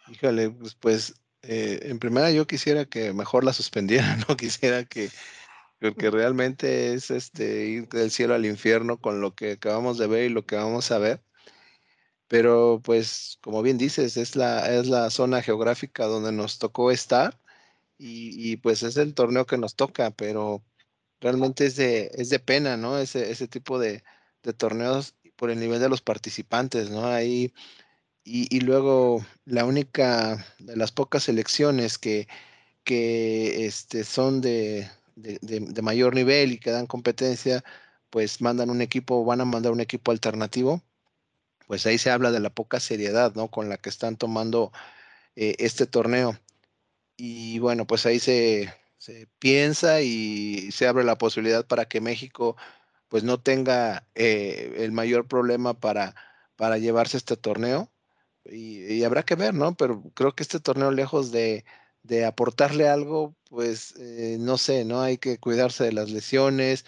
Híjole, 0.09 0.49
pues, 0.51 0.75
pues 0.75 1.13
eh, 1.43 1.79
en 1.83 1.99
primera 1.99 2.31
yo 2.31 2.47
quisiera 2.47 2.85
que 2.85 3.13
mejor 3.13 3.43
la 3.43 3.53
suspendieran, 3.53 4.19
no 4.29 4.37
quisiera 4.37 4.85
que, 4.85 5.09
porque 5.79 6.11
realmente 6.11 6.93
es 6.93 7.11
este 7.11 7.65
ir 7.67 7.89
del 7.89 8.11
cielo 8.11 8.35
al 8.35 8.45
infierno 8.45 8.99
con 8.99 9.21
lo 9.21 9.35
que 9.35 9.53
acabamos 9.53 9.97
de 9.97 10.07
ver 10.07 10.25
y 10.25 10.33
lo 10.33 10.45
que 10.45 10.55
vamos 10.55 10.91
a 10.91 10.99
ver. 10.99 11.21
Pero 12.27 12.81
pues, 12.83 13.39
como 13.41 13.61
bien 13.63 13.77
dices, 13.77 14.15
es 14.15 14.35
la, 14.35 14.71
es 14.71 14.87
la 14.87 15.09
zona 15.09 15.41
geográfica 15.41 16.05
donde 16.05 16.31
nos 16.31 16.59
tocó 16.59 16.91
estar 16.91 17.39
y, 17.99 18.57
pues 18.57 18.83
es 18.83 18.97
el 18.97 19.13
torneo 19.15 19.45
que 19.45 19.57
nos 19.57 19.75
toca, 19.75 20.11
pero 20.11 20.63
realmente 21.21 21.65
es 21.65 21.75
de, 21.75 22.11
es 22.15 22.29
de 22.29 22.39
pena, 22.39 22.77
¿no? 22.77 22.97
Ese, 22.99 23.31
ese 23.31 23.47
tipo 23.47 23.79
de, 23.79 24.03
torneos 24.57 25.15
por 25.35 25.51
el 25.51 25.59
nivel 25.59 25.79
de 25.81 25.89
los 25.89 26.01
participantes, 26.01 26.89
¿no? 26.91 27.05
Ahí, 27.07 27.53
y, 28.23 28.59
luego 28.61 29.25
la 29.45 29.65
única 29.65 30.45
de 30.59 30.75
las 30.75 30.91
pocas 30.91 31.23
selecciones 31.23 31.97
que, 31.97 32.27
que 32.83 33.65
este, 33.65 34.03
son 34.03 34.41
de, 34.41 34.89
de, 35.15 35.81
mayor 35.81 36.15
nivel 36.15 36.51
y 36.53 36.59
que 36.59 36.71
dan 36.71 36.87
competencia, 36.87 37.63
pues 38.09 38.41
mandan 38.41 38.69
un 38.69 38.81
equipo, 38.81 39.25
van 39.25 39.41
a 39.41 39.45
mandar 39.45 39.71
un 39.71 39.81
equipo 39.81 40.11
alternativo 40.11 40.83
pues 41.69 41.85
ahí 41.85 41.99
se 41.99 42.09
habla 42.09 42.31
de 42.31 42.39
la 42.39 42.49
poca 42.49 42.79
seriedad, 42.79 43.35
¿no? 43.35 43.49
Con 43.49 43.69
la 43.69 43.77
que 43.77 43.89
están 43.89 44.17
tomando 44.17 44.71
eh, 45.35 45.55
este 45.59 45.85
torneo. 45.85 46.39
Y 47.17 47.59
bueno, 47.59 47.85
pues 47.85 48.07
ahí 48.07 48.19
se, 48.19 48.73
piensa 49.39 50.01
y 50.01 50.71
se 50.71 50.87
abre 50.87 51.03
la 51.03 51.19
posibilidad 51.19 51.67
para 51.67 51.85
que 51.85 52.01
México 52.01 52.57
pues 53.07 53.23
no 53.23 53.39
tenga 53.39 54.07
eh, 54.15 54.77
el 54.79 54.91
mayor 54.93 55.27
problema 55.27 55.75
para, 55.75 56.15
para 56.55 56.79
llevarse 56.79 57.17
este 57.17 57.37
torneo. 57.37 57.91
Y, 58.45 59.03
habrá 59.03 59.23
que 59.23 59.35
ver, 59.35 59.53
¿no? 59.53 59.75
Pero 59.75 60.03
creo 60.13 60.33
que 60.35 60.43
este 60.43 60.59
torneo, 60.59 60.91
lejos 60.91 61.31
de, 61.31 61.65
aportarle 62.27 62.87
algo, 62.89 63.35
pues 63.49 63.95
eh, 63.99 64.37
no 64.39 64.57
sé, 64.57 64.85
¿no? 64.85 65.01
Hay 65.01 65.17
que 65.17 65.37
cuidarse 65.37 65.83
de 65.83 65.93
las 65.93 66.09
lesiones, 66.09 66.85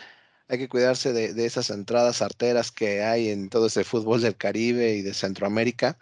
hay 0.48 0.58
que 0.58 0.70
cuidarse 0.70 1.14
de, 1.14 1.46
esas 1.46 1.70
entradas 1.70 2.22
arteras 2.22 2.72
que 2.72 3.04
hay 3.04 3.30
en 3.30 3.50
todo 3.50 3.68
ese 3.68 3.84
fútbol 3.84 4.22
del 4.22 4.38
Caribe 4.38 4.96
y 4.96 5.02
de 5.02 5.14
Centroamérica. 5.14 5.98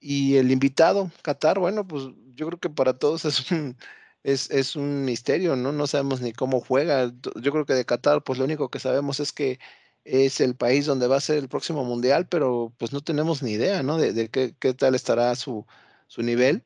Y 0.00 0.36
el 0.36 0.50
invitado, 0.50 1.10
Qatar, 1.22 1.58
bueno, 1.58 1.86
pues 1.86 2.04
yo 2.34 2.46
creo 2.48 2.60
que 2.60 2.70
para 2.70 2.98
todos 2.98 3.24
es 3.24 3.50
un, 3.50 3.76
es, 4.24 4.50
es, 4.50 4.76
un 4.76 5.04
misterio, 5.04 5.56
¿no? 5.56 5.72
No 5.72 5.86
sabemos 5.86 6.20
ni 6.20 6.32
cómo 6.32 6.60
juega. 6.60 7.12
Yo 7.40 7.52
creo 7.52 7.66
que 7.66 7.74
de 7.74 7.86
Qatar, 7.86 8.22
pues 8.24 8.38
lo 8.38 8.44
único 8.44 8.70
que 8.70 8.80
sabemos 8.80 9.20
es 9.20 9.32
que 9.32 9.58
es 10.06 10.40
el 10.40 10.54
país 10.54 10.86
donde 10.86 11.08
va 11.08 11.16
a 11.16 11.20
ser 11.20 11.38
el 11.38 11.48
próximo 11.48 11.84
mundial, 11.84 12.28
pero 12.28 12.72
pues 12.78 12.92
no 12.92 13.00
tenemos 13.02 13.42
ni 13.42 13.52
idea, 13.52 13.82
¿no? 13.82 13.98
De, 13.98 14.12
de 14.12 14.28
qué, 14.30 14.54
qué, 14.58 14.72
tal 14.72 14.94
estará 14.94 15.34
su, 15.34 15.66
su 16.06 16.22
nivel. 16.22 16.64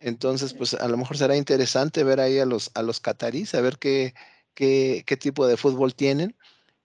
Entonces, 0.00 0.52
pues 0.54 0.74
a 0.74 0.88
lo 0.88 0.96
mejor 0.98 1.16
será 1.16 1.36
interesante 1.36 2.04
ver 2.04 2.20
ahí 2.20 2.38
a 2.38 2.46
los, 2.46 2.70
a 2.74 2.82
los 2.82 3.00
catarís, 3.00 3.54
a 3.54 3.60
ver 3.62 3.78
qué, 3.78 4.14
qué, 4.54 5.04
qué 5.06 5.16
tipo 5.16 5.46
de 5.46 5.56
fútbol 5.56 5.94
tienen. 5.94 6.36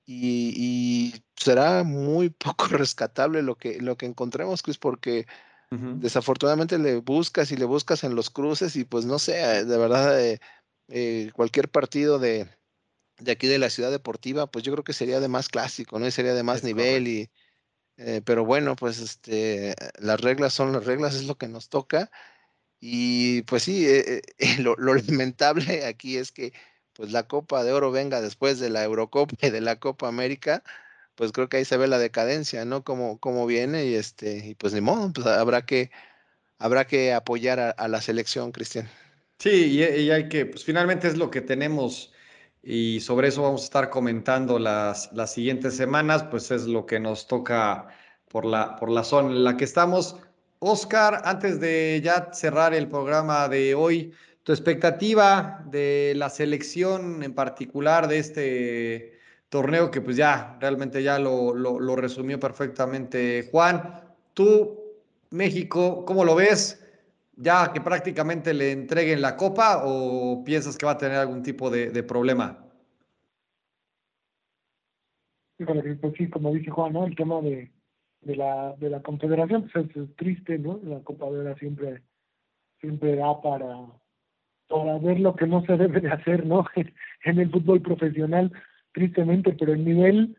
Y, 0.06 0.54
y, 0.56 1.24
será 1.36 1.84
muy 1.84 2.30
poco 2.32 2.68
rescatable 2.68 3.42
lo 3.42 3.56
que, 3.56 3.82
lo 3.82 3.98
que 3.98 4.06
encontremos, 4.06 4.64
Chris, 4.64 4.78
porque 4.78 5.28
uh 5.72 5.76
-huh. 5.76 6.00
desafortunadamente 6.00 6.78
le 6.80 6.98
buscas 6.98 7.52
y 7.52 7.58
le 7.58 7.66
buscas 7.66 8.04
en 8.06 8.16
los 8.16 8.30
cruces 8.30 8.76
y 8.78 8.86
pues 8.86 9.06
no 9.06 9.20
sé, 9.20 9.66
de 9.66 9.78
verdad, 9.78 10.20
eh, 10.24 10.40
eh, 10.90 11.32
cualquier 11.34 11.70
partido 11.70 12.20
de, 12.20 12.50
de 13.20 13.32
aquí 13.32 13.48
de 13.48 13.60
la 13.60 13.70
ciudad 13.70 13.92
deportiva, 13.92 14.48
pues 14.48 14.64
yo 14.64 14.72
creo 14.74 14.84
que 14.84 14.94
sería 14.94 15.20
de 15.20 15.28
más 15.28 15.50
clásico, 15.50 16.00
¿no? 16.00 16.08
Y 16.08 16.12
sería 16.12 16.34
de 16.34 16.44
más 16.44 16.58
es 16.58 16.64
nivel 16.64 17.04
correcto. 17.04 17.10
y 17.10 17.30
eh, 17.98 18.22
pero 18.24 18.46
bueno, 18.46 18.76
pues 18.76 19.00
este 19.00 19.76
las 20.00 20.22
reglas 20.22 20.54
son 20.54 20.72
las 20.74 20.86
reglas, 20.86 21.16
es 21.16 21.26
lo 21.26 21.38
que 21.38 21.48
nos 21.48 21.70
toca. 21.70 22.12
Y 22.80 23.44
pues 23.44 23.64
sí, 23.64 23.88
eh, 23.88 24.22
eh, 24.40 24.58
lo, 24.62 24.76
lo, 24.78 24.96
lamentable 24.96 25.86
aquí 25.86 26.18
es 26.18 26.32
que 26.32 26.54
pues 26.94 27.12
la 27.12 27.28
Copa 27.28 27.64
de 27.64 27.74
Oro 27.74 27.92
venga 27.92 28.22
después 28.22 28.60
de 28.60 28.70
la 28.70 28.84
Eurocopa 28.84 29.36
y 29.42 29.50
de 29.52 29.62
la 29.62 29.80
Copa 29.80 30.08
América, 30.08 30.64
pues 31.16 31.32
creo 31.32 31.50
que 31.50 31.58
ahí 31.58 31.66
se 31.66 31.78
ve 31.78 31.88
la 31.88 32.00
decadencia, 32.00 32.66
¿no? 32.66 32.84
Como, 32.84 33.20
como 33.20 33.46
viene 33.48 33.86
y 33.86 33.96
este, 33.96 34.38
y 34.50 34.56
pues 34.56 34.74
ni 34.74 34.82
modo, 34.82 35.12
pues 35.14 35.28
habrá 35.28 35.66
que, 35.66 35.92
habrá 36.60 36.88
que 36.88 37.14
apoyar 37.14 37.60
a, 37.60 37.72
a 37.72 37.88
la 37.88 38.02
selección, 38.02 38.52
Cristian. 38.52 38.90
Sí, 39.40 39.50
y, 39.80 39.84
y, 39.84 40.12
hay 40.12 40.30
que, 40.30 40.46
pues 40.48 40.64
finalmente 40.64 41.08
es 41.08 41.18
lo 41.18 41.30
que 41.32 41.42
tenemos 41.42 42.12
y 42.70 43.00
sobre 43.00 43.30
eso 43.30 43.44
vamos 43.44 43.62
a 43.62 43.64
estar 43.64 43.90
comentando 43.90 44.60
las, 44.60 45.10
las 45.14 45.32
siguientes 45.32 45.78
semanas, 45.78 46.26
pues 46.26 46.52
es 46.52 46.66
lo 46.68 46.86
que 46.86 47.00
nos 47.00 47.26
toca 47.26 47.88
por 48.28 48.44
la, 48.44 48.76
por 48.76 48.90
la 48.92 49.06
zona 49.06 49.30
en 49.30 49.46
la 49.46 49.56
que 49.56 49.64
estamos. 49.64 50.18
Oscar, 50.60 51.22
antes 51.24 51.62
de 51.62 52.02
ya 52.04 52.30
cerrar 52.34 52.74
el 52.74 52.90
programa 52.90 53.48
de 53.48 53.74
hoy, 53.74 54.12
tu 54.44 54.52
expectativa 54.52 55.64
de 55.68 56.12
la 56.18 56.30
selección 56.30 57.24
en 57.24 57.34
particular 57.34 58.10
de 58.10 58.18
este 58.20 59.20
torneo 59.48 59.90
que 59.90 60.02
pues 60.02 60.18
ya 60.18 60.58
realmente 60.60 61.02
ya 61.02 61.20
lo, 61.20 61.54
lo, 61.54 61.80
lo 61.80 61.96
resumió 61.96 62.38
perfectamente 62.38 63.48
Juan. 63.50 64.02
Tú, 64.34 64.78
México, 65.30 66.04
¿cómo 66.04 66.26
lo 66.26 66.36
ves? 66.36 66.84
Ya 67.38 67.72
que 67.72 67.80
prácticamente 67.82 68.54
le 68.54 68.72
entreguen 68.72 69.22
la 69.22 69.38
copa 69.38 69.84
o 69.86 70.44
piensas 70.44 70.76
que 70.76 70.86
va 70.86 70.94
a 70.94 70.98
tener 70.98 71.18
algún 71.18 71.44
tipo 71.44 71.70
de, 71.70 72.04
problema? 72.04 72.66
Híjole, 75.60 75.96
pues 75.96 76.14
sí, 76.18 76.30
como 76.30 76.54
dice 76.54 76.72
Juan. 76.72 76.96
El 76.96 77.16
tema 77.16 77.42
de, 77.42 77.72
de 78.22 78.36
la, 78.36 78.76
de 78.78 78.90
la 78.90 79.02
confederación, 79.02 79.70
pues 79.72 79.86
es, 79.96 80.16
triste, 80.16 80.58
¿no? 80.58 80.80
La 80.84 81.00
Copa 81.02 81.30
de 81.30 81.40
Oro 81.40 81.56
siempre, 81.58 82.02
siempre 82.80 83.16
da 83.16 83.40
para, 83.42 83.88
para 84.68 84.98
ver 84.98 85.20
lo 85.20 85.36
que 85.36 85.48
no 85.48 85.64
se 85.66 85.78
debe 85.78 86.02
de 86.02 86.10
hacer, 86.10 86.46
¿no? 86.46 86.66
en 87.24 87.40
el 87.40 87.52
fútbol 87.52 87.82
profesional, 87.82 88.52
tristemente, 88.94 89.54
pero 89.54 89.74
el 89.74 89.86
nivel, 89.86 90.38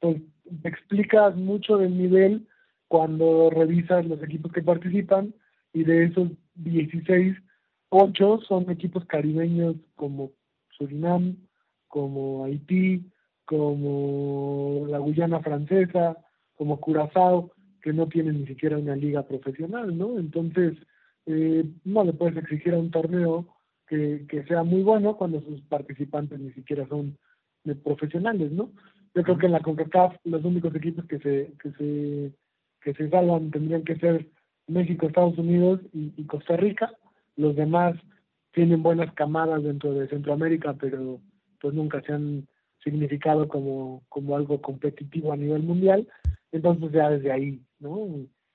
pues 0.00 0.20
explicas 0.64 1.36
mucho 1.36 1.76
del 1.78 1.96
nivel 1.96 2.48
cuando 2.88 3.50
revisas 3.50 4.04
los 4.04 4.20
equipos 4.22 4.52
que 4.52 4.62
participan 4.62 5.32
y 5.72 5.84
de 5.84 6.06
esos 6.06 6.28
16, 6.54 7.36
8 7.90 8.40
son 8.46 8.70
equipos 8.70 9.04
caribeños 9.06 9.76
como 9.96 10.32
Surinam, 10.70 11.36
como 11.88 12.44
Haití, 12.44 13.10
como 13.44 14.86
la 14.88 14.98
Guyana 14.98 15.40
francesa, 15.40 16.16
como 16.54 16.80
Curazao, 16.80 17.52
que 17.82 17.92
no 17.92 18.06
tienen 18.06 18.40
ni 18.40 18.46
siquiera 18.46 18.78
una 18.78 18.94
liga 18.94 19.26
profesional, 19.26 19.96
¿no? 19.96 20.18
Entonces, 20.18 20.76
eh, 21.26 21.64
no 21.84 22.04
le 22.04 22.12
puedes 22.12 22.36
exigir 22.36 22.74
a 22.74 22.78
un 22.78 22.90
torneo 22.90 23.46
que, 23.86 24.24
que 24.28 24.44
sea 24.44 24.62
muy 24.62 24.82
bueno 24.82 25.16
cuando 25.16 25.40
sus 25.40 25.60
participantes 25.62 26.38
ni 26.38 26.52
siquiera 26.52 26.86
son 26.88 27.18
de 27.64 27.74
profesionales, 27.74 28.52
¿no? 28.52 28.70
Yo 29.14 29.22
creo 29.22 29.38
que 29.38 29.46
en 29.46 29.52
la 29.52 29.60
CONCACAF 29.60 30.16
los 30.24 30.44
únicos 30.44 30.74
equipos 30.74 31.04
que 31.06 31.18
se, 31.18 31.52
que 31.60 31.72
se, 31.72 32.32
que 32.80 32.94
se 32.94 33.10
salvan 33.10 33.50
tendrían 33.50 33.82
que 33.82 33.96
ser 33.96 34.28
México, 34.70 35.06
Estados 35.06 35.36
Unidos 35.38 35.80
y, 35.92 36.24
Costa 36.24 36.56
Rica. 36.56 36.92
Los 37.36 37.56
demás 37.56 37.96
tienen 38.52 38.82
buenas 38.82 39.12
camadas 39.14 39.62
dentro 39.62 39.92
de 39.92 40.08
Centroamérica, 40.08 40.74
pero 40.74 41.20
pues 41.60 41.74
nunca 41.74 42.00
se 42.02 42.12
han 42.12 42.46
significado 42.82 43.48
como, 43.48 44.02
como 44.08 44.36
algo 44.36 44.60
competitivo 44.60 45.32
a 45.32 45.36
nivel 45.36 45.62
mundial. 45.62 46.08
Entonces 46.52 46.90
ya 46.92 47.10
desde 47.10 47.30
ahí, 47.32 47.60
¿no? 47.78 48.06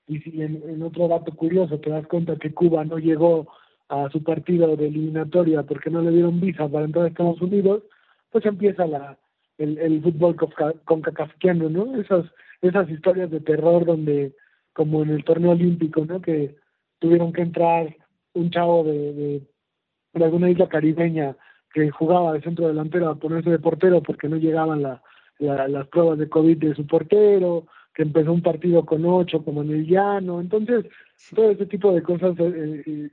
Y 0.08 0.20
si 0.20 0.42
en, 0.42 0.82
otro 0.82 1.08
dato 1.08 1.32
curioso 1.34 1.80
te 1.80 1.90
das 1.90 2.06
cuenta 2.06 2.36
que 2.36 2.52
Cuba 2.52 2.84
no 2.84 2.98
llegó 2.98 3.48
a 3.88 4.08
su 4.10 4.22
partido 4.22 4.76
de 4.76 4.86
eliminatoria 4.86 5.62
porque 5.62 5.90
no 5.90 6.02
le 6.02 6.10
dieron 6.10 6.40
visa 6.40 6.68
para 6.68 6.84
entrar 6.84 7.04
a 7.04 7.08
Estados 7.08 7.40
Unidos, 7.40 7.82
pues 8.30 8.44
empieza 8.44 8.86
la, 8.86 9.18
el, 9.58 9.78
el 9.78 10.02
fútbol 10.02 10.36
con 10.84 11.00
cacafiqueando, 11.00 11.70
¿no? 11.70 12.00
Esas, 12.00 12.26
esas 12.62 12.88
historias 12.90 13.30
de 13.30 13.40
terror 13.40 13.84
donde 13.84 14.34
como 14.76 15.02
en 15.02 15.08
el 15.08 15.24
torneo 15.24 15.52
olímpico, 15.52 16.04
¿no? 16.04 16.20
Que 16.20 16.54
tuvieron 16.98 17.32
que 17.32 17.40
entrar 17.40 17.96
un 18.34 18.50
chavo 18.50 18.84
de, 18.84 19.14
de, 19.14 19.42
de 20.12 20.24
alguna 20.24 20.50
isla 20.50 20.68
caribeña 20.68 21.34
que 21.72 21.90
jugaba 21.90 22.34
de 22.34 22.42
centro 22.42 22.68
delantero 22.68 23.08
a 23.08 23.14
ponerse 23.14 23.48
de 23.48 23.58
portero 23.58 24.02
porque 24.02 24.28
no 24.28 24.36
llegaban 24.36 24.82
la, 24.82 25.02
la, 25.38 25.66
las 25.66 25.88
pruebas 25.88 26.18
de 26.18 26.28
COVID 26.28 26.58
de 26.58 26.74
su 26.74 26.86
portero, 26.86 27.66
que 27.94 28.02
empezó 28.02 28.34
un 28.34 28.42
partido 28.42 28.84
con 28.84 29.06
ocho 29.06 29.42
como 29.42 29.62
en 29.62 29.70
el 29.70 29.86
llano. 29.86 30.42
Entonces, 30.42 30.84
todo 31.34 31.50
ese 31.50 31.64
tipo 31.64 31.94
de 31.94 32.02
cosas 32.02 32.38
eh, 32.38 32.82
eh, 32.86 33.10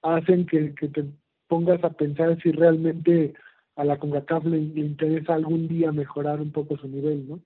hacen 0.00 0.46
que, 0.46 0.74
que, 0.74 0.88
te 0.88 1.04
pongas 1.46 1.84
a 1.84 1.90
pensar 1.90 2.40
si 2.42 2.52
realmente 2.52 3.34
a 3.76 3.84
la 3.84 3.98
CONCACAF 3.98 4.46
le, 4.46 4.62
le 4.62 4.80
interesa 4.80 5.34
algún 5.34 5.68
día 5.68 5.92
mejorar 5.92 6.40
un 6.40 6.52
poco 6.52 6.78
su 6.78 6.88
nivel, 6.88 7.28
¿no? 7.28 7.40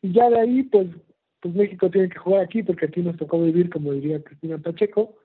Y 0.00 0.12
ya 0.12 0.30
de 0.30 0.38
ahí, 0.38 0.62
pues 0.62 0.86
pues 1.44 1.54
México 1.54 1.90
tiene 1.90 2.08
que 2.08 2.18
jugar 2.18 2.40
aquí 2.40 2.62
porque 2.62 2.86
aquí 2.86 3.02
nos 3.02 3.18
tocó 3.18 3.38
vivir, 3.42 3.68
como 3.68 3.92
diría 3.92 4.24
Cristina 4.24 4.56
Pacheco. 4.56 5.16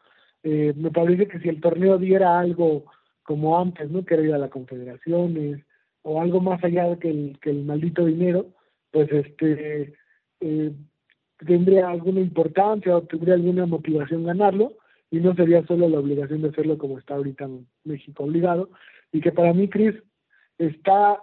Eh, 0.44 0.74
me 0.76 0.92
parece 0.92 1.30
que 1.30 1.40
si 1.40 1.48
el 1.48 1.62
torneo 1.62 1.98
diera 1.98 2.38
algo 2.38 2.84
como 3.24 3.58
antes, 3.58 3.90
¿no? 3.90 4.04
Que 4.04 4.16
era 4.16 4.24
ir 4.24 4.34
a 4.34 4.38
las 4.38 4.50
confederaciones 4.50 5.64
o 6.02 6.20
algo 6.20 6.42
más 6.42 6.62
allá 6.62 6.94
que 7.00 7.10
el, 7.10 7.40
que 7.42 7.52
el 7.52 7.64
maldito 7.64 8.06
dinero, 8.06 8.48
pues 8.92 9.10
este 9.14 9.94
eh, 10.42 10.74
tendría 11.38 11.88
alguna 11.88 12.20
importancia 12.20 12.98
o 12.98 13.04
tendría 13.04 13.36
alguna 13.36 13.66
motivación 13.66 14.26
ganarlo 14.26 14.74
y 15.10 15.20
no 15.22 15.34
sería 15.36 15.66
solo 15.68 15.88
la 15.88 16.00
obligación 16.00 16.42
de 16.42 16.50
hacerlo 16.50 16.78
como 16.78 17.00
está 17.00 17.16
ahorita 17.16 17.48
México 17.86 18.26
obligado 18.26 18.70
y 19.14 19.22
que 19.22 19.32
para 19.32 19.54
mí 19.54 19.70
Cris 19.70 19.96
está 20.58 21.18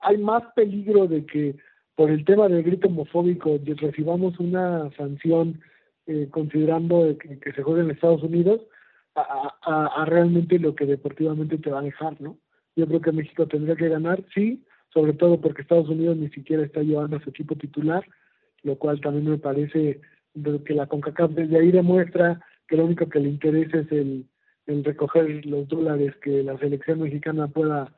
hay 0.00 0.18
más 0.18 0.42
peligro 0.56 1.06
de 1.06 1.24
que 1.24 1.54
por 1.94 2.10
el 2.10 2.24
tema 2.24 2.48
del 2.48 2.62
grito 2.62 2.88
homofóbico 2.88 3.58
recibamos 3.64 4.38
una 4.38 4.90
sanción 4.96 5.60
eh, 6.06 6.28
considerando 6.30 7.16
que, 7.18 7.52
se 7.52 7.62
juegue 7.62 7.82
en 7.82 7.90
Estados 7.90 8.22
Unidos 8.22 8.60
a, 9.14 10.04
realmente 10.06 10.58
lo 10.58 10.74
que 10.74 10.86
deportivamente 10.86 11.58
te 11.58 11.70
va 11.70 11.80
a 11.80 11.82
dejar, 11.82 12.20
¿no? 12.20 12.38
Yo 12.76 12.86
creo 12.86 13.00
que 13.00 13.12
México 13.12 13.46
tendría 13.46 13.76
que 13.76 13.88
ganar, 13.88 14.24
sí, 14.34 14.64
sobre 14.94 15.12
todo 15.12 15.40
porque 15.40 15.62
Estados 15.62 15.88
Unidos 15.88 16.16
ni 16.16 16.30
siquiera 16.30 16.64
está 16.64 16.82
llevando 16.82 17.16
a 17.16 17.20
su 17.20 17.30
equipo 17.30 17.54
titular, 17.56 18.04
lo 18.62 18.76
cual 18.76 19.00
también 19.00 19.28
me 19.28 19.38
parece 19.38 20.00
que 20.64 20.74
la 20.74 20.86
CONCACAF 20.86 21.32
desde 21.32 21.58
ahí 21.58 21.70
demuestra 21.70 22.40
que 22.66 22.76
lo 22.76 22.84
único 22.86 23.08
que 23.08 23.20
le 23.20 23.28
interesa 23.28 23.78
es 23.78 23.92
el, 23.92 24.26
el 24.66 24.84
recoger 24.84 25.44
los 25.44 25.68
dólares 25.68 26.14
que 26.22 26.42
la 26.42 26.56
selección 26.58 27.00
mexicana 27.00 27.48
pueda 27.48 27.92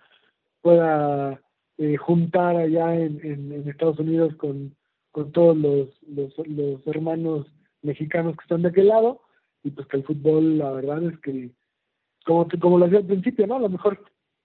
pueda 0.62 1.40
eh, 1.82 1.96
juntar 1.96 2.54
allá 2.54 2.94
en, 2.94 3.66
Estados 3.66 3.98
Unidos 3.98 4.36
con, 4.36 4.72
con 5.10 5.32
todos 5.32 5.56
los, 5.56 5.88
los, 6.06 6.86
hermanos 6.86 7.48
mexicanos 7.82 8.36
que 8.36 8.42
están 8.42 8.62
de 8.62 8.68
aquel 8.68 8.86
lado 8.86 9.20
y 9.64 9.70
pues 9.72 9.88
que 9.88 9.96
el 9.96 10.04
fútbol 10.04 10.58
la 10.58 10.70
verdad 10.70 11.02
es 11.02 11.18
que 11.18 11.50
como, 12.24 12.46
como 12.60 12.78
lo 12.78 12.84
hacía 12.84 12.98
al 12.98 13.06
principio, 13.06 13.48
¿no? 13.48 13.56
A 13.56 13.60
lo 13.62 13.68
mejor 13.68 14.00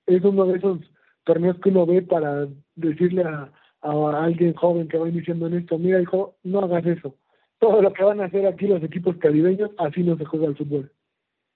es 0.07 0.23
uno 0.23 0.45
de 0.47 0.57
esos 0.57 0.79
torneos 1.25 1.59
que 1.59 1.69
uno 1.69 1.85
ve 1.85 2.01
para 2.01 2.47
decirle 2.73 3.21
a, 3.21 3.51
a 3.81 4.23
alguien 4.23 4.55
joven 4.55 4.88
que 4.88 4.97
va 4.97 5.07
iniciando 5.07 5.45
en 5.45 5.59
esto, 5.59 5.77
mira 5.77 6.01
hijo, 6.01 6.38
no 6.43 6.61
hagas 6.61 6.88
eso. 6.88 7.13
Todo 7.59 7.83
lo 7.83 7.93
que 7.93 8.03
van 8.03 8.19
a 8.19 8.25
hacer 8.25 8.47
aquí 8.47 8.65
los 8.65 8.81
equipos 8.81 9.15
caribeños, 9.17 9.69
así 9.77 10.01
no 10.01 10.17
se 10.17 10.25
juega 10.25 10.47
el 10.47 10.57
fútbol. 10.57 10.91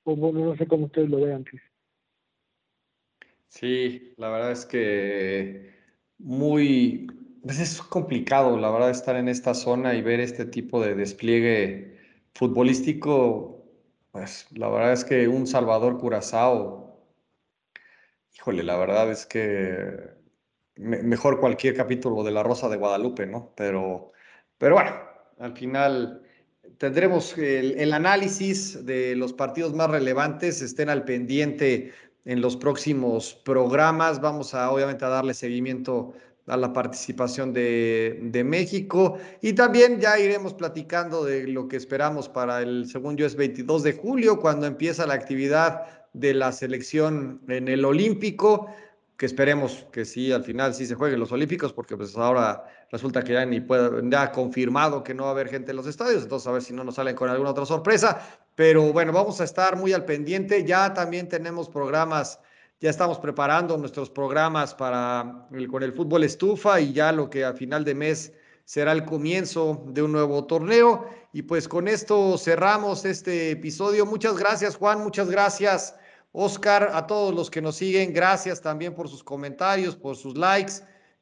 O 0.03 0.15
bueno, 0.15 0.45
no 0.45 0.55
sé 0.57 0.67
cómo 0.67 0.85
ustedes 0.85 1.09
lo 1.09 1.21
vean. 1.21 1.43
Sí, 3.51 4.13
la 4.17 4.29
verdad 4.29 4.51
es 4.53 4.65
que 4.65 5.73
muy, 6.17 7.07
pues 7.43 7.59
es 7.59 7.81
complicado, 7.81 8.57
la 8.57 8.71
verdad, 8.71 8.89
estar 8.91 9.17
en 9.17 9.27
esta 9.27 9.53
zona 9.53 9.93
y 9.93 10.01
ver 10.01 10.21
este 10.21 10.45
tipo 10.45 10.81
de 10.81 10.95
despliegue 10.95 11.97
futbolístico, 12.33 13.65
pues 14.11 14.47
la 14.51 14.69
verdad 14.69 14.93
es 14.93 15.03
que 15.03 15.27
un 15.27 15.47
Salvador 15.47 15.97
Curazao 15.99 16.81
Híjole, 18.33 18.63
la 18.63 18.77
verdad 18.77 19.11
es 19.11 19.25
que 19.25 19.97
mejor 20.77 21.39
cualquier 21.39 21.75
capítulo 21.75 22.23
de 22.23 22.31
La 22.31 22.43
Rosa 22.43 22.69
de 22.69 22.77
Guadalupe, 22.77 23.27
¿no? 23.27 23.53
Pero, 23.55 24.13
pero 24.57 24.75
bueno, 24.75 24.91
al 25.39 25.55
final 25.57 26.23
tendremos 26.77 27.37
el, 27.37 27.77
el, 27.77 27.93
análisis 27.93 28.85
de 28.85 29.15
los 29.15 29.33
partidos 29.33 29.73
más 29.73 29.89
relevantes, 29.91 30.61
estén 30.61 30.89
al 30.89 31.03
pendiente 31.03 31.91
en 32.25 32.41
los 32.41 32.55
próximos 32.55 33.33
programas, 33.43 34.21
vamos 34.21 34.53
a 34.53 34.71
obviamente 34.71 35.05
a 35.05 35.09
darle 35.09 35.33
seguimiento 35.33 36.13
a 36.47 36.57
la 36.57 36.73
participación 36.73 37.53
de, 37.53 38.19
de, 38.23 38.43
México. 38.43 39.17
Y 39.41 39.53
también 39.53 39.99
ya 39.99 40.19
iremos 40.19 40.53
platicando 40.53 41.23
de 41.23 41.47
lo 41.47 41.67
que 41.67 41.77
esperamos 41.77 42.29
para 42.29 42.61
el, 42.61 42.87
según 42.87 43.15
yo, 43.15 43.25
es 43.25 43.35
22 43.35 43.83
de 43.83 43.93
julio, 43.93 44.39
cuando 44.39 44.65
empieza 44.65 45.05
la 45.05 45.13
actividad 45.13 45.83
de 46.13 46.33
la 46.33 46.51
selección 46.51 47.41
en 47.47 47.67
el 47.67 47.85
Olímpico 47.85 48.67
que 49.21 49.27
esperemos 49.27 49.85
que 49.91 50.03
sí, 50.03 50.31
al 50.31 50.43
final 50.43 50.73
sí 50.73 50.87
se 50.87 50.95
jueguen 50.95 51.19
los 51.19 51.31
Olímpicos, 51.31 51.71
porque 51.73 51.95
pues 51.95 52.17
ahora 52.17 52.65
resulta 52.91 53.23
que 53.23 53.33
ya 53.33 53.45
ni 53.45 53.61
puede, 53.61 54.01
ya 54.09 54.31
confirmado 54.31 55.03
que 55.03 55.13
no 55.13 55.25
va 55.25 55.29
a 55.29 55.31
haber 55.33 55.47
gente 55.47 55.69
en 55.69 55.77
los 55.77 55.85
estadios, 55.85 56.23
entonces 56.23 56.47
a 56.47 56.51
ver 56.51 56.63
si 56.63 56.73
no 56.73 56.83
nos 56.83 56.95
salen 56.95 57.15
con 57.15 57.29
alguna 57.29 57.51
otra 57.51 57.67
sorpresa, 57.67 58.19
pero 58.55 58.91
bueno, 58.91 59.13
vamos 59.13 59.39
a 59.39 59.43
estar 59.43 59.77
muy 59.77 59.93
al 59.93 60.05
pendiente, 60.05 60.65
ya 60.65 60.91
también 60.95 61.29
tenemos 61.29 61.69
programas, 61.69 62.39
ya 62.79 62.89
estamos 62.89 63.19
preparando 63.19 63.77
nuestros 63.77 64.09
programas 64.09 64.73
para 64.73 65.45
con 65.69 65.83
el 65.83 65.93
fútbol 65.93 66.23
estufa 66.23 66.81
y 66.81 66.91
ya 66.91 67.11
lo 67.11 67.29
que 67.29 67.45
a 67.45 67.53
final 67.53 67.85
de 67.85 67.93
mes 67.93 68.33
será 68.65 68.91
el 68.91 69.05
comienzo 69.05 69.83
de 69.85 70.01
un 70.01 70.13
nuevo 70.13 70.45
torneo. 70.45 71.07
Y 71.31 71.43
pues 71.43 71.67
con 71.67 71.87
esto 71.87 72.39
cerramos 72.39 73.05
este 73.05 73.51
episodio. 73.51 74.07
Muchas 74.07 74.35
gracias, 74.35 74.77
Juan, 74.77 75.03
muchas 75.03 75.29
gracias. 75.29 75.93
Oscar, 76.31 76.91
a 76.93 77.07
todos 77.07 77.33
los 77.33 77.49
que 77.49 77.61
nos 77.61 77.75
siguen, 77.75 78.13
gracias 78.13 78.61
también 78.61 78.95
por 78.95 79.09
sus 79.09 79.23
comentarios, 79.23 79.95
por 79.95 80.15
sus 80.15 80.37
likes. 80.37 80.73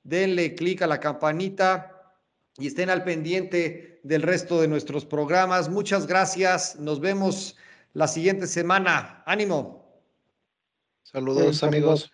Denle 0.04 0.56
clic 0.56 0.82
a 0.82 0.88
la 0.88 1.00
campanita 1.00 2.14
y 2.58 2.68
estén 2.68 2.90
al 2.90 3.04
pendiente 3.04 4.00
del 4.04 4.22
resto 4.22 4.62
de 4.62 4.68
nuestros 4.68 5.06
programas. 5.06 5.70
Muchas 5.70 6.08
gracias. 6.08 6.78
Nos 6.80 7.00
vemos 7.00 7.58
la 7.94 8.08
siguiente 8.08 8.48
semana. 8.48 9.24
Ánimo. 9.26 9.80
Saludos, 11.04 11.64
amigos. 11.64 12.12